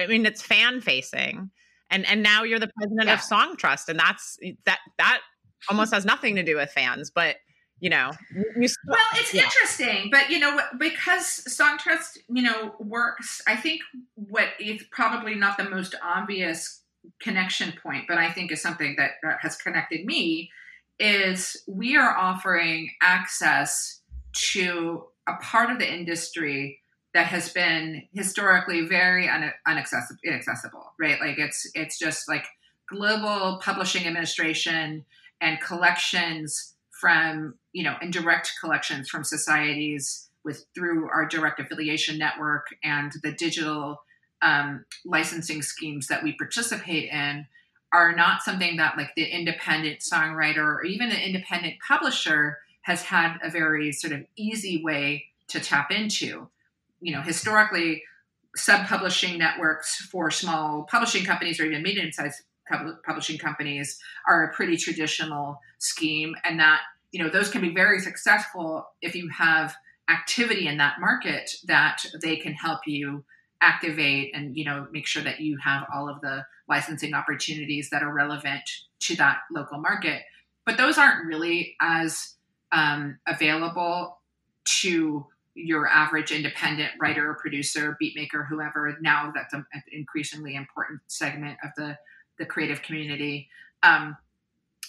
I 0.00 0.06
mean, 0.06 0.26
it's 0.26 0.42
fan 0.42 0.80
facing, 0.80 1.50
and 1.90 2.06
and 2.06 2.22
now 2.22 2.42
you're 2.42 2.58
the 2.58 2.70
president 2.76 3.08
yeah. 3.08 3.14
of 3.14 3.20
Songtrust, 3.20 3.88
and 3.88 3.98
that's 3.98 4.38
that 4.66 4.78
that 4.98 5.20
almost 5.68 5.92
has 5.92 6.04
nothing 6.04 6.36
to 6.36 6.42
do 6.42 6.56
with 6.56 6.70
fans, 6.70 7.10
but 7.10 7.36
you 7.80 7.88
know, 7.88 8.12
you, 8.30 8.68
well, 8.86 8.98
it's 9.14 9.32
yeah. 9.32 9.42
interesting, 9.44 10.10
but 10.10 10.28
you 10.28 10.38
know, 10.38 10.60
because 10.78 11.42
Songtrust, 11.48 12.18
you 12.28 12.42
know, 12.42 12.74
works. 12.78 13.40
I 13.46 13.56
think 13.56 13.80
what 14.14 14.48
is 14.60 14.84
probably 14.90 15.34
not 15.34 15.56
the 15.56 15.68
most 15.68 15.94
obvious 16.02 16.82
connection 17.20 17.72
point, 17.82 18.04
but 18.06 18.18
I 18.18 18.30
think 18.30 18.52
is 18.52 18.60
something 18.60 18.96
that, 18.98 19.12
that 19.22 19.38
has 19.40 19.56
connected 19.56 20.04
me 20.04 20.50
is 20.98 21.56
we 21.66 21.96
are 21.96 22.14
offering 22.14 22.90
access 23.00 24.00
to 24.32 25.04
a 25.26 25.34
part 25.42 25.70
of 25.70 25.78
the 25.78 25.90
industry 25.90 26.79
that 27.14 27.26
has 27.26 27.52
been 27.52 28.02
historically 28.12 28.86
very 28.86 29.28
un- 29.28 29.52
inaccessible, 29.68 30.20
inaccessible, 30.24 30.92
right? 30.98 31.20
Like 31.20 31.38
it's 31.38 31.68
it's 31.74 31.98
just 31.98 32.28
like 32.28 32.46
global 32.88 33.60
publishing 33.62 34.06
administration 34.06 35.04
and 35.40 35.60
collections 35.60 36.74
from 37.00 37.54
you 37.72 37.82
know 37.82 37.96
and 38.00 38.12
direct 38.12 38.52
collections 38.60 39.08
from 39.08 39.24
societies 39.24 40.28
with 40.44 40.64
through 40.74 41.08
our 41.10 41.26
direct 41.26 41.60
affiliation 41.60 42.18
network 42.18 42.68
and 42.82 43.12
the 43.22 43.32
digital 43.32 44.02
um, 44.42 44.84
licensing 45.04 45.62
schemes 45.62 46.06
that 46.06 46.22
we 46.22 46.32
participate 46.32 47.10
in 47.10 47.46
are 47.92 48.14
not 48.14 48.42
something 48.42 48.76
that 48.76 48.96
like 48.96 49.14
the 49.16 49.24
independent 49.24 50.00
songwriter 50.00 50.58
or 50.58 50.84
even 50.84 51.10
an 51.10 51.20
independent 51.20 51.74
publisher 51.86 52.58
has 52.82 53.02
had 53.02 53.36
a 53.42 53.50
very 53.50 53.92
sort 53.92 54.12
of 54.12 54.24
easy 54.36 54.82
way 54.82 55.24
to 55.48 55.60
tap 55.60 55.90
into 55.90 56.48
you 57.00 57.14
know, 57.14 57.22
historically, 57.22 58.02
sub-publishing 58.56 59.38
networks 59.38 59.96
for 59.96 60.30
small 60.30 60.84
publishing 60.90 61.24
companies 61.24 61.60
or 61.60 61.64
even 61.64 61.82
medium-sized 61.82 62.42
publishing 63.04 63.38
companies 63.38 63.98
are 64.28 64.44
a 64.44 64.54
pretty 64.54 64.76
traditional 64.76 65.58
scheme, 65.78 66.34
and 66.44 66.60
that 66.60 66.80
you 67.12 67.22
know 67.22 67.28
those 67.28 67.50
can 67.50 67.60
be 67.60 67.74
very 67.74 67.98
successful 67.98 68.86
if 69.02 69.14
you 69.14 69.28
have 69.28 69.74
activity 70.08 70.66
in 70.66 70.78
that 70.78 71.00
market 71.00 71.50
that 71.66 72.02
they 72.22 72.36
can 72.36 72.52
help 72.52 72.80
you 72.86 73.24
activate 73.60 74.30
and 74.34 74.56
you 74.56 74.64
know 74.64 74.86
make 74.90 75.06
sure 75.06 75.22
that 75.22 75.40
you 75.40 75.56
have 75.62 75.84
all 75.92 76.08
of 76.08 76.20
the 76.20 76.44
licensing 76.68 77.14
opportunities 77.14 77.90
that 77.90 78.02
are 78.02 78.12
relevant 78.12 78.62
to 79.00 79.16
that 79.16 79.38
local 79.52 79.78
market. 79.78 80.22
But 80.64 80.76
those 80.76 80.98
aren't 80.98 81.26
really 81.26 81.74
as 81.80 82.34
um, 82.72 83.18
available 83.26 84.20
to 84.82 85.26
your 85.64 85.88
average 85.88 86.32
independent 86.32 86.90
writer, 87.00 87.36
producer, 87.40 87.96
beatmaker, 88.02 88.46
whoever. 88.48 88.96
Now 89.00 89.32
that's 89.34 89.54
an 89.54 89.64
increasingly 89.92 90.54
important 90.54 91.00
segment 91.06 91.58
of 91.64 91.70
the 91.76 91.98
the 92.38 92.46
creative 92.46 92.82
community. 92.82 93.48
Um, 93.82 94.16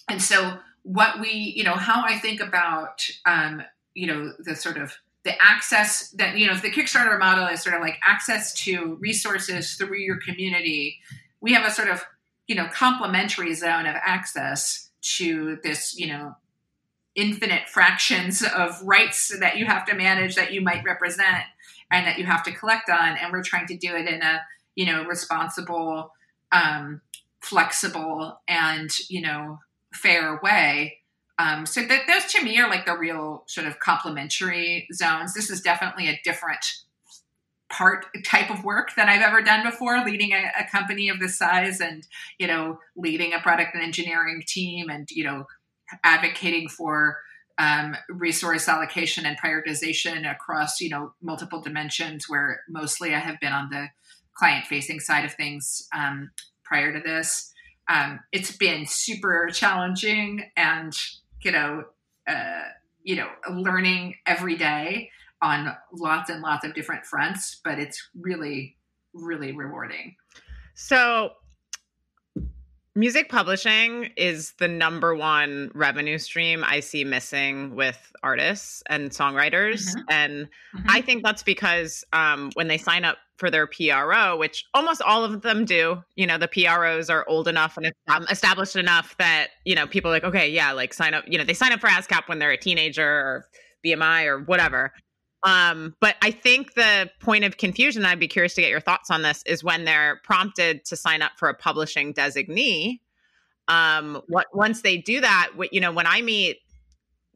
and 0.10 0.22
so, 0.22 0.58
what 0.84 1.20
we, 1.20 1.54
you 1.56 1.64
know, 1.64 1.76
how 1.76 2.04
I 2.04 2.18
think 2.18 2.42
about, 2.42 3.08
um, 3.26 3.62
you 3.94 4.08
know, 4.08 4.34
the 4.40 4.56
sort 4.56 4.78
of 4.78 4.98
the 5.24 5.34
access 5.42 6.10
that 6.12 6.38
you 6.38 6.48
know 6.48 6.56
the 6.56 6.72
Kickstarter 6.72 7.20
model 7.20 7.48
is 7.48 7.62
sort 7.62 7.76
of 7.76 7.82
like 7.82 8.00
access 8.04 8.54
to 8.64 8.98
resources 9.00 9.76
through 9.76 10.00
your 10.00 10.18
community. 10.18 10.98
We 11.42 11.54
have 11.54 11.66
a 11.66 11.72
sort 11.72 11.90
of 11.90 12.04
you 12.48 12.56
know 12.56 12.68
complementary 12.74 13.54
zone 13.54 13.86
of 13.86 13.96
access 14.04 14.90
to 15.18 15.58
this 15.64 15.98
you 15.98 16.08
know 16.08 16.36
infinite 17.16 17.68
fractions 17.68 18.44
of 18.44 18.82
rights 18.84 19.38
that 19.40 19.58
you 19.58 19.66
have 19.66 19.86
to 19.86 19.96
manage 19.96 20.36
that 20.36 20.54
you 20.54 20.62
might 20.62 20.84
represent 20.84 21.44
and 21.92 22.08
that 22.08 22.18
you 22.18 22.26
have 22.26 22.44
to 22.44 22.52
collect 22.52 22.90
on. 22.90 23.18
And 23.18 23.32
we're 23.32 23.44
trying 23.44 23.68
to 23.68 23.78
do 23.78 23.96
it 23.96 24.08
in 24.08 24.22
a 24.22 24.42
you 24.76 24.86
know 24.86 25.04
responsible 25.04 26.14
um, 26.52 27.02
flexible 27.42 28.40
and 28.48 28.90
you 29.10 29.22
know 29.22 29.60
fair 29.94 30.40
way. 30.42 30.98
Um, 31.38 31.66
so 31.66 31.82
that 31.82 32.04
those 32.08 32.32
to 32.34 32.44
me 32.44 32.60
are 32.60 32.70
like 32.70 32.86
the 32.86 32.98
real 32.98 33.44
sort 33.48 33.66
of 33.66 33.80
complementary 33.80 34.88
zones. 34.94 35.34
This 35.34 35.50
is 35.50 35.62
definitely 35.62 36.08
a 36.08 36.20
different 36.24 36.64
part 37.72 38.06
type 38.24 38.52
of 38.52 38.64
work 38.64 38.96
that 38.96 39.10
I've 39.10 39.22
ever 39.22 39.42
done 39.42 39.64
before, 39.64 40.04
leading 40.04 40.34
a, 40.34 40.52
a, 40.60 40.66
company 40.70 41.10
of 41.10 41.20
this 41.20 41.38
size 41.38 41.80
and, 41.80 42.06
you 42.38 42.46
know, 42.46 42.80
leading 42.96 43.34
a 43.34 43.40
product 43.40 43.74
and 43.74 43.82
engineering 43.82 44.44
team 44.46 44.90
and, 44.90 45.10
you 45.10 45.24
know, 45.24 45.48
advocating 46.04 46.70
for 46.70 47.18
um, 47.58 47.96
resource 48.10 48.68
allocation 48.68 49.26
and 49.26 49.38
prioritization 49.40 50.30
across 50.30 50.80
you 50.80 50.90
know 50.90 51.14
multiple 51.22 51.62
dimensions 51.62 52.26
where 52.28 52.62
mostly 52.70 53.14
i 53.14 53.20
have 53.20 53.40
been 53.40 53.54
on 53.54 53.70
the 53.70 53.88
client 54.34 54.66
facing 54.66 55.00
side 55.00 55.26
of 55.26 55.34
things 55.34 55.88
um, 55.96 56.32
prior 56.64 56.94
to 56.94 57.00
this. 57.00 57.54
Um, 57.88 58.20
it's 58.32 58.56
been 58.56 58.86
super 58.88 59.50
challenging 59.52 60.50
and 60.56 60.94
you 61.42 61.52
know 61.52 61.84
uh, 62.28 62.64
you 63.04 63.16
know 63.16 63.28
learning 63.52 64.16
every 64.26 64.56
day 64.56 65.10
on 65.42 65.76
lots 65.94 66.30
and 66.30 66.42
lots 66.42 66.66
of 66.66 66.74
different 66.76 67.06
fronts 67.06 67.60
but 67.64 67.80
it's 67.80 68.10
really 68.20 68.78
really 69.14 69.52
rewarding. 69.52 70.16
So 70.74 71.34
Music 72.94 73.30
publishing 73.30 74.10
is 74.18 74.52
the 74.60 74.68
number 74.68 75.16
one 75.16 75.72
revenue 75.74 76.18
stream 76.18 76.62
I 76.66 76.82
see 76.82 77.06
missing 77.06 77.74
with 77.74 78.12
artists 78.22 78.84
and 78.90 79.12
songwriters. 79.12 79.88
Mm-hmm. 79.88 80.02
And 80.10 80.34
mm-hmm. 80.76 80.90
I 80.90 81.02
think 81.02 81.24
that's 81.24 81.42
because 81.42 82.04
um, 82.12 82.52
when 82.56 82.68
they 82.68 82.78
sign 82.78 83.06
up 83.06 83.18
for 83.38 83.50
their 83.50 83.66
PRO, 83.66 84.38
which 84.38 84.66
almost 84.74 85.02
all 85.02 85.24
of 85.24 85.42
them 85.42 85.64
do, 85.64 86.04
you 86.16 86.28
know, 86.28 86.38
the 86.38 86.50
PROs 86.50 87.10
are 87.10 87.26
old 87.30 87.48
enough 87.48 87.78
and 87.78 87.94
established 88.30 88.76
enough 88.76 89.16
that, 89.18 89.52
you 89.64 89.74
know, 89.74 89.88
people 89.88 90.12
are 90.12 90.14
like, 90.14 90.26
okay, 90.26 90.50
yeah, 90.50 90.74
like 90.74 90.94
sign 90.94 91.14
up, 91.14 91.24
you 91.28 91.38
know, 91.38 91.46
they 91.46 91.54
sign 91.54 91.72
up 91.72 91.80
for 91.80 91.88
ASCAP 91.88 92.28
when 92.28 92.40
they're 92.40 92.52
a 92.52 92.58
teenager 92.58 93.08
or 93.08 93.48
BMI 93.86 94.26
or 94.26 94.40
whatever. 94.42 94.92
Um, 95.44 95.96
but 96.00 96.16
I 96.22 96.32
think 96.32 96.76
the 96.76 97.10
point 97.20 97.44
of 97.44 97.58
confusion, 97.58 98.06
I'd 98.06 98.20
be 98.20 98.28
curious 98.28 98.54
to 98.56 98.62
get 98.62 98.70
your 98.70 98.80
thoughts 98.80 99.10
on 99.10 99.24
this, 99.24 99.44
is 99.46 99.64
when 99.64 99.86
they're 99.86 100.22
prompted 100.24 100.86
to 100.86 100.96
sign 100.96 101.22
up 101.22 101.32
for 101.38 101.50
a 101.50 101.54
publishing 101.54 102.14
designee. 102.14 103.00
Um, 103.68 104.22
what 104.28 104.48
once 104.54 104.82
they 104.82 104.98
do 104.98 105.22
that, 105.22 105.52
what, 105.56 105.74
you 105.74 105.82
know, 105.82 105.92
when 105.92 106.06
I 106.06 106.22
meet 106.22 106.58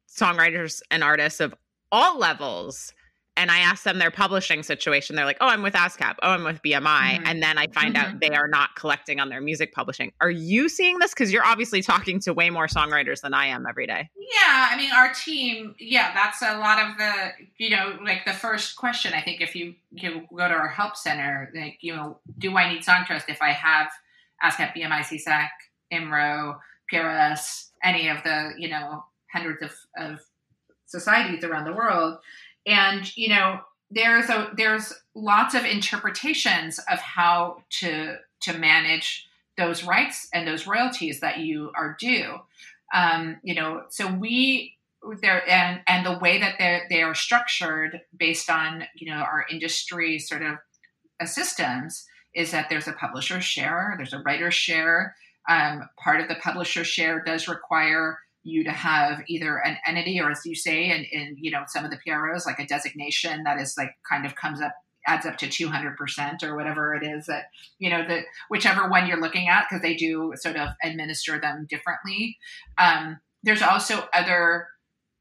songwriters 0.08 0.82
and 0.92 1.04
artists 1.04 1.40
of 1.40 1.56
all 1.92 2.20
levels, 2.20 2.94
and 3.38 3.52
I 3.52 3.60
ask 3.60 3.84
them 3.84 4.00
their 4.00 4.12
publishing 4.12 4.64
situation, 4.64 5.16
they're 5.16 5.26
like, 5.26 5.38
"Oh, 5.42 5.48
I'm 5.48 5.62
with 5.62 5.74
ASCAP. 5.74 6.16
Oh, 6.24 6.32
I'm 6.32 6.44
with 6.44 6.62
BMI," 6.62 6.82
mm-hmm. 6.82 7.24
and 7.26 7.44
then 7.44 7.58
I 7.58 7.68
find 7.68 7.96
mm-hmm. 7.96 8.14
out 8.14 8.20
they 8.20 8.30
are 8.30 8.48
not 8.48 8.76
collecting 8.76 9.20
on 9.20 9.30
their 9.30 9.42
music 9.42 9.74
publishing. 9.74 10.12
Are 10.22 10.30
you 10.30 10.70
seeing 10.70 11.00
this? 11.00 11.12
Because 11.12 11.34
you're 11.34 11.46
obviously 11.46 11.82
talking 11.82 12.20
to 12.22 12.34
way 12.34 12.50
more 12.50 12.68
songwriters 12.68 13.22
than 13.22 13.34
I 13.34 13.48
am 13.48 13.66
every 13.68 13.88
day. 13.88 14.10
Yeah, 14.18 14.70
I 14.72 14.78
mean, 14.78 14.92
our 14.92 15.14
team. 15.14 15.76
Yeah, 15.80 16.14
that's 16.14 16.42
a 16.42 16.58
lot 16.58 16.80
of 16.80 16.98
the. 16.98 17.14
You 17.58 17.72
know, 17.72 17.98
like 18.04 18.26
the 18.26 18.34
first 18.34 18.78
question. 18.78 19.14
I 19.14 19.22
think 19.22 19.42
if 19.42 19.56
you 19.56 19.76
you 19.92 20.26
go 20.30 20.48
to 20.48 20.54
our 20.54 20.70
help 20.70 20.96
center, 20.96 21.52
like 21.54 21.78
you 21.82 21.96
know, 21.96 22.20
do 22.38 22.56
I 22.56 22.74
need 22.74 22.84
Songtrust 22.84 23.26
if 23.28 23.42
I 23.42 23.52
have 23.52 23.90
ASCAP, 24.44 24.76
BMI, 24.76 25.02
SESAC, 25.02 25.50
IMRO, 25.92 26.58
PRS, 26.92 27.70
any 27.84 28.08
of 28.08 28.24
the 28.24 28.54
you 28.58 28.70
know 28.70 29.04
hundreds 29.34 29.62
of, 29.62 29.72
of 29.98 30.20
societies 30.86 31.44
around 31.44 31.66
the 31.66 31.74
world? 31.74 32.18
And 32.66 33.16
you 33.16 33.30
know 33.30 33.60
there's 33.92 34.30
a 34.30 34.52
there's 34.58 34.94
lots 35.14 35.54
of 35.54 35.64
interpretations 35.64 36.80
of 36.92 37.00
how 37.00 37.64
to 37.70 38.16
to 38.42 38.58
manage 38.58 39.28
those 39.58 39.84
rights 39.84 40.28
and 40.34 40.48
those 40.48 40.68
royalties 40.68 41.22
that 41.22 41.40
you 41.40 41.72
are 41.76 41.96
due. 42.00 42.36
Um, 42.94 43.38
you 43.44 43.56
know 43.56 43.84
so 43.90 44.12
we 44.12 44.74
there 45.22 45.48
and 45.48 45.82
and 45.88 46.06
the 46.06 46.18
way 46.20 46.40
that 46.40 46.56
they 46.58 46.82
they 46.90 47.02
are 47.04 47.16
structured 47.16 48.02
based 48.18 48.50
on 48.50 48.86
you 48.96 49.10
know 49.12 49.18
our 49.18 49.46
industry 49.52 50.18
sort 50.18 50.42
of 50.42 50.58
systems 51.28 52.06
is 52.34 52.52
that 52.52 52.70
there's 52.70 52.88
a 52.88 52.94
publisher 52.94 53.40
share 53.40 53.94
there's 53.98 54.14
a 54.14 54.20
writer 54.20 54.52
share. 54.52 55.16
Um, 55.48 55.88
part 56.00 56.22
of 56.22 56.28
the 56.28 56.36
publisher 56.36 56.84
share 56.84 57.24
does 57.24 57.48
require 57.48 58.18
you 58.46 58.64
to 58.64 58.72
have 58.72 59.24
either 59.28 59.58
an 59.58 59.76
entity 59.88 60.22
or 60.22 60.30
as 60.30 60.46
you 60.46 60.56
say 60.56 60.92
in, 60.92 61.04
in 61.12 61.36
you 61.38 61.52
know 61.52 61.64
some 61.68 61.84
of 61.84 61.92
the 61.92 61.98
pros 62.06 62.46
like 62.46 62.60
a 62.60 62.66
designation 62.66 63.44
that 63.44 63.60
is 63.60 63.74
like 63.78 63.92
kind 64.10 64.26
of 64.26 64.36
comes 64.36 64.62
up 64.62 64.74
adds 65.08 65.26
up 65.26 65.38
to 65.38 65.48
200% 65.48 66.44
or 66.44 66.56
whatever 66.56 66.96
it 66.96 67.06
is 67.06 67.26
that 67.28 67.46
you 67.80 67.90
know 67.90 68.08
the 68.08 68.22
whichever 68.50 68.90
one 68.90 69.08
you're 69.08 69.22
looking 69.22 69.48
at 69.48 69.66
because 69.68 69.82
they 69.82 69.96
do 69.96 70.34
sort 70.36 70.56
of 70.56 70.70
administer 70.84 71.40
them 71.40 71.68
differently. 71.70 72.38
Um, 72.78 73.20
there's 73.44 73.62
also 73.62 74.08
other 74.14 74.68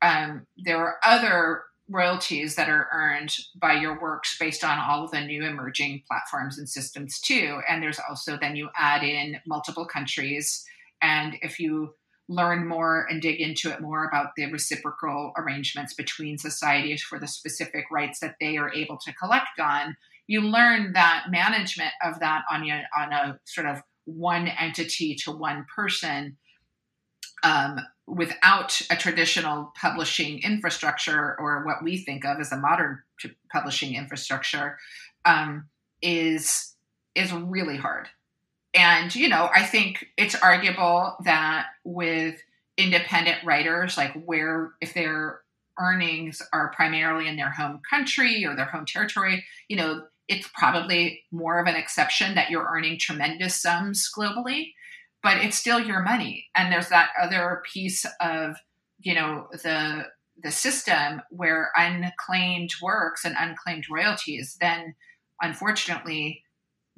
um, 0.02 0.46
there 0.56 0.78
are 0.78 0.96
other 1.04 1.62
royalties 1.88 2.56
that 2.56 2.68
are 2.68 2.88
earned 2.92 3.36
by 3.60 3.74
your 3.74 4.00
works 4.00 4.36
based 4.38 4.64
on 4.64 4.78
all 4.78 5.04
of 5.04 5.10
the 5.10 5.20
new 5.20 5.44
emerging 5.44 6.02
platforms 6.08 6.58
and 6.58 6.68
systems 6.68 7.20
too. 7.20 7.60
And 7.68 7.82
there's 7.82 8.00
also 8.08 8.38
then 8.40 8.56
you 8.56 8.70
add 8.76 9.02
in 9.02 9.36
multiple 9.46 9.84
countries. 9.84 10.64
And 11.02 11.36
if 11.42 11.60
you 11.60 11.94
learn 12.28 12.66
more 12.66 13.06
and 13.10 13.20
dig 13.20 13.40
into 13.40 13.70
it 13.70 13.80
more 13.80 14.06
about 14.06 14.30
the 14.36 14.50
reciprocal 14.50 15.32
arrangements 15.36 15.94
between 15.94 16.38
societies 16.38 17.02
for 17.02 17.18
the 17.18 17.28
specific 17.28 17.84
rights 17.90 18.20
that 18.20 18.36
they 18.40 18.56
are 18.56 18.72
able 18.72 18.96
to 18.96 19.12
collect 19.14 19.60
on, 19.60 19.96
you 20.26 20.40
learn 20.40 20.92
that 20.94 21.26
management 21.30 21.92
of 22.02 22.18
that 22.20 22.42
on 22.50 22.68
a, 22.68 22.82
on 22.96 23.12
a 23.12 23.38
sort 23.44 23.66
of 23.66 23.82
one 24.06 24.48
entity 24.48 25.14
to 25.14 25.30
one 25.30 25.66
person 25.74 26.36
um, 27.42 27.78
without 28.06 28.80
a 28.90 28.96
traditional 28.96 29.72
publishing 29.78 30.42
infrastructure 30.42 31.36
or 31.38 31.64
what 31.64 31.82
we 31.82 31.98
think 31.98 32.24
of 32.24 32.40
as 32.40 32.52
a 32.52 32.56
modern 32.56 32.98
publishing 33.52 33.94
infrastructure 33.94 34.78
um, 35.24 35.68
is 36.02 36.74
is 37.14 37.32
really 37.32 37.76
hard 37.76 38.08
and, 38.74 39.14
you 39.14 39.28
know, 39.28 39.48
I 39.54 39.62
think 39.62 40.08
it's 40.16 40.34
arguable 40.34 41.16
that 41.24 41.66
with 41.84 42.40
independent 42.76 43.44
writers, 43.44 43.96
like 43.96 44.12
where 44.24 44.72
if 44.80 44.94
their 44.94 45.40
earnings 45.78 46.42
are 46.52 46.72
primarily 46.74 47.28
in 47.28 47.36
their 47.36 47.50
home 47.50 47.80
country 47.88 48.44
or 48.44 48.56
their 48.56 48.66
home 48.66 48.84
territory, 48.86 49.44
you 49.68 49.76
know, 49.76 50.02
it's 50.28 50.48
probably 50.54 51.22
more 51.30 51.60
of 51.60 51.66
an 51.66 51.76
exception 51.76 52.34
that 52.34 52.50
you're 52.50 52.68
earning 52.72 52.98
tremendous 52.98 53.60
sums 53.60 54.10
globally, 54.16 54.72
but 55.22 55.38
it's 55.38 55.56
still 55.56 55.78
your 55.78 56.02
money. 56.02 56.46
And 56.54 56.72
there's 56.72 56.88
that 56.88 57.10
other 57.20 57.62
piece 57.72 58.04
of, 58.20 58.56
you 58.98 59.14
know, 59.14 59.48
the 59.52 60.06
the 60.42 60.50
system 60.50 61.22
where 61.30 61.70
unclaimed 61.76 62.70
works 62.82 63.24
and 63.24 63.36
unclaimed 63.38 63.84
royalties 63.88 64.56
then 64.60 64.94
unfortunately 65.40 66.42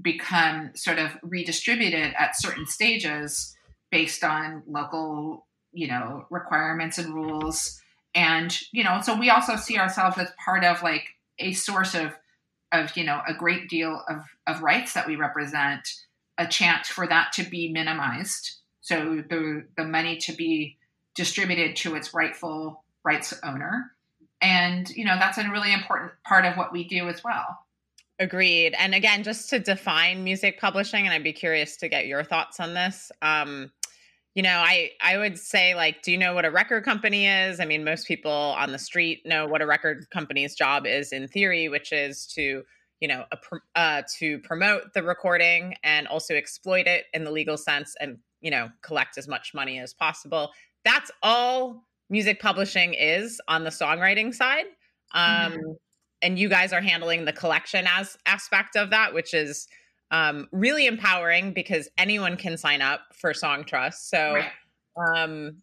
become 0.00 0.72
sort 0.74 0.98
of 0.98 1.16
redistributed 1.22 2.14
at 2.18 2.38
certain 2.38 2.66
stages 2.66 3.56
based 3.90 4.22
on 4.24 4.62
local, 4.66 5.46
you 5.72 5.88
know, 5.88 6.26
requirements 6.30 6.98
and 6.98 7.14
rules. 7.14 7.80
And, 8.14 8.56
you 8.72 8.84
know, 8.84 9.00
so 9.02 9.18
we 9.18 9.30
also 9.30 9.56
see 9.56 9.78
ourselves 9.78 10.18
as 10.18 10.28
part 10.42 10.64
of 10.64 10.82
like 10.82 11.14
a 11.38 11.52
source 11.52 11.94
of 11.94 12.14
of, 12.72 12.96
you 12.96 13.04
know, 13.04 13.20
a 13.26 13.32
great 13.32 13.68
deal 13.68 14.02
of, 14.08 14.22
of 14.46 14.60
rights 14.60 14.94
that 14.94 15.06
we 15.06 15.14
represent, 15.14 15.88
a 16.36 16.46
chance 16.46 16.88
for 16.88 17.06
that 17.06 17.32
to 17.32 17.44
be 17.44 17.70
minimized. 17.70 18.56
So 18.80 19.22
the 19.28 19.64
the 19.76 19.84
money 19.84 20.16
to 20.18 20.32
be 20.32 20.76
distributed 21.14 21.76
to 21.76 21.94
its 21.94 22.12
rightful 22.12 22.84
rights 23.04 23.32
owner. 23.42 23.92
And, 24.40 24.88
you 24.90 25.04
know, 25.04 25.16
that's 25.18 25.38
a 25.38 25.48
really 25.48 25.72
important 25.72 26.12
part 26.24 26.44
of 26.44 26.56
what 26.56 26.72
we 26.72 26.84
do 26.86 27.08
as 27.08 27.24
well. 27.24 27.58
Agreed. 28.18 28.74
And 28.78 28.94
again, 28.94 29.22
just 29.22 29.50
to 29.50 29.58
define 29.58 30.24
music 30.24 30.58
publishing, 30.58 31.04
and 31.04 31.12
I'd 31.12 31.22
be 31.22 31.34
curious 31.34 31.76
to 31.78 31.88
get 31.88 32.06
your 32.06 32.24
thoughts 32.24 32.60
on 32.60 32.72
this. 32.72 33.12
Um, 33.20 33.70
you 34.34 34.42
know, 34.42 34.58
I 34.58 34.90
I 35.02 35.18
would 35.18 35.38
say 35.38 35.74
like, 35.74 36.00
do 36.02 36.12
you 36.12 36.18
know 36.18 36.32
what 36.32 36.46
a 36.46 36.50
record 36.50 36.82
company 36.84 37.26
is? 37.26 37.60
I 37.60 37.66
mean, 37.66 37.84
most 37.84 38.06
people 38.06 38.30
on 38.30 38.72
the 38.72 38.78
street 38.78 39.20
know 39.26 39.46
what 39.46 39.60
a 39.60 39.66
record 39.66 40.08
company's 40.10 40.54
job 40.54 40.86
is 40.86 41.12
in 41.12 41.28
theory, 41.28 41.68
which 41.68 41.92
is 41.92 42.26
to 42.28 42.62
you 43.00 43.08
know 43.08 43.24
a, 43.32 43.38
uh, 43.78 44.02
to 44.18 44.38
promote 44.38 44.94
the 44.94 45.02
recording 45.02 45.74
and 45.84 46.06
also 46.06 46.34
exploit 46.34 46.86
it 46.86 47.04
in 47.12 47.24
the 47.24 47.30
legal 47.30 47.58
sense, 47.58 47.94
and 48.00 48.16
you 48.40 48.50
know 48.50 48.70
collect 48.80 49.18
as 49.18 49.28
much 49.28 49.52
money 49.52 49.78
as 49.78 49.92
possible. 49.92 50.52
That's 50.86 51.10
all 51.22 51.84
music 52.08 52.40
publishing 52.40 52.94
is 52.94 53.42
on 53.46 53.64
the 53.64 53.70
songwriting 53.70 54.34
side. 54.34 54.66
Um, 55.12 55.52
mm-hmm 55.52 55.72
and 56.26 56.40
you 56.40 56.48
guys 56.48 56.72
are 56.72 56.80
handling 56.80 57.24
the 57.24 57.32
collection 57.32 57.86
as 57.86 58.18
aspect 58.26 58.74
of 58.74 58.90
that, 58.90 59.14
which 59.14 59.32
is 59.32 59.68
um, 60.10 60.48
really 60.50 60.86
empowering 60.86 61.52
because 61.52 61.88
anyone 61.96 62.36
can 62.36 62.56
sign 62.56 62.82
up 62.82 63.00
for 63.12 63.32
Songtrust. 63.32 64.08
So, 64.08 64.34
right. 64.34 65.22
um, 65.22 65.62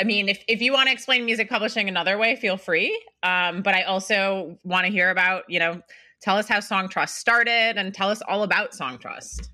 I 0.00 0.04
mean, 0.04 0.30
if, 0.30 0.42
if 0.48 0.62
you 0.62 0.72
want 0.72 0.88
to 0.88 0.94
explain 0.94 1.26
music 1.26 1.50
publishing 1.50 1.90
another 1.90 2.16
way, 2.16 2.36
feel 2.36 2.56
free. 2.56 2.98
Um, 3.22 3.60
but 3.60 3.74
I 3.74 3.82
also 3.82 4.58
want 4.64 4.86
to 4.86 4.90
hear 4.90 5.10
about, 5.10 5.44
you 5.46 5.58
know, 5.58 5.82
tell 6.22 6.38
us 6.38 6.48
how 6.48 6.60
Songtrust 6.60 7.10
started 7.10 7.74
and 7.76 7.92
tell 7.92 8.08
us 8.08 8.22
all 8.26 8.44
about 8.44 8.72
Songtrust. 8.72 9.50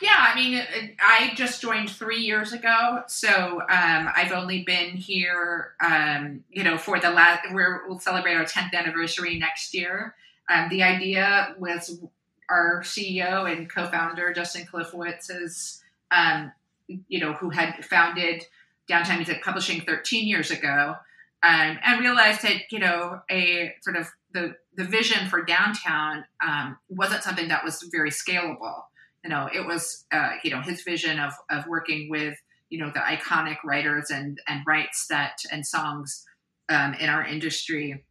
Yeah, 0.00 0.16
I 0.16 0.34
mean, 0.34 0.62
I 1.00 1.32
just 1.34 1.60
joined 1.60 1.90
three 1.90 2.20
years 2.20 2.52
ago, 2.52 3.02
so 3.08 3.60
um, 3.60 4.08
I've 4.14 4.32
only 4.32 4.62
been 4.62 4.90
here, 4.90 5.72
um, 5.80 6.44
you 6.50 6.62
know, 6.62 6.78
for 6.78 7.00
the 7.00 7.10
last. 7.10 7.48
we 7.52 7.62
will 7.88 7.98
celebrate 7.98 8.34
our 8.34 8.44
tenth 8.44 8.74
anniversary 8.74 9.38
next 9.38 9.74
year. 9.74 10.14
Um, 10.48 10.68
the 10.68 10.82
idea 10.82 11.54
was 11.58 12.00
our 12.48 12.82
CEO 12.82 13.50
and 13.50 13.68
co-founder 13.68 14.32
Justin 14.34 14.66
Kalifowitz's, 14.66 15.82
um, 16.12 16.52
you 16.86 17.18
know, 17.18 17.32
who 17.32 17.50
had 17.50 17.84
founded 17.84 18.44
Downtown 18.86 19.16
Music 19.16 19.42
Publishing 19.42 19.80
13 19.80 20.28
years 20.28 20.50
ago, 20.52 20.94
um, 21.42 21.78
and 21.84 22.00
realized 22.00 22.42
that 22.42 22.70
you 22.70 22.78
know 22.78 23.20
a 23.30 23.74
sort 23.82 23.96
of 23.96 24.06
the 24.32 24.56
the 24.76 24.84
vision 24.84 25.28
for 25.28 25.42
downtown 25.42 26.24
um, 26.46 26.78
wasn't 26.88 27.22
something 27.22 27.48
that 27.48 27.64
was 27.64 27.82
very 27.90 28.10
scalable 28.10 28.82
you 29.26 29.30
know, 29.30 29.48
it 29.52 29.66
was, 29.66 30.04
uh, 30.12 30.34
you 30.44 30.52
know, 30.52 30.60
his 30.60 30.82
vision 30.82 31.18
of, 31.18 31.32
of 31.50 31.66
working 31.66 32.08
with, 32.08 32.38
you 32.70 32.78
know, 32.78 32.92
the 32.94 33.00
iconic 33.00 33.56
writers 33.64 34.08
and, 34.10 34.40
and 34.46 34.62
rights 34.66 35.08
that, 35.08 35.38
and 35.50 35.66
songs 35.66 36.24
um, 36.68 36.94
in 36.94 37.08
our 37.08 37.24
industry 37.24 38.04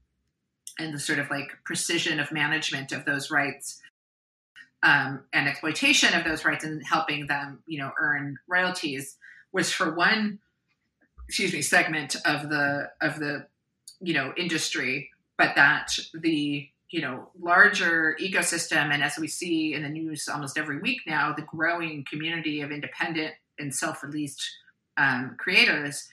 and 0.78 0.94
the 0.94 1.00
sort 1.00 1.20
of 1.20 1.30
like 1.30 1.52
precision 1.64 2.20
of 2.20 2.34
management 2.34 2.92
of 2.92 3.06
those 3.06 3.32
rights 3.32 3.82
um, 4.84 5.24
and 5.32 5.48
exploitation 5.48 6.14
of 6.14 6.26
those 6.26 6.44
rights 6.44 6.66
and 6.66 6.86
helping 6.86 7.28
them, 7.28 7.64
you 7.66 7.80
know, 7.80 7.92
earn 7.98 8.38
royalties 8.50 9.16
was 9.54 9.72
for 9.72 9.96
one, 9.96 10.40
excuse 11.30 11.54
me, 11.54 11.62
segment 11.62 12.18
of 12.26 12.50
the 12.50 12.90
of 13.00 13.20
the 13.20 13.48
you 14.02 14.14
know 14.14 14.34
industry, 14.36 15.12
but 15.38 15.56
that 15.56 15.98
the 16.14 16.68
you 16.96 17.02
know 17.02 17.28
larger 17.38 18.16
ecosystem. 18.22 18.94
And 18.94 19.04
as 19.04 19.18
we 19.20 19.28
see 19.28 19.74
in 19.74 19.84
the 19.84 19.90
news 19.90 20.30
almost 20.32 20.58
every 20.58 20.80
week 20.80 21.02
now 21.06 21.34
the 21.34 21.42
growing 21.42 22.06
community 22.10 22.62
of 22.62 22.72
independent 22.72 23.34
and 23.60 23.76
self-released 23.76 24.42
um, 24.96 25.36
creators 25.38 26.08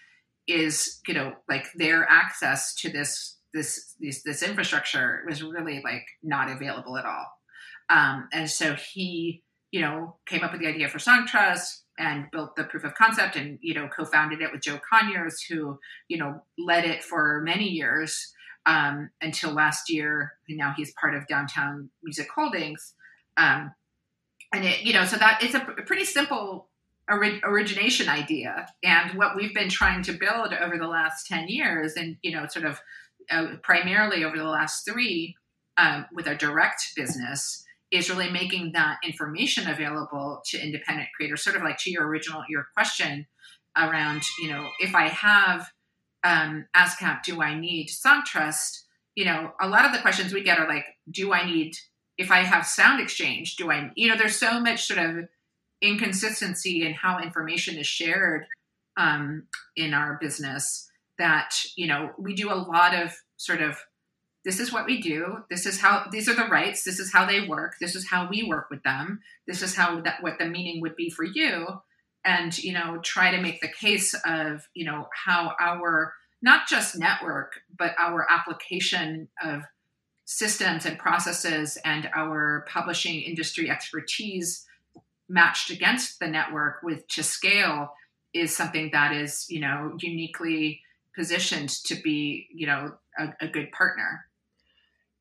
is 0.49 1.01
you 1.07 1.15
know 1.15 1.35
like 1.49 1.67
their 1.77 2.05
access 2.11 2.75
to 2.81 2.91
this 2.91 3.37
this 3.55 3.95
this, 4.01 4.25
this 4.25 4.43
infrastructure 4.43 5.23
was 5.25 5.41
really 5.41 5.81
like 5.85 6.05
not 6.25 6.51
available 6.51 6.99
at 6.99 7.07
all. 7.07 7.27
Um, 7.89 8.29
and 8.33 8.51
so 8.51 8.75
he 8.75 9.45
you 9.71 9.83
know 9.83 10.17
came 10.27 10.43
up 10.43 10.51
with 10.51 10.63
the 10.63 10.67
idea 10.67 10.89
for 10.89 10.99
songtrust 10.99 11.83
and 11.97 12.27
built 12.33 12.57
the 12.57 12.65
proof 12.65 12.83
of 12.83 12.97
concept 12.97 13.37
and 13.37 13.61
you 13.63 13.75
know 13.75 13.87
co-founded 13.87 14.41
it 14.41 14.51
with 14.51 14.63
joe 14.63 14.81
conyers 14.91 15.43
who 15.43 15.79
you 16.09 16.17
know 16.17 16.43
led 16.59 16.85
it 16.85 17.05
for 17.05 17.43
many 17.45 17.69
years 17.69 18.33
um, 18.67 19.11
until 19.21 19.53
last 19.53 19.91
year 19.91 20.33
and 20.49 20.57
now 20.57 20.73
he's 20.77 20.93
part 20.95 21.15
of 21.15 21.27
downtown 21.27 21.91
music 22.03 22.29
holdings. 22.35 22.95
Um, 23.37 23.73
and 24.53 24.65
it 24.65 24.83
you 24.83 24.93
know 24.93 25.05
so 25.05 25.17
that 25.17 25.43
it's 25.43 25.55
a 25.55 25.61
pretty 25.61 26.05
simple 26.05 26.69
ori- 27.11 27.41
origination 27.43 28.09
idea. 28.09 28.67
And 28.83 29.17
what 29.17 29.37
we've 29.37 29.55
been 29.55 29.69
trying 29.69 30.03
to 30.05 30.13
build 30.13 30.53
over 30.53 30.79
the 30.79 30.87
last 30.87 31.27
10 31.27 31.49
years 31.49 31.95
and 31.95 32.17
you 32.23 32.33
know 32.33 32.47
sort 32.47 32.67
of 32.67 32.81
uh, 33.31 33.57
primarily 33.63 34.25
over 34.25 34.37
the 34.37 34.45
last 34.45 34.85
three 34.85 35.37
um, 35.77 36.07
with 36.13 36.29
our 36.29 36.35
direct 36.35 36.93
business 36.97 37.65
is 37.91 38.09
really 38.09 38.31
making 38.31 38.73
that 38.73 38.97
information 39.05 39.69
available 39.69 40.43
to 40.47 40.63
independent 40.63 41.09
creators 41.15 41.43
sort 41.43 41.57
of 41.57 41.63
like 41.63 41.79
to 41.79 41.91
your 41.91 42.07
original 42.07 42.43
your 42.49 42.67
question 42.75 43.27
around 43.77 44.23
you 44.41 44.51
know 44.51 44.69
if 44.81 44.95
i 44.95 45.09
have 45.09 45.71
um, 46.25 46.67
ascap 46.77 47.23
do 47.23 47.43
i 47.43 47.59
need 47.59 47.89
songtrust 47.89 48.83
you 49.15 49.25
know 49.25 49.53
a 49.61 49.69
lot 49.69 49.85
of 49.85 49.93
the 49.93 49.99
questions 49.99 50.33
we 50.33 50.43
get 50.43 50.59
are 50.59 50.69
like 50.69 50.85
do 51.11 51.33
i 51.33 51.45
need 51.45 51.75
if 52.19 52.31
i 52.31 52.39
have 52.39 52.67
sound 52.67 53.01
exchange 53.01 53.57
do 53.57 53.71
i 53.71 53.91
you 53.97 54.09
know 54.09 54.17
there's 54.17 54.37
so 54.37 54.61
much 54.61 54.85
sort 54.85 54.99
of 54.99 55.29
inconsistency 55.81 56.87
in 56.87 56.95
how 56.95 57.21
information 57.21 57.77
is 57.77 57.87
shared 57.87 58.47
um, 58.97 59.45
in 59.77 59.93
our 59.93 60.17
business 60.21 60.89
that 61.19 61.57
you 61.77 61.87
know 61.87 62.11
we 62.19 62.35
do 62.35 62.51
a 62.51 62.55
lot 62.55 62.95
of 62.95 63.13
sort 63.37 63.61
of 63.61 63.77
this 64.45 64.61
is 64.61 64.73
what 64.73 64.87
we 64.87 65.01
do 65.01 65.39
this 65.51 65.67
is 65.67 65.81
how 65.81 66.05
these 66.11 66.29
are 66.29 66.35
the 66.35 66.47
rights 66.47 66.85
this 66.85 66.99
is 66.99 67.13
how 67.13 67.27
they 67.27 67.47
work 67.47 67.75
this 67.81 67.95
is 67.95 68.09
how 68.09 68.29
we 68.29 68.43
work 68.43 68.69
with 68.71 68.83
them 68.83 69.21
this 69.47 69.63
is 69.63 69.75
how 69.75 70.01
that 70.01 70.23
what 70.23 70.39
the 70.39 70.47
meaning 70.47 70.81
would 70.81 70.97
be 70.97 71.11
for 71.11 71.25
you 71.25 71.67
and 72.25 72.57
you 72.59 72.73
know 72.73 72.99
try 73.03 73.31
to 73.31 73.41
make 73.41 73.61
the 73.61 73.69
case 73.69 74.15
of 74.25 74.69
you 74.75 74.85
know 74.85 75.09
how 75.25 75.55
our 75.61 76.15
not 76.41 76.69
just 76.69 76.99
network 76.99 77.61
but 77.77 77.95
our 77.99 78.27
application 78.31 79.29
of 79.43 79.63
systems 80.25 80.87
and 80.87 80.99
processes 80.99 81.77
and 81.85 82.09
our 82.15 82.65
publishing 82.69 83.21
industry 83.21 83.69
expertise 83.69 84.65
matched 85.29 85.71
against 85.71 86.21
the 86.21 86.27
network 86.29 86.83
with 86.83 87.07
to 87.09 87.23
scale 87.23 87.93
is 88.33 88.57
something 88.57 88.91
that 88.93 89.13
is 89.13 89.47
you 89.49 89.61
know 89.61 89.97
uniquely 90.01 90.81
positioned 91.17 91.69
to 91.69 91.95
be 91.97 92.47
you 92.55 92.67
know 92.67 92.93
a, 93.19 93.29
a 93.41 93.49
good 93.49 93.71
partner 93.73 94.27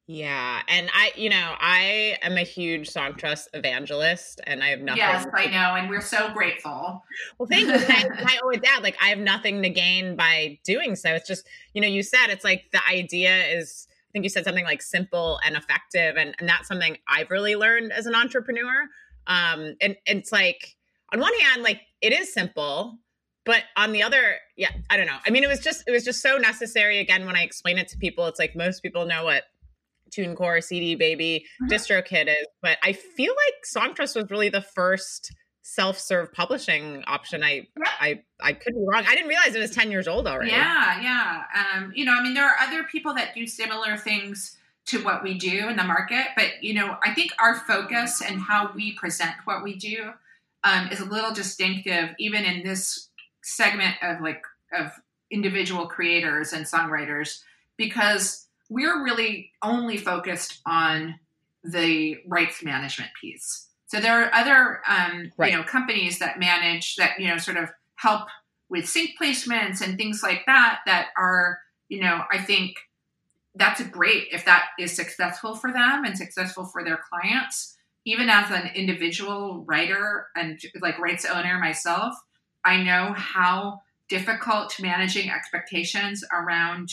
yeah, 0.08 0.62
and 0.68 0.89
I, 0.93 1.12
you 1.16 1.30
know, 1.30 1.56
I 1.60 2.18
am 2.22 2.38
a 2.38 2.43
huge 2.43 2.89
Songtrust 2.89 3.47
evangelist, 3.54 4.41
and 4.45 4.64
I 4.64 4.70
have 4.70 4.82
nothing. 4.82 4.97
Yes, 4.97 5.26
I 5.34 5.45
know, 5.45 5.76
and 5.76 5.89
we're 5.89 6.02
so 6.02 6.34
grateful. 6.34 7.04
Well, 7.38 7.47
thank 7.47 7.68
you. 7.68 7.74
I, 7.76 8.10
I 8.26 8.39
owe 8.43 8.49
it 8.49 8.62
that. 8.64 8.82
Like, 8.84 8.97
I 9.02 9.10
have 9.10 9.20
nothing 9.20 9.62
to 9.64 9.70
gain 9.70 10.16
by 10.16 10.60
doing 10.64 10.95
so. 10.95 11.14
It's 11.14 11.28
just, 11.28 11.47
you 11.74 11.82
know, 11.82 11.88
you 11.88 12.04
said 12.04 12.28
it's 12.28 12.43
like 12.43 12.66
the 12.72 12.82
idea 12.89 13.45
is. 13.45 13.88
I 13.89 14.12
think 14.12 14.26
you 14.26 14.30
said 14.30 14.43
something 14.43 14.66
like 14.66 14.82
simple 14.82 15.39
and 15.45 15.56
effective, 15.56 16.18
and, 16.18 16.36
and 16.39 16.49
that's 16.49 16.68
something 16.68 16.97
I've 17.08 17.32
really 17.32 17.56
learned 17.56 17.93
as 17.93 18.08
an 18.08 18.14
entrepreneur. 18.14 18.89
Um, 19.28 19.76
and, 19.80 19.95
and 20.06 20.20
it's 20.20 20.34
like 20.34 20.76
on 21.14 21.22
one 21.22 21.32
hand, 21.39 21.64
like 21.64 21.80
it 22.02 22.12
is 22.12 22.34
simple, 22.34 22.97
but 23.45 23.64
on 23.78 23.93
the 23.93 24.04
other, 24.04 24.36
yeah, 24.58 24.72
I 24.89 24.97
don't 24.97 25.08
know. 25.08 25.18
I 25.26 25.30
mean, 25.30 25.43
it 25.43 25.47
was 25.47 25.62
just 25.62 25.84
it 25.88 25.91
was 25.91 26.04
just 26.04 26.22
so 26.22 26.38
necessary. 26.38 26.99
Again, 26.99 27.26
when 27.26 27.36
I 27.38 27.43
explain 27.43 27.78
it 27.78 27.88
to 27.89 27.97
people, 27.97 28.26
it's 28.28 28.39
like 28.39 28.56
most 28.56 28.82
people 28.82 29.06
know 29.06 29.24
what 29.24 29.43
TuneCore, 30.16 30.64
CD 30.64 30.95
Baby, 30.95 31.45
mm-hmm. 31.62 31.74
DistroKid 31.74 32.28
is. 32.28 32.47
But 32.62 32.78
I 32.84 32.93
feel 32.93 33.34
like 33.34 33.64
Songtrust 33.66 34.16
was 34.16 34.30
really 34.30 34.49
the 34.49 34.62
first 34.62 35.34
self-serve 35.64 36.34
publishing 36.34 37.03
option. 37.07 37.43
I. 37.43 37.68
I 37.99 38.22
I 38.43 38.53
could 38.53 38.74
be 38.74 38.84
wrong. 38.88 39.03
I 39.07 39.14
didn't 39.16 39.30
realize 39.30 39.53
it 39.53 39.59
was 39.59 39.72
10 39.72 39.91
years 39.91 40.07
old 40.07 40.28
already. 40.28 40.51
Yeah, 40.51 41.01
yeah. 41.01 41.43
Um, 41.76 41.93
you 41.95 42.05
know, 42.05 42.14
I 42.14 42.24
mean 42.24 42.34
there 42.34 42.45
are 42.45 42.57
other 42.59 42.84
people 42.84 43.14
that 43.14 43.36
do 43.36 43.45
similar 43.45 43.97
things 43.97 44.57
to 44.88 45.03
what 45.03 45.24
we 45.24 45.38
do 45.38 45.70
in 45.70 45.76
the 45.76 45.84
market, 45.84 46.28
but 46.36 46.64
you 46.64 46.74
know, 46.74 46.97
I 47.03 47.14
think 47.14 47.32
our 47.39 47.55
focus 47.55 48.22
and 48.22 48.41
how 48.41 48.72
we 48.74 48.93
present 48.93 49.36
what 49.45 49.64
we 49.64 49.76
do 49.76 50.12
um, 50.64 50.88
is 50.88 50.99
a 50.99 51.05
little 51.05 51.32
distinctive 51.32 52.09
even 52.20 52.43
in 52.43 52.64
this 52.64 53.09
segment 53.43 53.95
of 54.01 54.22
like 54.22 54.43
of 54.74 54.91
individual 55.30 55.88
creators 55.88 56.53
and 56.53 56.66
songwriters 56.66 57.41
because 57.78 58.47
we're 58.72 59.04
really 59.04 59.52
only 59.62 59.98
focused 59.98 60.62
on 60.66 61.20
the 61.62 62.18
rights 62.26 62.64
management 62.64 63.12
piece. 63.20 63.68
So 63.88 64.00
there 64.00 64.24
are 64.24 64.34
other, 64.34 64.82
um, 64.88 65.34
right. 65.36 65.52
you 65.52 65.58
know, 65.58 65.64
companies 65.66 66.20
that 66.20 66.40
manage 66.40 66.96
that, 66.96 67.20
you 67.20 67.28
know, 67.28 67.38
sort 67.38 67.58
of 67.58 67.70
help 67.96 68.30
with 68.70 68.88
sync 68.88 69.12
placements 69.22 69.82
and 69.82 69.98
things 69.98 70.24
like 70.24 70.44
that. 70.46 70.80
That 70.86 71.08
are, 71.18 71.60
you 71.90 72.00
know, 72.00 72.22
I 72.32 72.38
think 72.38 72.78
that's 73.56 73.84
great 73.88 74.30
if 74.32 74.46
that 74.46 74.68
is 74.80 74.96
successful 74.96 75.54
for 75.56 75.74
them 75.74 76.06
and 76.06 76.18
successful 76.18 76.64
for 76.64 76.82
their 76.86 77.02
clients. 77.10 77.76
Even 78.06 78.30
as 78.30 78.50
an 78.52 78.72
individual 78.74 79.66
writer 79.68 80.28
and 80.38 80.58
like 80.80 80.98
rights 80.98 81.26
owner 81.26 81.60
myself, 81.60 82.16
I 82.64 82.82
know 82.82 83.12
how 83.18 83.82
difficult 84.08 84.80
managing 84.80 85.30
expectations 85.30 86.24
around 86.32 86.90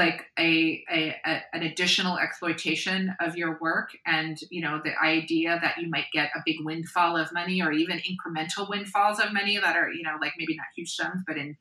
like 0.00 0.24
a, 0.38 0.82
a, 0.90 1.14
a, 1.26 1.42
an 1.52 1.62
additional 1.62 2.18
exploitation 2.18 3.14
of 3.20 3.36
your 3.36 3.58
work 3.60 3.90
and 4.06 4.38
you 4.50 4.62
know 4.62 4.80
the 4.82 4.92
idea 5.02 5.58
that 5.62 5.78
you 5.78 5.88
might 5.88 6.06
get 6.12 6.30
a 6.34 6.40
big 6.44 6.56
windfall 6.60 7.16
of 7.16 7.32
money 7.32 7.62
or 7.62 7.70
even 7.72 7.98
incremental 7.98 8.68
windfalls 8.68 9.20
of 9.20 9.32
money 9.32 9.58
that 9.58 9.76
are 9.76 9.90
you 9.90 10.02
know 10.02 10.16
like 10.20 10.32
maybe 10.38 10.56
not 10.56 10.66
huge 10.74 10.90
sums 10.90 11.22
but 11.26 11.36
in 11.36 11.56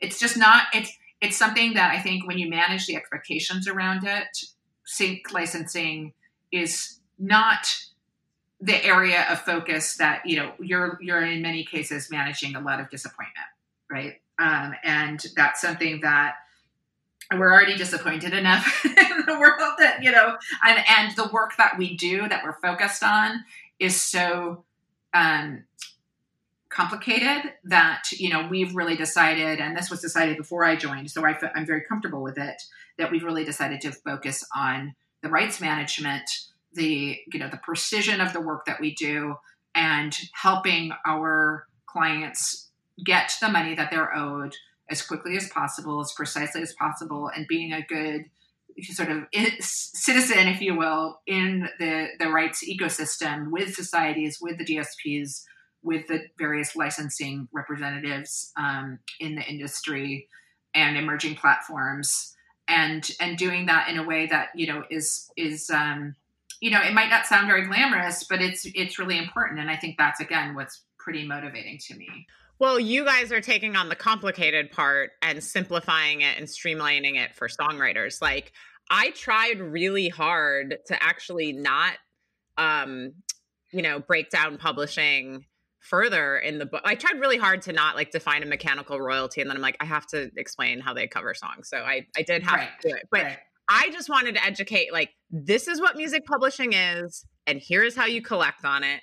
it's 0.00 0.18
just 0.18 0.36
not 0.36 0.64
it's 0.74 0.92
it's 1.20 1.36
something 1.36 1.74
that 1.74 1.92
i 1.92 1.98
think 1.98 2.26
when 2.26 2.38
you 2.38 2.48
manage 2.48 2.86
the 2.86 2.96
expectations 2.96 3.66
around 3.66 4.06
it 4.06 4.44
sync 4.84 5.32
licensing 5.32 6.12
is 6.52 6.98
not 7.18 7.76
the 8.60 8.84
area 8.84 9.26
of 9.30 9.40
focus 9.40 9.96
that 9.96 10.20
you 10.26 10.36
know 10.36 10.52
you're 10.60 10.98
you're 11.00 11.24
in 11.24 11.40
many 11.40 11.64
cases 11.64 12.10
managing 12.10 12.54
a 12.54 12.60
lot 12.60 12.78
of 12.78 12.90
disappointment 12.90 13.46
right? 13.90 14.20
Um, 14.38 14.74
and 14.84 15.22
that's 15.36 15.60
something 15.60 16.00
that 16.02 16.34
we're 17.38 17.52
already 17.52 17.76
disappointed 17.76 18.34
enough 18.34 18.84
in 18.84 19.24
the 19.26 19.38
world 19.38 19.74
that 19.78 20.02
you 20.02 20.10
know 20.10 20.36
and 20.64 20.84
and 20.98 21.16
the 21.16 21.28
work 21.32 21.52
that 21.58 21.78
we 21.78 21.96
do 21.96 22.28
that 22.28 22.42
we're 22.42 22.60
focused 22.60 23.02
on 23.02 23.44
is 23.78 24.00
so 24.00 24.64
um, 25.14 25.64
complicated 26.68 27.52
that 27.64 28.04
you 28.12 28.28
know 28.28 28.46
we've 28.48 28.74
really 28.74 28.96
decided 28.96 29.60
and 29.60 29.76
this 29.76 29.90
was 29.90 30.00
decided 30.00 30.36
before 30.36 30.64
i 30.64 30.76
joined 30.76 31.10
so 31.10 31.26
I, 31.26 31.36
i'm 31.54 31.66
very 31.66 31.82
comfortable 31.82 32.22
with 32.22 32.38
it 32.38 32.62
that 32.96 33.10
we've 33.10 33.24
really 33.24 33.44
decided 33.44 33.80
to 33.82 33.92
focus 33.92 34.46
on 34.54 34.94
the 35.22 35.28
rights 35.28 35.60
management 35.60 36.30
the 36.72 37.18
you 37.32 37.40
know 37.40 37.48
the 37.48 37.56
precision 37.58 38.20
of 38.20 38.32
the 38.32 38.40
work 38.40 38.66
that 38.66 38.80
we 38.80 38.94
do 38.94 39.34
and 39.74 40.16
helping 40.32 40.92
our 41.06 41.66
clients 41.86 42.70
get 43.04 43.32
the 43.40 43.48
money 43.48 43.74
that 43.74 43.90
they're 43.90 44.14
owed 44.16 44.54
as 44.90 45.02
quickly 45.02 45.36
as 45.36 45.48
possible, 45.48 46.00
as 46.00 46.12
precisely 46.12 46.62
as 46.62 46.72
possible, 46.74 47.30
and 47.34 47.46
being 47.46 47.72
a 47.72 47.82
good 47.82 48.24
sort 48.82 49.10
of 49.10 49.24
citizen, 49.60 50.48
if 50.48 50.60
you 50.60 50.76
will, 50.76 51.20
in 51.26 51.68
the, 51.78 52.08
the 52.18 52.28
rights 52.28 52.64
ecosystem 52.68 53.50
with 53.50 53.74
societies, 53.74 54.38
with 54.40 54.58
the 54.58 54.64
DSPs, 54.64 55.42
with 55.82 56.06
the 56.08 56.22
various 56.38 56.76
licensing 56.76 57.48
representatives 57.52 58.52
um, 58.56 58.98
in 59.18 59.34
the 59.34 59.42
industry 59.42 60.28
and 60.74 60.96
emerging 60.96 61.34
platforms, 61.36 62.34
and 62.68 63.10
and 63.20 63.36
doing 63.36 63.66
that 63.66 63.88
in 63.88 63.98
a 63.98 64.04
way 64.04 64.26
that 64.26 64.48
you 64.54 64.66
know 64.66 64.84
is 64.90 65.30
is 65.36 65.70
um, 65.70 66.14
you 66.60 66.70
know 66.70 66.80
it 66.80 66.92
might 66.92 67.10
not 67.10 67.26
sound 67.26 67.48
very 67.48 67.66
glamorous, 67.66 68.24
but 68.24 68.40
it's 68.40 68.66
it's 68.74 68.98
really 68.98 69.18
important, 69.18 69.58
and 69.58 69.70
I 69.70 69.76
think 69.76 69.96
that's 69.98 70.20
again 70.20 70.54
what's 70.54 70.82
pretty 70.98 71.26
motivating 71.26 71.78
to 71.88 71.96
me. 71.96 72.26
Well, 72.60 72.78
you 72.78 73.04
guys 73.04 73.32
are 73.32 73.40
taking 73.40 73.74
on 73.74 73.88
the 73.88 73.96
complicated 73.96 74.70
part 74.70 75.12
and 75.22 75.42
simplifying 75.42 76.20
it 76.20 76.38
and 76.38 76.46
streamlining 76.46 77.16
it 77.16 77.34
for 77.34 77.48
songwriters. 77.48 78.22
Like 78.22 78.52
I 78.90 79.10
tried 79.10 79.60
really 79.60 80.08
hard 80.08 80.76
to 80.86 81.02
actually 81.02 81.52
not 81.52 81.94
um 82.58 83.14
you 83.72 83.82
know, 83.82 84.00
break 84.00 84.30
down 84.30 84.58
publishing 84.58 85.44
further 85.78 86.36
in 86.36 86.58
the 86.58 86.66
book. 86.66 86.82
I 86.84 86.94
tried 86.96 87.20
really 87.20 87.38
hard 87.38 87.62
to 87.62 87.72
not 87.72 87.94
like 87.96 88.10
define 88.10 88.42
a 88.42 88.46
mechanical 88.46 89.00
royalty, 89.00 89.40
and 89.40 89.48
then 89.48 89.56
I'm 89.56 89.62
like, 89.62 89.76
I 89.80 89.84
have 89.84 90.06
to 90.08 90.30
explain 90.36 90.80
how 90.80 90.92
they 90.92 91.06
cover 91.06 91.34
songs. 91.34 91.68
So 91.68 91.78
I 91.78 92.06
I 92.16 92.22
did 92.22 92.42
have 92.42 92.56
Right, 92.56 92.68
to 92.82 92.88
do 92.88 92.94
it, 92.96 93.08
but 93.10 93.22
right. 93.22 93.38
I 93.68 93.90
just 93.92 94.08
wanted 94.08 94.34
to 94.34 94.44
educate. 94.44 94.92
Like, 94.92 95.10
this 95.30 95.68
is 95.68 95.80
what 95.80 95.96
music 95.96 96.26
publishing 96.26 96.72
is, 96.72 97.24
and 97.46 97.60
here's 97.64 97.94
how 97.94 98.06
you 98.06 98.20
collect 98.22 98.64
on 98.64 98.82
it. 98.82 99.00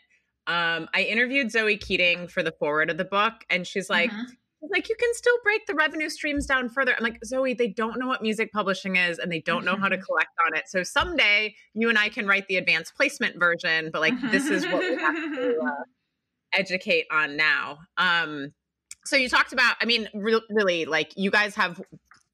Um, 0.48 0.88
I 0.94 1.02
interviewed 1.02 1.52
Zoe 1.52 1.78
Keating 1.78 2.30
for 2.30 2.42
the 2.42 2.54
foreword 2.54 2.90
of 2.90 2.98
the 2.98 3.06
book, 3.06 3.34
and 3.50 3.68
she's 3.68 3.90
like, 3.90 4.10
she's 4.10 4.70
like, 4.72 4.88
you 4.88 4.96
can 4.96 5.14
still 5.14 5.36
break 5.44 5.68
the 5.68 5.76
revenue 5.76 6.10
streams 6.10 6.46
down 6.46 6.70
further. 6.70 6.96
I'm 6.98 7.04
like, 7.04 7.20
Zoe, 7.26 7.54
they 7.54 7.68
don't 7.68 8.00
know 8.00 8.08
what 8.08 8.22
music 8.22 8.54
publishing 8.54 8.96
is, 8.96 9.20
and 9.20 9.30
they 9.30 9.42
don't 9.42 9.66
know 9.66 9.76
how 9.76 9.90
to 9.90 9.98
collect 9.98 10.32
on 10.48 10.58
it. 10.58 10.70
So 10.70 10.84
someday 10.84 11.54
you 11.74 11.90
and 11.90 11.98
I 11.98 12.08
can 12.08 12.28
write 12.28 12.48
the 12.48 12.56
advanced 12.56 12.96
placement 12.96 13.38
version, 13.38 13.90
but 13.92 14.00
like, 14.00 14.14
this 14.32 14.48
is 14.50 14.66
what 14.66 14.80
we 14.80 14.96
have 14.96 15.16
to 15.16 15.60
uh, 15.60 15.84
educate 16.54 17.08
on 17.12 17.36
now. 17.36 17.80
Um, 17.98 18.54
so 19.04 19.18
you 19.18 19.28
talked 19.28 19.52
about, 19.52 19.76
I 19.82 19.86
mean, 19.86 20.08
re- 20.14 20.42
really, 20.50 20.86
like 20.86 21.12
you 21.18 21.30
guys 21.30 21.56
have 21.56 21.82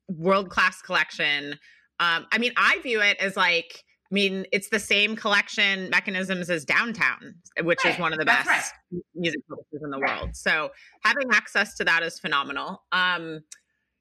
world 0.08 0.52
class 0.52 0.84
collection. 0.84 1.54
Um, 2.00 2.28
I 2.32 2.38
mean, 2.38 2.54
I 2.58 2.80
view 2.84 3.02
it 3.02 3.18
as 3.20 3.36
like, 3.36 3.84
mean, 4.14 4.46
it's 4.52 4.70
the 4.70 4.80
same 4.80 5.16
collection 5.16 5.90
mechanisms 5.90 6.50
as 6.50 6.64
Downtown, 6.66 7.36
which 7.62 7.86
is 7.86 7.98
one 7.98 8.14
of 8.14 8.20
the 8.20 8.26
that's 8.26 8.48
best 8.48 8.74
music 9.16 9.42
publishers 9.50 9.82
in 9.84 9.90
the 9.90 9.98
Right. 9.98 10.22
world. 10.22 10.36
So 10.36 10.72
having 11.04 11.30
access 11.32 11.76
to 11.76 11.84
that 11.86 12.04
is 12.04 12.20
phenomenal. 12.20 12.84
Um, 12.92 13.42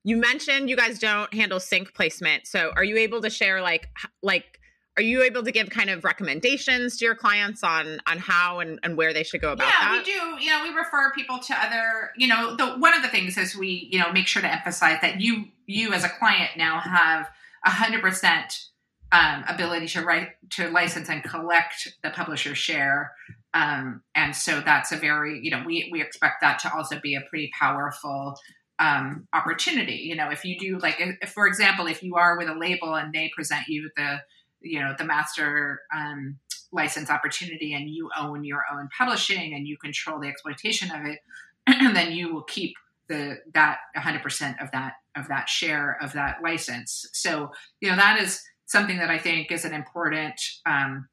you 0.04 0.16
mentioned 0.16 0.68
you 0.68 0.76
guys 0.76 0.98
don't 0.98 1.32
handle 1.32 1.60
sync 1.60 1.94
placement. 1.94 2.46
So 2.46 2.72
are 2.76 2.84
you 2.84 2.96
able 2.96 3.22
to 3.22 3.30
share 3.30 3.62
like 3.62 3.88
like 4.22 4.58
are 4.98 5.02
you 5.02 5.22
able 5.22 5.42
to 5.42 5.50
give 5.50 5.70
kind 5.70 5.88
of 5.88 6.04
recommendations 6.04 6.98
to 6.98 7.06
your 7.06 7.14
clients 7.14 7.62
on 7.64 8.00
on 8.06 8.18
how 8.18 8.58
and, 8.60 8.78
and 8.82 8.96
where 8.96 9.14
they 9.14 9.22
should 9.22 9.40
go 9.40 9.52
about 9.52 9.68
yeah, 9.68 9.92
that? 9.92 10.04
we 10.04 10.12
do. 10.12 10.44
You 10.44 10.50
know, 10.50 10.62
we 10.62 10.70
refer 10.74 11.12
people 11.14 11.38
to 11.38 11.54
other. 11.54 12.10
You 12.16 12.28
know, 12.28 12.56
the 12.56 12.72
one 12.74 12.94
of 12.94 13.02
the 13.02 13.08
things 13.08 13.38
is 13.38 13.56
we, 13.56 13.88
you 13.90 13.98
know, 13.98 14.12
make 14.12 14.26
sure 14.26 14.42
to 14.42 14.52
emphasize 14.52 14.98
that 15.00 15.20
you, 15.20 15.46
you 15.66 15.92
as 15.94 16.04
a 16.04 16.10
client 16.10 16.50
now 16.58 16.80
have 16.80 17.30
a 17.64 17.70
hundred 17.70 18.02
percent 18.02 18.66
um, 19.12 19.44
ability 19.46 19.86
to 19.88 20.02
write, 20.02 20.28
to 20.50 20.70
license 20.70 21.08
and 21.08 21.22
collect 21.22 21.88
the 22.02 22.10
publisher 22.10 22.54
share. 22.54 23.12
Um, 23.54 24.02
and 24.14 24.34
so 24.34 24.62
that's 24.64 24.90
a 24.90 24.96
very, 24.96 25.40
you 25.42 25.50
know, 25.50 25.62
we 25.66 25.90
we 25.92 26.00
expect 26.00 26.40
that 26.40 26.58
to 26.60 26.74
also 26.74 26.98
be 26.98 27.14
a 27.14 27.20
pretty 27.28 27.50
powerful 27.58 28.34
um, 28.78 29.28
opportunity. 29.34 29.96
You 29.96 30.16
know, 30.16 30.30
if 30.30 30.44
you 30.44 30.58
do 30.58 30.78
like, 30.78 30.96
if, 30.98 31.30
for 31.30 31.46
example, 31.46 31.86
if 31.86 32.02
you 32.02 32.16
are 32.16 32.38
with 32.38 32.48
a 32.48 32.54
label 32.54 32.94
and 32.94 33.12
they 33.12 33.30
present 33.34 33.68
you 33.68 33.90
the, 33.96 34.20
you 34.62 34.80
know, 34.80 34.94
the 34.96 35.04
master 35.04 35.82
um, 35.94 36.38
license 36.72 37.10
opportunity 37.10 37.74
and 37.74 37.90
you 37.90 38.08
own 38.18 38.44
your 38.44 38.64
own 38.72 38.88
publishing 38.96 39.52
and 39.52 39.68
you 39.68 39.76
control 39.76 40.18
the 40.20 40.28
exploitation 40.28 40.90
of 40.90 41.04
it, 41.04 41.18
then 41.94 42.12
you 42.12 42.32
will 42.32 42.44
keep 42.44 42.74
the 43.08 43.36
that 43.52 43.78
100% 43.96 44.62
of 44.62 44.70
that 44.70 44.94
of 45.14 45.28
that 45.28 45.48
share 45.48 45.98
of 46.00 46.14
that 46.14 46.38
license. 46.42 47.06
So 47.12 47.50
you 47.80 47.90
know 47.90 47.96
that 47.96 48.20
is 48.20 48.42
something 48.72 48.98
that 48.98 49.10
I 49.10 49.18
think 49.18 49.52
is 49.52 49.64
an 49.64 49.74
important 49.74 50.40
um, 50.66 51.08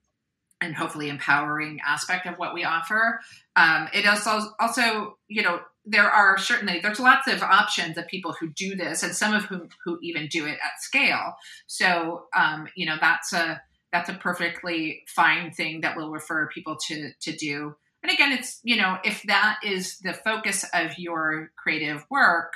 and 0.62 0.76
hopefully 0.76 1.10
empowering 1.10 1.80
aspect 1.86 2.26
of 2.26 2.36
what 2.36 2.54
we 2.54 2.64
offer. 2.64 3.20
Um, 3.56 3.90
it 3.94 4.08
also 4.08 4.54
also 4.60 5.18
you 5.28 5.44
know 5.44 5.60
there 5.86 6.10
are 6.10 6.38
certainly 6.38 6.80
there's 6.82 7.00
lots 7.00 7.28
of 7.28 7.44
options 7.44 7.98
of 7.98 8.08
people 8.08 8.34
who 8.40 8.50
do 8.50 8.76
this 8.76 9.04
and 9.04 9.14
some 9.14 9.34
of 9.34 9.46
whom 9.46 9.70
who 9.86 10.00
even 10.02 10.28
do 10.28 10.46
it 10.46 10.58
at 10.64 10.82
scale. 10.82 11.36
So 11.68 12.26
um, 12.36 12.68
you 12.76 12.86
know 12.86 12.96
that's 13.00 13.34
a 13.34 13.62
that's 13.92 14.10
a 14.10 14.14
perfectly 14.14 15.04
fine 15.08 15.52
thing 15.52 15.82
that 15.82 15.98
we'll 15.98 16.12
refer 16.12 16.48
people 16.48 16.78
to 16.88 17.12
to 17.22 17.36
do. 17.36 17.76
And 18.02 18.12
again, 18.12 18.32
it's 18.32 18.60
you 18.64 18.78
know 18.78 18.98
if 19.04 19.24
that 19.24 19.60
is 19.66 19.98
the 20.00 20.14
focus 20.14 20.66
of 20.74 20.98
your 20.98 21.52
creative 21.58 22.06
work, 22.10 22.54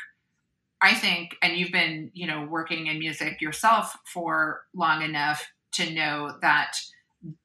I 0.83 0.93
think, 0.93 1.37
and 1.41 1.55
you've 1.55 1.71
been 1.71 2.11
you 2.13 2.27
know 2.27 2.45
working 2.45 2.87
in 2.87 2.99
music 2.99 3.41
yourself 3.41 3.95
for 4.05 4.63
long 4.75 5.01
enough 5.01 5.47
to 5.73 5.89
know 5.89 6.35
that 6.41 6.77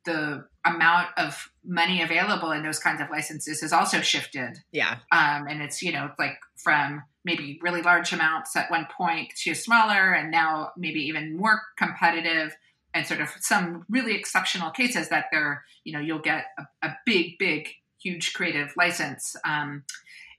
the 0.05 0.45
amount 0.64 1.07
of 1.16 1.51
money 1.64 2.03
available 2.03 2.51
in 2.51 2.64
those 2.64 2.80
kinds 2.80 3.01
of 3.01 3.09
licenses 3.11 3.61
has 3.61 3.72
also 3.72 4.01
shifted 4.01 4.59
yeah. 4.72 4.97
um, 5.12 5.47
and 5.47 5.62
it's 5.62 5.80
you 5.82 5.93
know 5.93 6.11
like 6.18 6.36
from 6.57 7.01
maybe 7.24 7.61
really 7.62 7.80
large 7.80 8.12
amounts 8.12 8.57
at 8.57 8.70
one 8.72 8.89
point 8.97 9.32
to 9.36 9.55
smaller 9.55 10.12
and 10.12 10.32
now 10.32 10.72
maybe 10.76 11.01
even 11.01 11.36
more 11.36 11.62
competitive 11.76 12.57
and 12.93 13.07
sort 13.07 13.20
of 13.20 13.28
some 13.39 13.84
really 13.89 14.16
exceptional 14.16 14.70
cases 14.70 15.11
that 15.11 15.26
they're 15.30 15.64
you 15.84 15.93
know 15.93 16.01
you'll 16.01 16.18
get 16.18 16.47
a, 16.59 16.86
a 16.86 16.97
big 17.07 17.39
big 17.39 17.68
huge 18.03 18.32
creative 18.32 18.72
license 18.76 19.36
um, 19.45 19.84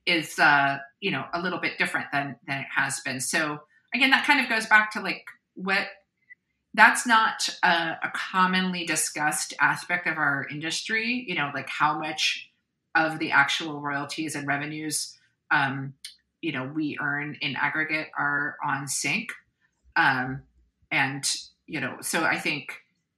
is 0.05 0.37
uh, 0.39 0.77
you 0.99 1.11
know 1.11 1.25
a 1.33 1.41
little 1.41 1.59
bit 1.59 1.77
different 1.77 2.07
than 2.11 2.35
than 2.47 2.59
it 2.59 2.67
has 2.75 2.99
been. 3.01 3.19
So 3.19 3.59
again 3.93 4.09
that 4.11 4.25
kind 4.25 4.39
of 4.39 4.49
goes 4.49 4.65
back 4.67 4.91
to 4.93 5.01
like 5.01 5.25
what 5.55 5.87
that's 6.75 7.05
not 7.05 7.49
a, 7.63 7.97
a 8.03 8.11
commonly 8.13 8.85
discussed 8.85 9.53
aspect 9.59 10.07
of 10.07 10.17
our 10.17 10.45
industry 10.51 11.25
you 11.27 11.33
know 11.33 11.49
like 11.53 11.67
how 11.67 11.97
much 11.97 12.51
of 12.95 13.17
the 13.17 13.31
actual 13.31 13.81
royalties 13.81 14.35
and 14.35 14.47
revenues 14.47 15.17
um, 15.51 15.93
you 16.41 16.51
know 16.51 16.71
we 16.73 16.97
earn 17.01 17.37
in 17.41 17.55
aggregate 17.55 18.07
are 18.17 18.55
on 18.63 18.87
sync. 18.87 19.31
Um, 19.95 20.43
and 20.91 21.29
you 21.67 21.79
know 21.79 21.97
so 22.01 22.23
i 22.23 22.37
think 22.37 22.73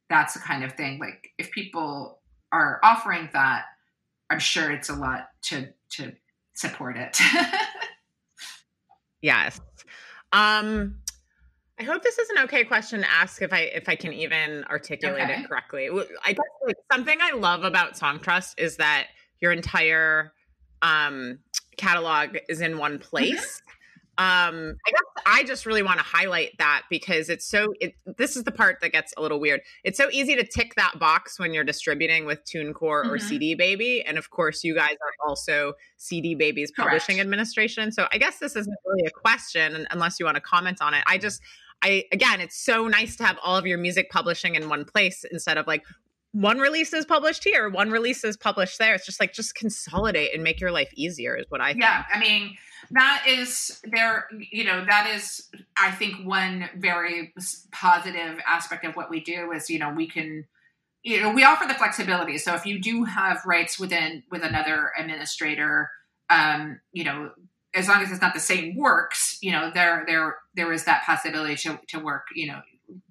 that's 0.09 0.33
the 0.33 0.39
kind 0.39 0.63
of 0.63 0.73
thing 0.73 0.99
like 0.99 1.29
if 1.37 1.51
people 1.51 2.19
are 2.51 2.79
offering 2.83 3.29
that 3.33 3.65
i'm 4.29 4.39
sure 4.39 4.71
it's 4.71 4.89
a 4.89 4.95
lot 4.95 5.29
to 5.41 5.69
to 5.89 6.11
support 6.53 6.97
it 6.97 7.19
Yes. 9.21 9.59
Um 10.33 10.97
I 11.79 11.83
hope 11.83 12.03
this 12.03 12.19
is 12.19 12.29
an 12.29 12.39
okay 12.43 12.63
question 12.63 13.01
to 13.01 13.11
ask 13.11 13.41
if 13.41 13.51
I 13.53 13.61
if 13.61 13.89
I 13.89 13.95
can 13.95 14.13
even 14.13 14.63
articulate 14.65 15.23
Okay. 15.23 15.41
it 15.41 15.47
correctly. 15.47 15.89
I 16.25 16.33
guess 16.33 16.39
like, 16.65 16.75
something 16.91 17.17
I 17.21 17.31
love 17.31 17.63
about 17.63 17.93
Songtrust 17.93 18.55
is 18.59 18.77
that 18.77 19.07
your 19.39 19.51
entire 19.51 20.33
um 20.81 21.39
catalog 21.77 22.37
is 22.49 22.61
in 22.61 22.77
one 22.77 22.99
place. 22.99 23.61
Um 24.17 24.75
I 24.85 24.91
guess 24.91 25.23
I 25.25 25.43
just 25.43 25.65
really 25.65 25.81
want 25.83 25.97
to 25.99 26.03
highlight 26.05 26.51
that 26.57 26.83
because 26.89 27.29
it's 27.29 27.45
so 27.45 27.73
it, 27.79 27.95
this 28.17 28.35
is 28.35 28.43
the 28.43 28.51
part 28.51 28.79
that 28.81 28.91
gets 28.91 29.13
a 29.17 29.21
little 29.21 29.39
weird. 29.39 29.61
It's 29.83 29.97
so 29.97 30.09
easy 30.11 30.35
to 30.35 30.43
tick 30.43 30.75
that 30.75 30.99
box 30.99 31.39
when 31.39 31.53
you're 31.53 31.63
distributing 31.63 32.25
with 32.25 32.43
TuneCore 32.45 32.81
or 32.81 33.17
Mhm. 33.17 33.21
CD 33.21 33.55
Baby 33.55 34.03
and 34.03 34.17
of 34.17 34.29
course 34.29 34.63
you 34.63 34.75
guys 34.75 34.91
are 35.01 35.27
also 35.27 35.73
CD 35.97 36.35
Baby's 36.35 36.71
Correct. 36.71 36.89
publishing 36.89 37.19
administration. 37.21 37.91
So 37.91 38.07
I 38.11 38.17
guess 38.17 38.39
this 38.39 38.55
isn't 38.55 38.77
really 38.85 39.05
a 39.07 39.11
question 39.11 39.87
unless 39.91 40.19
you 40.19 40.25
want 40.25 40.35
to 40.35 40.41
comment 40.41 40.79
on 40.81 40.93
it. 40.93 41.03
I 41.07 41.17
just 41.17 41.41
I 41.81 42.03
again, 42.11 42.41
it's 42.41 42.57
so 42.57 42.87
nice 42.87 43.15
to 43.15 43.23
have 43.25 43.39
all 43.43 43.55
of 43.57 43.65
your 43.65 43.77
music 43.77 44.11
publishing 44.11 44.55
in 44.55 44.67
one 44.69 44.83
place 44.85 45.23
instead 45.31 45.57
of 45.57 45.65
like 45.67 45.83
one 46.33 46.59
release 46.59 46.93
is 46.93 47.05
published 47.05 47.43
here, 47.43 47.69
one 47.69 47.91
release 47.91 48.23
is 48.23 48.37
published 48.37 48.77
there. 48.77 48.93
It's 48.93 49.05
just 49.05 49.19
like 49.19 49.33
just 49.33 49.55
consolidate 49.55 50.33
and 50.33 50.43
make 50.43 50.59
your 50.61 50.71
life 50.71 50.89
easier 50.95 51.35
is 51.35 51.45
what 51.49 51.59
I 51.59 51.71
think. 51.71 51.83
yeah 51.83 52.05
i 52.13 52.19
mean 52.19 52.55
that 52.91 53.23
is 53.27 53.79
there 53.91 54.27
you 54.51 54.63
know 54.63 54.83
that 54.85 55.09
is 55.13 55.47
i 55.77 55.91
think 55.91 56.25
one 56.27 56.69
very 56.77 57.33
positive 57.71 58.39
aspect 58.47 58.85
of 58.85 58.95
what 58.95 59.09
we 59.09 59.19
do 59.19 59.51
is 59.51 59.69
you 59.69 59.79
know 59.79 59.91
we 59.93 60.07
can 60.07 60.45
you 61.03 61.21
know 61.21 61.31
we 61.31 61.43
offer 61.43 61.67
the 61.67 61.73
flexibility 61.73 62.37
so 62.37 62.53
if 62.53 62.65
you 62.65 62.79
do 62.79 63.03
have 63.05 63.41
rights 63.45 63.79
within 63.79 64.23
with 64.31 64.43
another 64.43 64.91
administrator 64.97 65.89
um 66.29 66.79
you 66.91 67.03
know 67.03 67.31
as 67.73 67.87
long 67.87 68.01
as 68.01 68.11
it's 68.11 68.21
not 68.21 68.33
the 68.33 68.39
same 68.39 68.75
works 68.75 69.37
you 69.41 69.51
know 69.51 69.71
there 69.73 70.03
there 70.07 70.37
there 70.55 70.71
is 70.73 70.83
that 70.85 71.03
possibility 71.05 71.55
to 71.55 71.79
to 71.87 71.99
work 71.99 72.27
you 72.35 72.47
know 72.47 72.61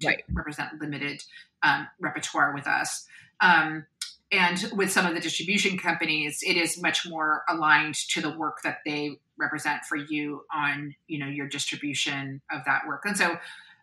to 0.01 0.07
Right. 0.07 0.23
represent 0.33 0.79
limited 0.79 1.23
um, 1.63 1.87
repertoire 1.99 2.53
with 2.53 2.67
us 2.67 3.07
um 3.39 3.85
and 4.31 4.71
with 4.73 4.91
some 4.91 5.05
of 5.05 5.13
the 5.13 5.19
distribution 5.19 5.77
companies 5.77 6.39
it 6.41 6.55
is 6.55 6.81
much 6.81 7.07
more 7.07 7.43
aligned 7.49 7.95
to 7.95 8.21
the 8.21 8.37
work 8.37 8.61
that 8.63 8.79
they 8.85 9.19
represent 9.37 9.83
for 9.83 9.97
you 9.97 10.45
on 10.53 10.95
you 11.07 11.19
know 11.19 11.27
your 11.27 11.47
distribution 11.47 12.41
of 12.51 12.61
that 12.65 12.81
work. 12.87 13.03
And 13.05 13.17
so 13.17 13.37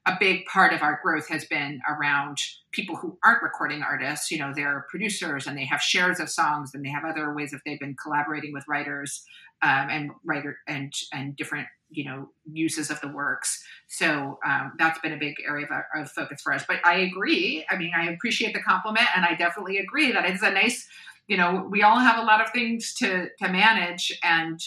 a 0.07 0.17
big 0.19 0.47
part 0.47 0.73
of 0.73 0.81
our 0.81 1.01
growth 1.03 1.29
has 1.29 1.45
been 1.45 1.81
around 1.87 2.39
people 2.71 2.97
who 2.97 3.19
aren't 3.23 3.43
recording 3.43 3.83
artists. 3.83 4.31
You 4.31 4.39
know 4.39 4.53
they're 4.55 4.87
producers 4.89 5.47
and 5.47 5.59
they 5.59 5.67
have 5.67 5.83
shares 5.83 6.21
of 6.21 6.31
songs 6.31 6.71
and 6.75 6.85
they 6.85 6.91
have 6.91 7.05
other 7.05 7.35
ways 7.35 7.51
that 7.51 7.61
they've 7.67 7.81
been 7.81 7.97
collaborating 8.03 8.53
with 8.53 8.65
writers 8.69 9.25
um, 9.61 9.89
and 9.91 10.11
writer 10.25 10.59
and 10.67 10.93
and 11.13 11.37
different 11.37 11.67
you 11.91 12.05
know 12.05 12.29
uses 12.51 12.91
of 12.91 13.01
the 13.01 13.09
works. 13.09 13.65
So 13.89 14.39
um, 14.47 14.73
that's 14.79 14.99
been 15.01 15.13
a 15.13 15.19
big 15.19 15.37
area 15.47 15.67
of, 15.67 16.03
of 16.03 16.11
focus 16.11 16.43
for 16.43 16.53
us. 16.53 16.65
But 16.67 16.85
i 16.85 16.99
agree. 16.99 17.65
I 17.71 17.77
mean 17.77 17.93
i 17.97 18.11
appreciate 18.11 18.55
the 18.55 18.61
compliment 18.61 19.07
and 19.17 19.25
i 19.25 19.35
definitely 19.35 19.79
agree 19.79 20.13
that 20.13 20.25
it's 20.25 20.43
a 20.43 20.51
nice 20.51 20.87
you 21.29 21.37
know 21.37 21.67
we 21.71 21.83
all 21.83 21.99
have 21.99 22.19
a 22.19 22.25
lot 22.25 22.41
of 22.41 22.51
things 22.51 22.95
to 22.95 23.29
to 23.39 23.49
manage 23.49 24.19
and 24.23 24.61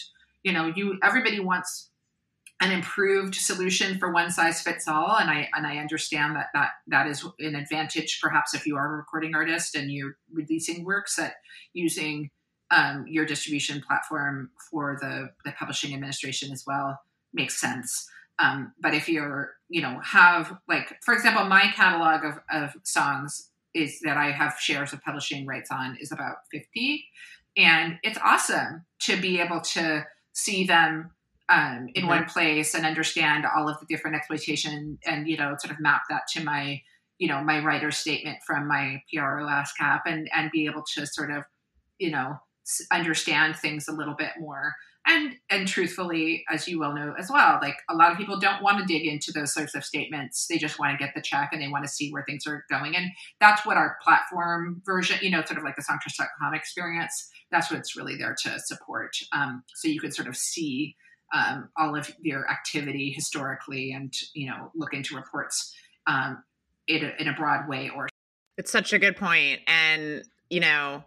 you 0.44 0.54
know 0.54 0.72
you 0.74 0.98
everybody 1.04 1.40
wants 1.40 1.90
an 2.62 2.72
improved 2.72 3.34
solution 3.34 3.98
for 3.98 4.14
one 4.14 4.30
size 4.30 4.62
fits 4.62 4.88
all 4.88 5.18
and 5.18 5.30
i 5.30 5.50
and 5.54 5.68
i 5.68 5.78
understand 5.78 6.36
that 6.36 6.48
that 6.54 6.70
that 6.88 7.08
is 7.08 7.26
an 7.40 7.56
advantage 7.56 8.20
perhaps 8.22 8.54
if 8.54 8.66
you 8.66 8.78
are 8.78 8.94
a 8.94 8.98
recording 8.98 9.36
artist 9.36 9.76
and 9.76 9.92
you're 9.92 10.16
releasing 10.32 10.86
works 10.86 11.16
that 11.16 11.34
using 11.74 12.30
um, 12.70 13.04
your 13.06 13.26
distribution 13.26 13.84
platform 13.86 14.52
for 14.70 14.98
the 15.02 15.30
the 15.44 15.52
publishing 15.54 15.94
administration 15.94 16.52
as 16.52 16.64
well 16.66 17.00
makes 17.34 17.60
sense. 17.60 18.08
Um, 18.40 18.74
but 18.82 18.94
if 18.94 19.08
you're 19.08 19.56
you 19.72 19.82
know 19.82 20.00
have 20.04 20.56
like 20.68 20.98
for 21.04 21.14
example 21.14 21.46
my 21.46 21.72
catalog 21.74 22.26
of, 22.26 22.40
of 22.52 22.76
songs 22.84 23.50
is 23.74 24.00
that 24.04 24.18
i 24.18 24.30
have 24.32 24.58
shares 24.60 24.94
of 24.94 25.02
publishing 25.02 25.48
rights 25.48 25.70
on 25.72 25.98
is 26.00 26.12
about 26.12 26.36
50 26.52 27.06
and 27.58 27.98
it's 28.04 28.20
awesome 28.24 28.86
to 29.00 29.20
be 29.20 29.40
able 29.40 29.62
to 29.62 30.06
see 30.34 30.66
them 30.66 31.12
um, 31.50 31.88
in 31.96 32.04
mm-hmm. 32.04 32.08
one 32.08 32.26
place 32.26 32.74
and 32.74 32.86
understand 32.86 33.46
all 33.46 33.68
of 33.68 33.80
the 33.80 33.86
different 33.88 34.16
exploitation 34.16 35.00
and 35.06 35.28
you 35.28 35.38
know 35.38 35.56
sort 35.58 35.74
of 35.74 35.80
map 35.80 36.02
that 36.10 36.24
to 36.34 36.44
my 36.44 36.82
you 37.18 37.28
know 37.28 37.42
my 37.42 37.60
writer's 37.60 37.98
statement 37.98 38.38
from 38.46 38.68
my 38.68 39.02
PR 39.14 39.22
PRO 39.22 39.48
ASCAP 39.48 40.02
and 40.06 40.30
and 40.36 40.52
be 40.52 40.66
able 40.66 40.84
to 40.96 41.06
sort 41.06 41.32
of 41.32 41.44
you 41.98 42.12
know 42.12 42.36
understand 42.92 43.56
things 43.56 43.88
a 43.88 43.94
little 43.94 44.16
bit 44.16 44.32
more 44.40 44.76
and 45.08 45.36
and 45.50 45.68
truthfully 45.68 46.44
as 46.50 46.68
you 46.68 46.80
well 46.80 46.94
know 46.94 47.16
as 47.18 47.30
well 47.30 47.58
like 47.62 47.76
a 47.90 47.96
lot 47.96 48.12
of 48.12 48.18
people 48.18 48.40
don't 48.40 48.62
want 48.62 48.78
to 48.78 48.86
dig 48.86 49.06
into 49.06 49.32
those 49.32 49.54
sorts 49.54 49.74
of 49.76 49.84
statements. 49.84 50.48
They 50.48 50.58
just 50.58 50.80
want 50.80 50.98
to 50.98 51.04
get 51.04 51.16
the 51.16 51.22
check 51.22 51.50
and 51.52 51.62
they 51.62 51.68
want 51.68 51.84
to 51.86 51.90
see 51.90 52.12
where 52.12 52.24
things 52.24 52.46
are 52.46 52.66
going. 52.70 52.96
And 52.96 53.12
that's 53.40 53.66
what 53.66 53.78
our 53.78 53.98
platform 54.04 54.82
version 54.86 55.18
you 55.22 55.32
know 55.32 55.44
sort 55.44 55.58
of 55.58 55.64
like 55.64 55.76
the 55.76 55.84
songtrust.com 55.84 56.54
experience 56.54 57.30
that's 57.52 57.70
what 57.70 57.80
it's 57.80 57.96
really 57.96 58.16
there 58.16 58.36
to 58.44 58.60
support. 58.60 59.18
Um, 59.34 59.64
so 59.76 59.88
you 59.88 60.00
can 60.00 60.12
sort 60.12 60.28
of 60.28 60.38
see 60.38 60.96
um, 61.34 61.70
all 61.78 61.96
of 61.96 62.12
your 62.22 62.50
activity 62.50 63.12
historically 63.12 63.92
and 63.92 64.14
you 64.34 64.48
know 64.48 64.72
look 64.76 64.94
into 64.94 65.16
reports 65.16 65.76
um, 66.08 66.44
in, 66.88 67.06
a, 67.06 67.22
in 67.22 67.28
a 67.28 67.34
broad 67.34 67.68
way 67.68 67.92
or 67.94 68.08
it's 68.58 68.72
such 68.72 68.94
a 68.94 69.00
good 69.00 69.16
point. 69.16 69.62
And 69.68 70.24
you 70.50 70.60
know 70.60 71.04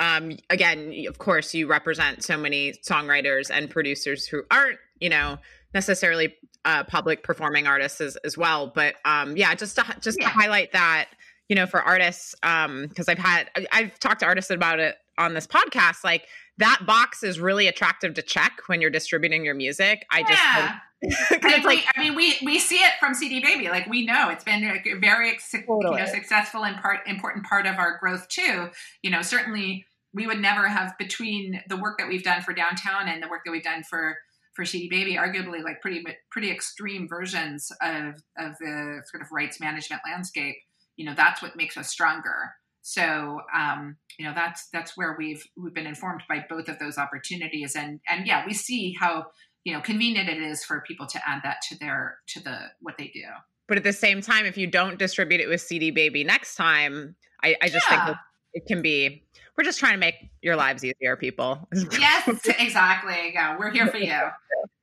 um, 0.00 0.36
again 0.50 0.94
of 1.08 1.18
course 1.18 1.54
you 1.54 1.66
represent 1.66 2.22
so 2.22 2.36
many 2.36 2.72
songwriters 2.84 3.50
and 3.50 3.70
producers 3.70 4.26
who 4.26 4.42
aren't 4.50 4.78
you 5.00 5.08
know 5.08 5.38
necessarily 5.74 6.34
uh, 6.64 6.82
public 6.84 7.22
performing 7.22 7.66
artists 7.66 8.00
as, 8.00 8.16
as 8.16 8.36
well 8.36 8.66
but 8.66 8.94
um, 9.04 9.36
yeah 9.36 9.54
just 9.54 9.76
to 9.76 9.84
just 10.00 10.18
yeah. 10.20 10.28
to 10.28 10.34
highlight 10.34 10.72
that 10.72 11.08
you 11.48 11.56
know 11.56 11.66
for 11.66 11.80
artists 11.80 12.34
um 12.42 12.86
because 12.88 13.08
i've 13.08 13.18
had 13.18 13.48
i've 13.72 13.98
talked 13.98 14.20
to 14.20 14.26
artists 14.26 14.50
about 14.50 14.80
it 14.80 14.96
on 15.18 15.32
this 15.32 15.46
podcast 15.46 16.04
like 16.04 16.26
that 16.58 16.82
box 16.86 17.22
is 17.22 17.38
really 17.38 17.66
attractive 17.66 18.14
to 18.14 18.22
check 18.22 18.60
when 18.66 18.80
you're 18.80 18.90
distributing 18.90 19.44
your 19.44 19.54
music. 19.54 20.06
I 20.10 20.20
yeah. 20.20 20.26
just 20.28 20.82
I, 21.44 21.62
like, 21.62 21.84
I 21.94 22.00
mean, 22.00 22.14
we 22.14 22.36
we 22.44 22.58
see 22.58 22.76
it 22.76 22.92
from 22.98 23.14
CD 23.14 23.40
Baby. 23.40 23.68
Like 23.68 23.86
we 23.86 24.06
know 24.06 24.30
it's 24.30 24.44
been 24.44 24.64
a 24.64 24.98
very 24.98 25.38
totally. 25.52 25.98
you 26.00 26.06
know, 26.06 26.10
successful 26.10 26.64
and 26.64 26.76
part 26.76 27.00
important 27.06 27.44
part 27.44 27.66
of 27.66 27.76
our 27.76 27.98
growth 27.98 28.28
too. 28.28 28.70
You 29.02 29.10
know, 29.10 29.22
certainly 29.22 29.84
we 30.14 30.26
would 30.26 30.40
never 30.40 30.66
have 30.66 30.96
between 30.98 31.60
the 31.68 31.76
work 31.76 31.98
that 31.98 32.08
we've 32.08 32.22
done 32.22 32.40
for 32.40 32.54
downtown 32.54 33.08
and 33.08 33.22
the 33.22 33.28
work 33.28 33.42
that 33.44 33.50
we've 33.50 33.62
done 33.62 33.82
for 33.82 34.16
for 34.54 34.64
CD 34.64 34.88
Baby, 34.88 35.16
arguably 35.16 35.62
like 35.62 35.82
pretty 35.82 36.02
pretty 36.30 36.50
extreme 36.50 37.06
versions 37.06 37.70
of 37.82 38.14
of 38.38 38.56
the 38.58 39.02
sort 39.10 39.22
of 39.22 39.28
rights 39.30 39.60
management 39.60 40.00
landscape. 40.10 40.56
You 40.96 41.04
know, 41.04 41.14
that's 41.14 41.42
what 41.42 41.56
makes 41.56 41.76
us 41.76 41.88
stronger. 41.88 42.54
So 42.86 43.40
um, 43.52 43.96
you 44.16 44.24
know 44.24 44.32
that's 44.32 44.68
that's 44.72 44.96
where 44.96 45.16
we've 45.18 45.44
we've 45.56 45.74
been 45.74 45.88
informed 45.88 46.22
by 46.28 46.46
both 46.48 46.68
of 46.68 46.78
those 46.78 46.98
opportunities, 46.98 47.74
and 47.74 47.98
and 48.08 48.28
yeah, 48.28 48.46
we 48.46 48.54
see 48.54 48.92
how 48.92 49.26
you 49.64 49.72
know 49.72 49.80
convenient 49.80 50.28
it 50.28 50.38
is 50.38 50.64
for 50.64 50.84
people 50.86 51.04
to 51.08 51.28
add 51.28 51.40
that 51.42 51.56
to 51.68 51.78
their 51.80 52.18
to 52.28 52.40
the 52.40 52.56
what 52.80 52.94
they 52.96 53.08
do. 53.12 53.24
But 53.66 53.78
at 53.78 53.82
the 53.82 53.92
same 53.92 54.20
time, 54.20 54.46
if 54.46 54.56
you 54.56 54.68
don't 54.68 55.00
distribute 55.00 55.40
it 55.40 55.48
with 55.48 55.60
CD 55.60 55.90
Baby 55.90 56.22
next 56.22 56.54
time, 56.54 57.16
I, 57.42 57.56
I 57.60 57.68
just 57.68 57.90
yeah. 57.90 58.06
think 58.06 58.18
it 58.52 58.66
can 58.68 58.82
be 58.82 59.24
we're 59.56 59.64
just 59.64 59.78
trying 59.78 59.94
to 59.94 59.98
make 59.98 60.28
your 60.42 60.56
lives 60.56 60.84
easier, 60.84 61.16
people. 61.16 61.66
yes, 61.92 62.46
exactly. 62.58 63.32
Yeah, 63.32 63.56
we're 63.58 63.70
here 63.70 63.86
for 63.86 63.96
you. 63.96 64.20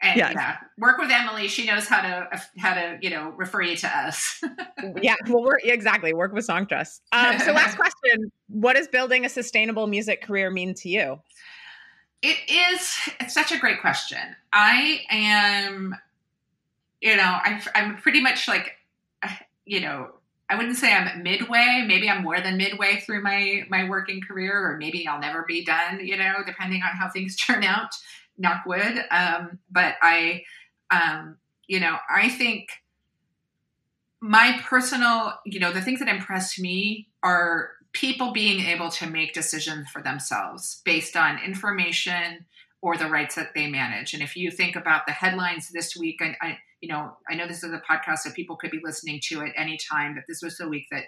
And 0.01 0.17
yes. 0.17 0.33
yeah, 0.33 0.57
work 0.77 0.97
with 0.97 1.11
Emily. 1.11 1.47
She 1.47 1.65
knows 1.65 1.87
how 1.87 2.01
to 2.01 2.41
how 2.57 2.73
to 2.73 2.97
you 3.01 3.09
know 3.09 3.29
refer 3.37 3.61
you 3.61 3.75
to 3.77 3.97
us. 3.97 4.43
yeah, 5.01 5.15
well, 5.27 5.43
we're 5.43 5.59
exactly 5.63 6.13
work 6.13 6.33
with 6.33 6.47
Songtrust. 6.47 7.01
Um, 7.11 7.39
so, 7.39 7.51
last 7.51 7.77
question: 7.77 8.31
What 8.47 8.75
does 8.75 8.87
building 8.87 9.25
a 9.25 9.29
sustainable 9.29 9.87
music 9.87 10.21
career 10.21 10.49
mean 10.49 10.73
to 10.75 10.89
you? 10.89 11.19
It 12.23 12.37
is. 12.47 12.97
It's 13.19 13.33
such 13.33 13.51
a 13.51 13.57
great 13.57 13.81
question. 13.81 14.35
I 14.53 15.01
am, 15.09 15.93
you 17.01 17.17
know, 17.17 17.39
I'm, 17.43 17.61
I'm 17.75 17.97
pretty 17.97 18.21
much 18.21 18.47
like, 18.47 18.77
you 19.65 19.81
know, 19.81 20.09
I 20.53 20.55
wouldn't 20.55 20.77
say 20.77 20.93
I'm 20.93 21.23
midway. 21.23 21.83
Maybe 21.87 22.07
I'm 22.07 22.21
more 22.21 22.39
than 22.39 22.57
midway 22.57 22.97
through 22.97 23.23
my 23.23 23.63
my 23.69 23.89
working 23.89 24.21
career, 24.21 24.55
or 24.55 24.77
maybe 24.77 25.07
I'll 25.07 25.19
never 25.19 25.43
be 25.47 25.65
done. 25.65 26.05
You 26.05 26.15
know, 26.15 26.35
depending 26.45 26.83
on 26.83 26.95
how 26.95 27.09
things 27.09 27.35
turn 27.47 27.63
out. 27.63 27.89
Knock 28.37 28.65
wood. 28.65 29.03
Um, 29.11 29.59
but 29.71 29.95
I, 30.01 30.43
um, 30.91 31.37
you 31.67 31.79
know, 31.79 31.97
I 32.09 32.29
think 32.29 32.69
my 34.21 34.59
personal, 34.63 35.33
you 35.45 35.59
know, 35.59 35.71
the 35.71 35.81
things 35.81 35.99
that 35.99 36.07
impress 36.07 36.59
me 36.59 37.09
are 37.23 37.71
people 37.93 38.31
being 38.31 38.65
able 38.65 38.89
to 38.89 39.07
make 39.07 39.33
decisions 39.33 39.89
for 39.89 40.01
themselves 40.01 40.81
based 40.85 41.15
on 41.15 41.39
information 41.43 42.45
or 42.81 42.97
the 42.97 43.09
rights 43.09 43.35
that 43.35 43.53
they 43.55 43.67
manage. 43.67 44.13
And 44.13 44.21
if 44.21 44.35
you 44.35 44.51
think 44.51 44.75
about 44.75 45.05
the 45.05 45.13
headlines 45.13 45.69
this 45.69 45.95
week, 45.95 46.21
I, 46.21 46.35
I 46.41 46.57
you 46.83 46.89
know, 46.89 47.15
I 47.29 47.35
know 47.35 47.47
this 47.47 47.63
is 47.63 47.71
a 47.71 47.81
podcast, 47.89 48.19
so 48.19 48.31
people 48.31 48.57
could 48.57 48.69
be 48.69 48.81
listening 48.83 49.21
to 49.29 49.39
it 49.39 49.53
anytime, 49.55 50.15
but 50.15 50.25
this 50.27 50.41
was 50.43 50.57
the 50.57 50.67
week 50.67 50.87
that 50.91 51.05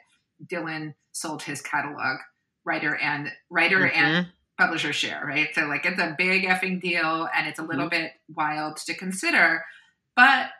Dylan 0.48 0.94
sold 1.12 1.44
his 1.44 1.62
catalog, 1.62 2.20
writer 2.64 2.96
and 2.96 3.28
writer 3.50 3.80
mm-hmm. 3.80 3.98
and 3.98 4.28
publisher 4.58 4.94
share, 4.94 5.22
right? 5.26 5.50
So 5.54 5.66
like 5.66 5.86
it's 5.86 6.00
a 6.00 6.16
big 6.18 6.46
effing 6.46 6.80
deal 6.82 7.28
and 7.36 7.46
it's 7.46 7.60
a 7.60 7.64
little 7.64 7.90
mm-hmm. 7.90 8.04
bit 8.04 8.12
wild 8.34 8.78
to 8.86 8.94
consider. 8.94 9.66
But 10.16 10.52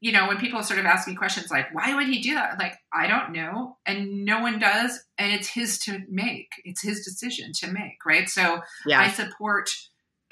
you 0.00 0.12
know, 0.12 0.26
when 0.26 0.38
people 0.38 0.62
sort 0.62 0.80
of 0.80 0.86
ask 0.86 1.06
me 1.06 1.14
questions 1.14 1.50
like, 1.50 1.74
why 1.74 1.94
would 1.94 2.06
he 2.06 2.22
do 2.22 2.34
that? 2.34 2.58
Like, 2.58 2.78
I 2.94 3.06
don't 3.08 3.32
know. 3.32 3.76
And 3.84 4.24
no 4.24 4.40
one 4.40 4.58
does. 4.58 5.04
And 5.18 5.32
it's 5.32 5.48
his 5.48 5.78
to 5.80 6.00
make. 6.08 6.48
It's 6.64 6.82
his 6.82 7.04
decision 7.04 7.52
to 7.60 7.66
make, 7.70 8.04
right? 8.06 8.28
So 8.28 8.62
yeah. 8.86 9.00
I 9.00 9.10
support 9.10 9.70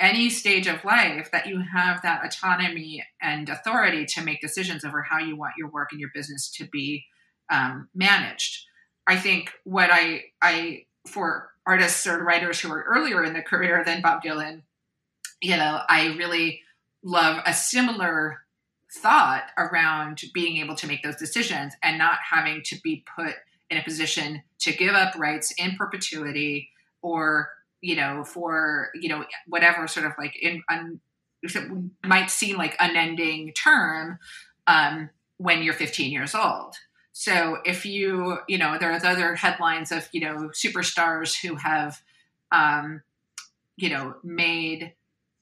any 0.04 0.30
stage 0.30 0.66
of 0.66 0.84
life 0.84 1.30
that 1.32 1.46
you 1.46 1.62
have 1.72 2.02
that 2.02 2.24
autonomy 2.24 3.04
and 3.20 3.48
authority 3.48 4.04
to 4.04 4.22
make 4.22 4.40
decisions 4.40 4.84
over 4.84 5.02
how 5.02 5.18
you 5.18 5.36
want 5.36 5.54
your 5.56 5.70
work 5.70 5.88
and 5.92 6.00
your 6.00 6.10
business 6.14 6.50
to 6.50 6.66
be 6.66 7.04
um, 7.50 7.88
managed. 7.94 8.66
I 9.06 9.16
think 9.16 9.52
what 9.64 9.90
I 9.90 10.24
I 10.40 10.86
for 11.06 11.50
artists 11.66 12.06
or 12.06 12.22
writers 12.22 12.60
who 12.60 12.72
are 12.72 12.82
earlier 12.82 13.24
in 13.24 13.32
the 13.32 13.42
career 13.42 13.82
than 13.84 14.02
Bob 14.02 14.22
Dylan, 14.22 14.62
you 15.40 15.56
know, 15.56 15.80
I 15.88 16.14
really 16.16 16.60
love 17.02 17.42
a 17.46 17.52
similar 17.52 18.38
thought 18.96 19.44
around 19.58 20.22
being 20.32 20.58
able 20.58 20.74
to 20.76 20.86
make 20.86 21.02
those 21.02 21.16
decisions 21.16 21.74
and 21.82 21.98
not 21.98 22.18
having 22.30 22.62
to 22.64 22.76
be 22.82 23.04
put 23.16 23.34
in 23.70 23.78
a 23.78 23.82
position 23.82 24.42
to 24.60 24.72
give 24.72 24.94
up 24.94 25.14
rights 25.16 25.52
in 25.58 25.76
perpetuity 25.76 26.70
or 27.02 27.50
you 27.84 27.96
know, 27.96 28.24
for, 28.24 28.88
you 28.94 29.10
know, 29.10 29.26
whatever 29.46 29.86
sort 29.86 30.06
of 30.06 30.12
like 30.16 30.34
in, 30.40 30.62
un, 30.70 31.00
might 32.02 32.30
seem 32.30 32.56
like 32.56 32.74
unending 32.80 33.52
term 33.52 34.18
um, 34.66 35.10
when 35.36 35.62
you're 35.62 35.74
15 35.74 36.10
years 36.10 36.34
old. 36.34 36.76
So 37.12 37.58
if 37.66 37.84
you, 37.84 38.38
you 38.48 38.56
know, 38.56 38.78
there 38.80 38.90
are 38.90 39.06
other 39.06 39.34
headlines 39.34 39.92
of, 39.92 40.08
you 40.12 40.22
know, 40.22 40.50
superstars 40.54 41.38
who 41.38 41.56
have, 41.56 42.00
um, 42.50 43.02
you 43.76 43.90
know, 43.90 44.14
made, 44.24 44.94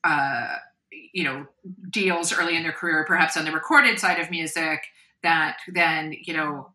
uh, 0.03 0.57
you 0.90 1.22
know, 1.22 1.47
deals 1.90 2.32
early 2.32 2.57
in 2.57 2.64
their 2.64 2.72
career, 2.72 3.05
perhaps 3.07 3.36
on 3.36 3.45
the 3.45 3.53
recorded 3.53 4.01
side 4.01 4.18
of 4.18 4.32
music, 4.32 4.82
that 5.22 5.59
then, 5.68 6.12
you 6.24 6.34
know, 6.34 6.72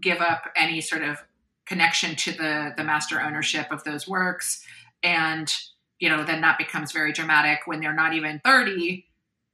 give 0.00 0.20
up 0.20 0.44
any 0.54 0.80
sort 0.80 1.02
of 1.02 1.18
connection 1.66 2.16
to 2.16 2.32
the 2.32 2.72
the 2.76 2.82
master 2.82 3.20
ownership 3.20 3.70
of 3.70 3.84
those 3.84 4.08
works 4.08 4.66
and 5.02 5.52
you 5.98 6.08
know 6.08 6.24
then 6.24 6.40
that 6.40 6.58
becomes 6.58 6.92
very 6.92 7.12
dramatic 7.12 7.60
when 7.66 7.80
they're 7.80 7.94
not 7.94 8.14
even 8.14 8.40
30 8.44 9.06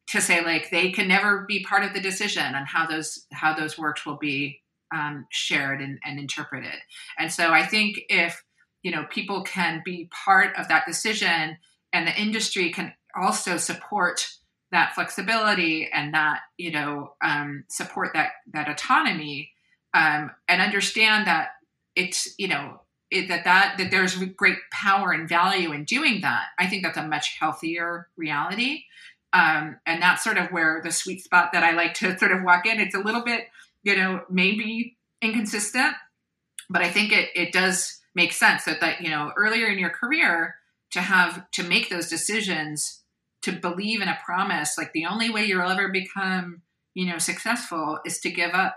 to 0.09 0.21
say 0.21 0.45
like 0.45 0.71
they 0.71 0.93
can 0.93 1.09
never 1.09 1.45
be 1.49 1.65
part 1.65 1.85
of 1.85 1.93
the 1.93 2.01
decision 2.01 2.55
on 2.55 2.65
how 2.67 2.87
those 2.87 3.27
how 3.33 3.55
those 3.55 3.79
works 3.79 4.07
will 4.07 4.19
be 4.19 4.61
um, 4.95 5.27
shared 5.31 5.81
and, 5.81 5.99
and 6.05 6.19
interpreted. 6.19 6.79
And 7.19 7.33
so 7.33 7.53
i 7.53 7.65
think 7.67 8.01
if 8.09 8.43
you 8.83 8.91
know 8.91 9.05
people 9.11 9.43
can 9.43 9.83
be 9.85 10.09
part 10.25 10.57
of 10.57 10.69
that 10.69 10.87
decision 10.87 11.59
and 11.93 12.07
the 12.07 12.21
industry 12.21 12.71
can 12.71 12.93
also 13.21 13.57
support 13.57 14.29
that 14.73 14.95
flexibility 14.95 15.89
and 15.93 16.15
that 16.15 16.41
you 16.57 16.71
know 16.71 17.13
um, 17.25 17.65
support 17.69 18.11
that 18.15 18.31
that 18.53 18.69
autonomy 18.69 19.51
um, 19.95 20.31
and 20.49 20.61
understand 20.61 21.27
that 21.27 21.49
it's 21.95 22.35
you 22.39 22.49
know 22.49 22.81
it, 23.11 23.29
that 23.29 23.45
that 23.45 23.79
that 23.79 23.91
there's 23.91 24.17
great 24.17 24.59
power 24.73 25.13
and 25.13 25.29
value 25.29 25.73
in 25.73 25.85
doing 25.85 26.21
that. 26.23 26.47
I 26.59 26.67
think 26.67 26.83
that's 26.83 26.99
a 26.99 27.07
much 27.07 27.37
healthier 27.41 28.09
reality 28.17 28.85
Um, 29.33 29.79
and 29.87 30.03
that's 30.03 30.25
sort 30.25 30.39
of 30.39 30.49
where 30.51 30.81
the 30.83 30.93
sweet 30.93 31.23
spot 31.23 31.51
that 31.53 31.63
I 31.63 31.73
like 31.73 31.95
to 31.95 32.19
sort 32.19 32.33
of 32.33 32.43
walk 32.43 32.67
in. 32.67 32.81
It's 32.81 32.95
a 32.95 33.01
little 33.01 33.23
bit, 33.23 33.49
you 33.83 33.97
know, 33.97 34.23
maybe 34.31 34.97
inconsistent, 35.21 35.95
but 36.71 36.83
I 36.83 36.91
think 36.91 37.13
it 37.13 37.31
it 37.35 37.53
does 37.53 38.01
make 38.15 38.33
sense 38.33 38.65
that 38.65 38.81
that 38.81 39.01
you 39.03 39.11
know 39.11 39.33
earlier 39.37 39.67
in 39.67 39.79
your 39.79 39.91
career 39.91 40.57
to 40.93 41.01
have 41.03 41.51
to 41.53 41.63
make 41.63 41.91
those 41.91 42.09
decisions 42.09 43.03
to 43.43 43.53
believe 43.53 44.01
in 44.01 44.09
a 44.09 44.19
promise 44.25 44.77
like 44.79 44.93
the 44.93 45.07
only 45.07 45.31
way 45.31 45.45
you'll 45.45 45.71
ever 45.71 45.89
become 45.89 46.63
you 46.95 47.07
know 47.07 47.19
successful 47.19 47.99
is 48.05 48.19
to 48.21 48.31
give 48.31 48.53
up 48.53 48.77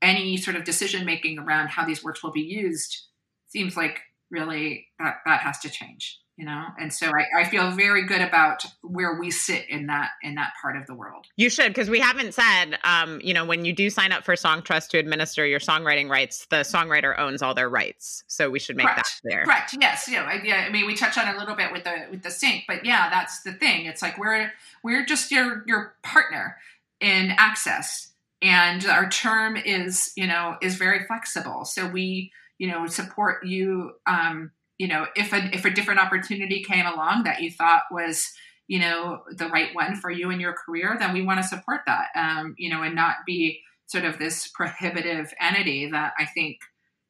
any 0.00 0.36
sort 0.36 0.56
of 0.56 0.64
decision 0.64 1.04
making 1.04 1.38
around 1.38 1.68
how 1.68 1.84
these 1.84 2.04
works 2.04 2.22
will 2.22 2.32
be 2.32 2.40
used 2.40 3.04
seems 3.48 3.76
like 3.76 4.00
really 4.30 4.86
that 4.98 5.18
that 5.26 5.40
has 5.40 5.58
to 5.60 5.70
change 5.70 6.20
you 6.38 6.44
know? 6.44 6.66
And 6.78 6.92
so 6.92 7.08
I, 7.08 7.40
I, 7.40 7.44
feel 7.44 7.72
very 7.72 8.06
good 8.06 8.20
about 8.20 8.64
where 8.82 9.18
we 9.18 9.28
sit 9.28 9.68
in 9.68 9.86
that 9.88 10.10
in 10.22 10.36
that 10.36 10.52
part 10.62 10.76
of 10.76 10.86
the 10.86 10.94
world. 10.94 11.26
You 11.36 11.50
should 11.50 11.66
because 11.66 11.90
we 11.90 11.98
haven't 11.98 12.32
said 12.32 12.78
um, 12.84 13.20
you 13.22 13.34
know 13.34 13.44
when 13.44 13.64
you 13.64 13.72
do 13.72 13.90
sign 13.90 14.12
up 14.12 14.24
for 14.24 14.34
songtrust 14.36 14.90
to 14.90 14.98
administer 14.98 15.44
your 15.44 15.58
songwriting 15.58 16.08
rights 16.08 16.46
the 16.46 16.58
songwriter 16.58 17.18
owns 17.18 17.42
all 17.42 17.54
their 17.54 17.68
rights. 17.68 18.22
So 18.28 18.50
we 18.50 18.60
should 18.60 18.76
make 18.76 18.86
correct. 18.86 19.20
that 19.24 19.28
clear. 19.28 19.44
Correct. 19.44 19.76
Yes 19.80 20.08
yeah, 20.10 20.22
I, 20.22 20.40
yeah 20.44 20.64
i 20.66 20.70
mean 20.70 20.86
we 20.86 20.94
touch 20.94 21.18
on 21.18 21.34
a 21.34 21.36
little 21.36 21.56
bit 21.56 21.72
with 21.72 21.82
the 21.82 22.06
with 22.10 22.22
the 22.22 22.30
sync 22.30 22.64
but 22.68 22.86
yeah 22.86 23.10
that's 23.10 23.42
the 23.42 23.52
thing. 23.52 23.86
It's 23.86 24.00
like 24.00 24.16
we're 24.16 24.52
we're 24.84 25.04
just 25.04 25.32
your 25.32 25.64
your 25.66 25.94
partner 26.04 26.56
in 27.00 27.32
access 27.36 28.12
and 28.40 28.86
our 28.86 29.08
term 29.08 29.56
is 29.56 30.12
you 30.16 30.28
know 30.28 30.56
is 30.62 30.76
very 30.76 31.04
flexible. 31.04 31.64
So 31.64 31.88
we 31.88 32.30
you 32.58 32.68
know 32.68 32.86
support 32.86 33.46
you 33.46 33.92
um 34.06 34.50
you 34.78 34.88
know 34.88 35.06
if 35.16 35.32
a 35.32 35.54
if 35.54 35.64
a 35.64 35.70
different 35.70 36.00
opportunity 36.00 36.62
came 36.62 36.86
along 36.86 37.24
that 37.24 37.40
you 37.40 37.50
thought 37.50 37.82
was 37.90 38.30
you 38.66 38.78
know 38.78 39.22
the 39.30 39.48
right 39.48 39.74
one 39.74 39.96
for 39.96 40.10
you 40.10 40.30
in 40.30 40.40
your 40.40 40.54
career 40.54 40.96
then 40.98 41.12
we 41.12 41.22
want 41.22 41.40
to 41.40 41.48
support 41.48 41.80
that 41.86 42.06
um, 42.14 42.54
you 42.58 42.68
know 42.70 42.82
and 42.82 42.94
not 42.94 43.16
be 43.26 43.60
sort 43.86 44.04
of 44.04 44.18
this 44.18 44.48
prohibitive 44.48 45.32
entity 45.40 45.90
that 45.90 46.12
i 46.18 46.26
think 46.26 46.58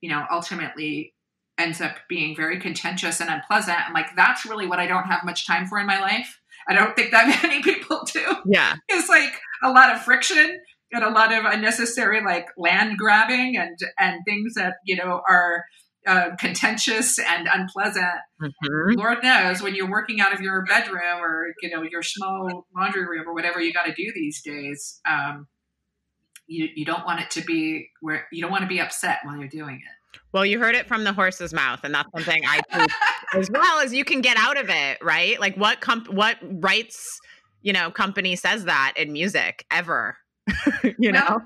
you 0.01 0.09
know 0.09 0.25
ultimately 0.31 1.15
ends 1.59 1.81
up 1.81 1.97
being 2.09 2.35
very 2.35 2.59
contentious 2.59 3.21
and 3.21 3.29
unpleasant. 3.29 3.79
And 3.87 3.95
like 3.95 4.15
that's 4.17 4.47
really 4.47 4.67
what 4.67 4.79
i 4.79 4.87
don't 4.87 5.05
have 5.05 5.25
much 5.25 5.47
time 5.47 5.67
for 5.67 5.79
in 5.79 5.87
my 5.87 6.01
life. 6.01 6.41
I 6.69 6.75
don't 6.75 6.95
think 6.95 7.11
that 7.11 7.27
many 7.43 7.63
people 7.63 8.07
do. 8.11 8.25
Yeah. 8.47 8.75
It's 8.89 9.09
like 9.09 9.33
a 9.63 9.71
lot 9.71 9.95
of 9.95 10.03
friction 10.03 10.61
and 10.93 11.05
a 11.05 11.11
lot 11.11 11.33
of 11.33 11.45
unnecessary 11.45 12.23
like 12.25 12.47
land 12.57 12.99
grabbing 12.99 13.57
and 13.57 13.79
and 13.99 14.21
things 14.25 14.55
that 14.55 14.77
you 14.85 14.97
know 14.97 15.21
are 15.29 15.65
uh, 16.07 16.31
contentious 16.37 17.19
and 17.19 17.49
unpleasant. 17.53 18.07
Mm-hmm. 18.43 18.99
Lord 18.99 19.23
knows 19.23 19.63
when 19.63 19.75
you're 19.75 19.91
working 19.91 20.21
out 20.21 20.33
of 20.33 20.41
your 20.41 20.65
bedroom 20.65 21.21
or 21.21 21.47
you 21.63 21.71
know 21.71 21.83
your 21.83 22.03
small 22.03 22.67
laundry 22.75 23.07
room 23.07 23.29
or 23.29 23.35
whatever 23.35 23.61
you 23.61 23.73
got 23.73 23.85
to 23.85 23.93
do 23.93 24.11
these 24.15 24.43
days. 24.43 25.01
Um, 25.09 25.47
you 26.47 26.69
you 26.75 26.85
don't 26.85 27.05
want 27.05 27.21
it 27.21 27.31
to 27.33 27.43
be 27.43 27.91
where 28.01 28.27
you 28.33 28.41
don't 28.41 28.51
want 28.51 28.63
to 28.63 28.69
be 28.69 28.81
upset 28.81 29.19
while 29.25 29.37
you're 29.37 29.49
doing 29.49 29.77
it. 29.77 30.19
Well, 30.33 30.47
you 30.47 30.59
heard 30.59 30.75
it 30.75 30.87
from 30.89 31.05
the 31.05 31.13
horse's 31.13 31.53
mouth, 31.53 31.81
and 31.85 31.95
that's 31.95 32.09
something 32.17 32.43
I 32.47 32.61
think 32.73 32.91
as 33.35 33.51
well 33.51 33.81
as 33.81 33.93
you 33.93 34.05
can 34.05 34.21
get 34.21 34.37
out 34.39 34.57
of 34.57 34.71
it, 34.71 34.99
right? 35.03 35.39
Like 35.39 35.57
what 35.57 35.81
comp- 35.81 36.11
what 36.11 36.39
rights 36.43 37.19
you 37.63 37.73
know 37.73 37.91
company 37.91 38.37
says 38.37 38.65
that 38.65 38.95
in 38.97 39.13
music 39.13 39.67
ever, 39.71 40.17
you 40.99 41.13
well, 41.13 41.13
know? 41.13 41.41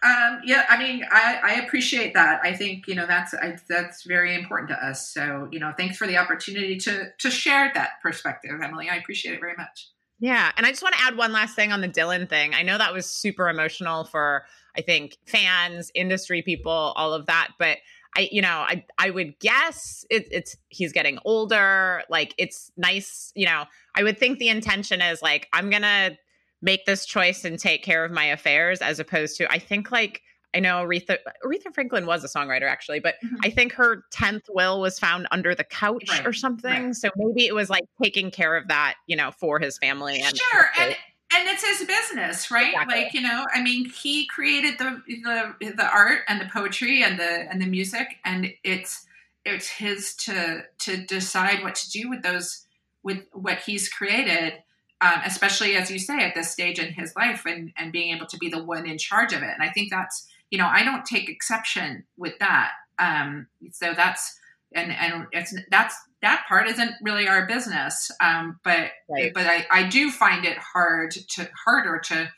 Um, 0.00 0.40
yeah, 0.44 0.64
I 0.68 0.78
mean, 0.78 1.04
I, 1.10 1.40
I 1.42 1.52
appreciate 1.54 2.14
that. 2.14 2.40
I 2.44 2.54
think 2.54 2.86
you 2.86 2.94
know 2.94 3.06
that's 3.06 3.34
I, 3.34 3.56
that's 3.68 4.04
very 4.04 4.34
important 4.34 4.70
to 4.70 4.76
us. 4.76 5.12
So 5.12 5.48
you 5.50 5.58
know, 5.58 5.72
thanks 5.76 5.96
for 5.96 6.06
the 6.06 6.16
opportunity 6.16 6.76
to 6.78 7.08
to 7.18 7.30
share 7.30 7.72
that 7.74 8.00
perspective, 8.02 8.52
Emily. 8.62 8.88
I 8.88 8.96
appreciate 8.96 9.34
it 9.34 9.40
very 9.40 9.54
much. 9.56 9.88
Yeah, 10.20 10.52
and 10.56 10.66
I 10.66 10.70
just 10.70 10.82
want 10.82 10.94
to 10.96 11.02
add 11.02 11.16
one 11.16 11.32
last 11.32 11.56
thing 11.56 11.72
on 11.72 11.80
the 11.80 11.88
Dylan 11.88 12.28
thing. 12.28 12.54
I 12.54 12.62
know 12.62 12.78
that 12.78 12.92
was 12.92 13.06
super 13.06 13.48
emotional 13.48 14.04
for 14.04 14.44
I 14.76 14.82
think 14.82 15.16
fans, 15.26 15.90
industry 15.94 16.42
people, 16.42 16.72
all 16.72 17.12
of 17.12 17.26
that, 17.26 17.50
but 17.58 17.78
I, 18.16 18.28
you 18.30 18.42
know, 18.42 18.64
I 18.66 18.84
I 18.98 19.10
would 19.10 19.38
guess 19.40 20.04
it, 20.10 20.28
it's 20.30 20.56
he's 20.68 20.92
getting 20.92 21.18
older. 21.24 22.02
Like 22.08 22.34
it's 22.38 22.70
nice, 22.76 23.32
you 23.34 23.46
know. 23.46 23.64
I 23.94 24.02
would 24.04 24.18
think 24.18 24.38
the 24.38 24.48
intention 24.48 25.00
is 25.00 25.22
like 25.22 25.48
I'm 25.52 25.70
gonna 25.70 26.16
make 26.60 26.86
this 26.86 27.06
choice 27.06 27.44
and 27.44 27.58
take 27.58 27.82
care 27.82 28.04
of 28.04 28.10
my 28.10 28.24
affairs 28.24 28.80
as 28.80 28.98
opposed 28.98 29.36
to 29.38 29.52
I 29.52 29.58
think 29.58 29.90
like 29.90 30.22
I 30.54 30.60
know 30.60 30.76
Aretha 30.84 31.18
Aretha 31.44 31.72
Franklin 31.74 32.06
was 32.06 32.24
a 32.24 32.28
songwriter 32.28 32.68
actually, 32.68 33.00
but 33.00 33.16
mm-hmm. 33.24 33.36
I 33.42 33.50
think 33.50 33.72
her 33.74 34.04
10th 34.14 34.44
will 34.48 34.80
was 34.80 34.98
found 34.98 35.28
under 35.30 35.54
the 35.54 35.64
couch 35.64 36.08
right. 36.10 36.26
or 36.26 36.32
something. 36.32 36.86
Right. 36.86 36.94
So 36.94 37.10
maybe 37.16 37.46
it 37.46 37.54
was 37.54 37.68
like 37.68 37.84
taking 38.02 38.30
care 38.30 38.56
of 38.56 38.68
that, 38.68 38.94
you 39.06 39.16
know, 39.16 39.30
for 39.30 39.58
his 39.58 39.78
family 39.78 40.20
and 40.20 40.36
Sure. 40.36 40.66
And 40.78 40.96
and 41.30 41.46
it's 41.46 41.62
his 41.62 41.86
business, 41.86 42.50
right? 42.50 42.72
Exactly. 42.72 43.02
Like, 43.02 43.12
you 43.12 43.20
know, 43.20 43.44
I 43.54 43.62
mean, 43.62 43.84
he 43.90 44.26
created 44.26 44.78
the 44.78 45.02
the 45.06 45.74
the 45.76 45.86
art 45.86 46.20
and 46.26 46.40
the 46.40 46.46
poetry 46.46 47.02
and 47.02 47.18
the 47.18 47.50
and 47.50 47.60
the 47.60 47.66
music 47.66 48.16
and 48.24 48.50
it's 48.64 49.06
it's 49.44 49.68
his 49.68 50.14
to 50.16 50.62
to 50.78 51.04
decide 51.04 51.62
what 51.62 51.74
to 51.74 51.90
do 51.90 52.08
with 52.08 52.22
those 52.22 52.66
with 53.02 53.26
what 53.32 53.58
he's 53.60 53.88
created 53.88 54.54
um, 55.00 55.20
especially 55.24 55.76
as 55.76 55.90
you 55.90 55.98
say 55.98 56.24
at 56.24 56.34
this 56.34 56.50
stage 56.50 56.78
in 56.78 56.92
his 56.92 57.14
life 57.16 57.44
and, 57.46 57.72
and 57.76 57.92
being 57.92 58.14
able 58.14 58.26
to 58.26 58.38
be 58.38 58.48
the 58.48 58.62
one 58.62 58.86
in 58.86 58.98
charge 58.98 59.32
of 59.32 59.42
it. 59.42 59.50
And 59.52 59.62
i 59.62 59.70
think 59.70 59.90
that's 59.90 60.26
you 60.50 60.58
know 60.58 60.66
i 60.66 60.84
don't 60.84 61.04
take 61.04 61.28
exception 61.28 62.04
with 62.16 62.38
that. 62.40 62.72
Um, 62.98 63.46
so 63.72 63.94
that's 63.94 64.36
and 64.74 64.92
and 64.92 65.26
it's 65.32 65.54
that's 65.70 65.94
that 66.20 66.44
part 66.48 66.68
isn't 66.68 66.92
really 67.00 67.28
our 67.28 67.46
business. 67.46 68.10
Um, 68.20 68.58
but 68.64 68.90
right. 69.08 69.32
but 69.32 69.46
I, 69.46 69.66
I 69.70 69.88
do 69.88 70.10
find 70.10 70.44
it 70.44 70.58
hard 70.58 71.12
to 71.12 71.48
harder 71.64 72.00
to 72.06 72.30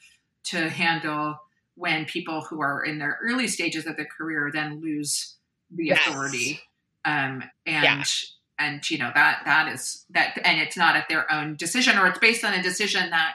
to 0.45 0.69
handle 0.69 1.37
when 1.77 2.05
people 2.05 2.43
who 2.43 2.61
are 2.61 2.85
in 2.85 2.99
their 2.99 3.19
early 3.23 3.49
stages 3.49 3.87
of 3.87 3.97
their 3.97 4.07
career 4.07 4.51
then 4.53 4.81
lose 4.83 5.37
the 5.71 5.87
yes. 5.87 6.07
authority. 6.07 6.61
Um, 7.07 7.43
and 7.65 7.85
yeah 7.85 8.05
and 8.61 8.89
you 8.91 8.99
know 8.99 9.11
that 9.15 9.43
that 9.45 9.73
is 9.73 10.05
that 10.11 10.39
and 10.45 10.61
it's 10.61 10.77
not 10.77 10.95
at 10.95 11.09
their 11.09 11.31
own 11.33 11.57
decision 11.57 11.99
or 11.99 12.07
it's 12.07 12.19
based 12.19 12.45
on 12.45 12.53
a 12.53 12.63
decision 12.63 13.11
that 13.11 13.35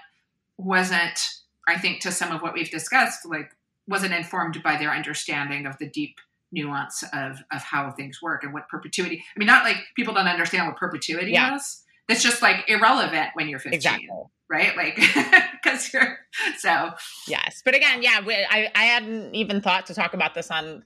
wasn't 0.57 1.29
i 1.67 1.77
think 1.77 1.99
to 1.99 2.11
some 2.11 2.31
of 2.31 2.41
what 2.41 2.53
we've 2.53 2.69
discussed 2.69 3.25
like 3.25 3.51
wasn't 3.87 4.13
informed 4.13 4.61
by 4.63 4.77
their 4.77 4.91
understanding 4.91 5.65
of 5.65 5.77
the 5.79 5.89
deep 5.89 6.19
nuance 6.51 7.03
of 7.11 7.39
of 7.51 7.61
how 7.63 7.91
things 7.91 8.21
work 8.21 8.43
and 8.43 8.53
what 8.53 8.69
perpetuity 8.69 9.23
i 9.35 9.39
mean 9.39 9.47
not 9.47 9.63
like 9.63 9.77
people 9.95 10.13
don't 10.13 10.27
understand 10.27 10.67
what 10.67 10.77
perpetuity 10.77 11.31
yeah. 11.31 11.55
is 11.55 11.81
that's 12.07 12.23
just 12.23 12.41
like 12.41 12.63
irrelevant 12.69 13.29
when 13.33 13.49
you're 13.49 13.59
15 13.59 13.73
exactly. 13.73 14.07
right 14.49 14.77
like 14.77 14.95
because 15.63 15.91
you're 15.91 16.19
so 16.57 16.91
yes 17.27 17.61
but 17.65 17.75
again 17.75 18.03
yeah 18.03 18.21
we, 18.23 18.33
i 18.35 18.71
i 18.75 18.83
hadn't 18.85 19.33
even 19.33 19.59
thought 19.59 19.87
to 19.87 19.93
talk 19.93 20.13
about 20.13 20.35
this 20.35 20.51
on 20.51 20.83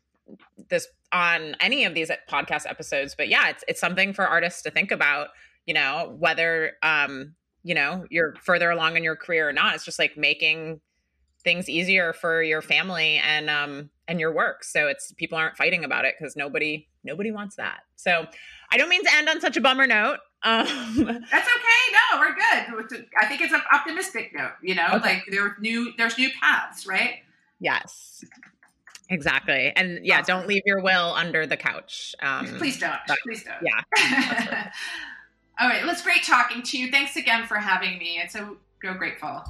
this 0.69 0.87
on 1.11 1.55
any 1.59 1.85
of 1.85 1.93
these 1.93 2.11
podcast 2.29 2.69
episodes 2.69 3.15
but 3.15 3.27
yeah 3.27 3.49
it's 3.49 3.63
it's 3.67 3.79
something 3.79 4.13
for 4.13 4.27
artists 4.27 4.61
to 4.61 4.69
think 4.69 4.91
about 4.91 5.29
you 5.65 5.73
know 5.73 6.15
whether 6.19 6.73
um 6.83 7.35
you 7.63 7.75
know 7.75 8.05
you're 8.09 8.35
further 8.41 8.69
along 8.71 8.97
in 8.97 9.03
your 9.03 9.15
career 9.15 9.49
or 9.49 9.53
not. 9.53 9.75
It's 9.75 9.85
just 9.85 9.99
like 9.99 10.17
making 10.17 10.81
things 11.43 11.69
easier 11.69 12.13
for 12.13 12.43
your 12.43 12.61
family 12.61 13.17
and 13.17 13.49
um 13.49 13.89
and 14.07 14.19
your 14.19 14.33
work. 14.33 14.63
So 14.63 14.87
it's 14.87 15.13
people 15.13 15.37
aren't 15.37 15.57
fighting 15.57 15.83
about 15.83 16.05
it 16.05 16.15
because 16.17 16.35
nobody 16.35 16.87
nobody 17.03 17.31
wants 17.31 17.55
that. 17.57 17.81
So 17.95 18.25
i 18.71 18.77
don't 18.77 18.89
mean 18.89 19.03
to 19.03 19.13
end 19.13 19.29
on 19.29 19.41
such 19.41 19.57
a 19.57 19.61
bummer 19.61 19.87
note. 19.87 20.17
Um 20.41 20.65
that's 20.65 21.49
okay. 21.49 21.81
No 21.91 22.19
we're 22.19 22.33
good. 22.33 23.05
I 23.19 23.25
think 23.25 23.41
it's 23.41 23.53
an 23.53 23.61
optimistic 23.73 24.31
note 24.33 24.53
you 24.63 24.73
know 24.73 24.87
okay. 24.93 24.99
like 24.99 25.23
there's 25.29 25.51
new 25.59 25.91
there's 25.97 26.17
new 26.17 26.29
paths 26.41 26.87
right? 26.87 27.15
Yes 27.59 28.23
Exactly. 29.09 29.73
And 29.75 30.05
yeah, 30.05 30.19
awesome. 30.19 30.39
don't 30.39 30.47
leave 30.47 30.63
your 30.65 30.81
will 30.81 31.13
under 31.13 31.47
the 31.47 31.57
couch. 31.57 32.15
Um, 32.21 32.45
Please 32.57 32.79
don't. 32.79 32.99
But, 33.07 33.17
Please 33.23 33.43
don't. 33.43 33.57
Yeah. 33.63 34.71
All 35.59 35.67
right. 35.67 35.81
It 35.81 35.87
was 35.87 36.01
great 36.01 36.23
talking 36.23 36.61
to 36.63 36.77
you. 36.77 36.91
Thanks 36.91 37.15
again 37.15 37.47
for 37.47 37.57
having 37.57 37.97
me. 37.97 38.19
It's 38.23 38.33
so, 38.33 38.57
so 38.83 38.93
grateful. 38.93 39.43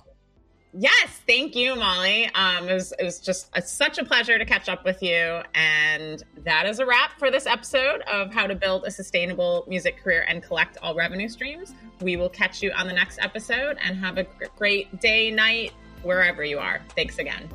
Yes, 0.72 1.22
thank 1.26 1.56
you, 1.56 1.76
Molly. 1.76 2.30
Um, 2.36 2.70
it 2.70 2.74
was 2.74 2.94
it 3.00 3.04
was 3.04 3.20
just 3.20 3.50
a, 3.54 3.62
such 3.62 3.98
a 3.98 4.06
pleasure 4.06 4.38
to 4.38 4.46
catch 4.46 4.70
up 4.70 4.86
with 4.86 5.02
you, 5.02 5.42
and 5.56 6.24
that 6.44 6.68
is 6.68 6.78
a 6.78 6.86
wrap 6.86 7.18
for 7.18 7.32
this 7.32 7.48
episode 7.48 8.02
of 8.02 8.32
How 8.32 8.46
to 8.46 8.54
Build 8.54 8.86
a 8.86 8.92
Sustainable 8.92 9.66
Music 9.68 9.98
Career 9.98 10.26
and 10.28 10.44
Collect 10.44 10.78
All 10.84 10.94
Revenue 10.94 11.28
Streams. 11.28 11.74
We 12.02 12.18
will 12.18 12.30
catch 12.30 12.62
you 12.62 12.72
on 12.74 12.86
the 12.86 12.94
next 12.94 13.18
episode, 13.20 13.80
and 13.84 13.98
have 13.98 14.20
a 14.20 14.28
great 14.60 15.00
day, 15.00 15.32
night, 15.32 15.74
wherever 16.04 16.44
you 16.44 16.60
are. 16.60 16.82
Thanks 16.96 17.18
again. 17.18 17.50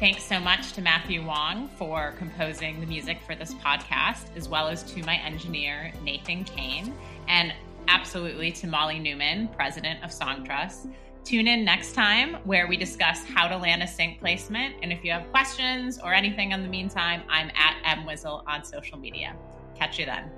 Thanks 0.00 0.24
so 0.24 0.40
much 0.40 0.72
to 0.72 0.80
Matthew 0.80 1.22
Wong 1.22 1.68
for 1.76 2.14
composing 2.16 2.80
the 2.80 2.86
music 2.86 3.18
for 3.26 3.34
this 3.34 3.52
podcast, 3.56 4.34
as 4.34 4.48
well 4.48 4.66
as 4.66 4.82
to 4.94 5.04
my 5.04 5.16
engineer, 5.16 5.92
Nathan 6.02 6.42
Kane, 6.44 6.94
and 7.28 7.52
absolutely 7.86 8.50
to 8.52 8.66
Molly 8.66 8.98
Neuman, 8.98 9.54
president 9.54 10.02
of 10.02 10.08
Songtrust. 10.08 10.90
Tune 11.22 11.46
in 11.46 11.66
next 11.66 11.92
time 11.92 12.36
where 12.44 12.66
we 12.66 12.78
discuss 12.78 13.26
how 13.26 13.46
to 13.46 13.58
land 13.58 13.82
a 13.82 13.86
sync 13.86 14.20
placement. 14.20 14.76
And 14.82 14.90
if 14.90 15.04
you 15.04 15.12
have 15.12 15.30
questions 15.30 15.98
or 15.98 16.14
anything 16.14 16.52
in 16.52 16.62
the 16.62 16.68
meantime, 16.68 17.22
I'm 17.28 17.50
at 17.50 17.98
MWizzle 17.98 18.42
on 18.46 18.64
social 18.64 18.96
media. 18.96 19.36
Catch 19.74 19.98
you 19.98 20.06
then. 20.06 20.30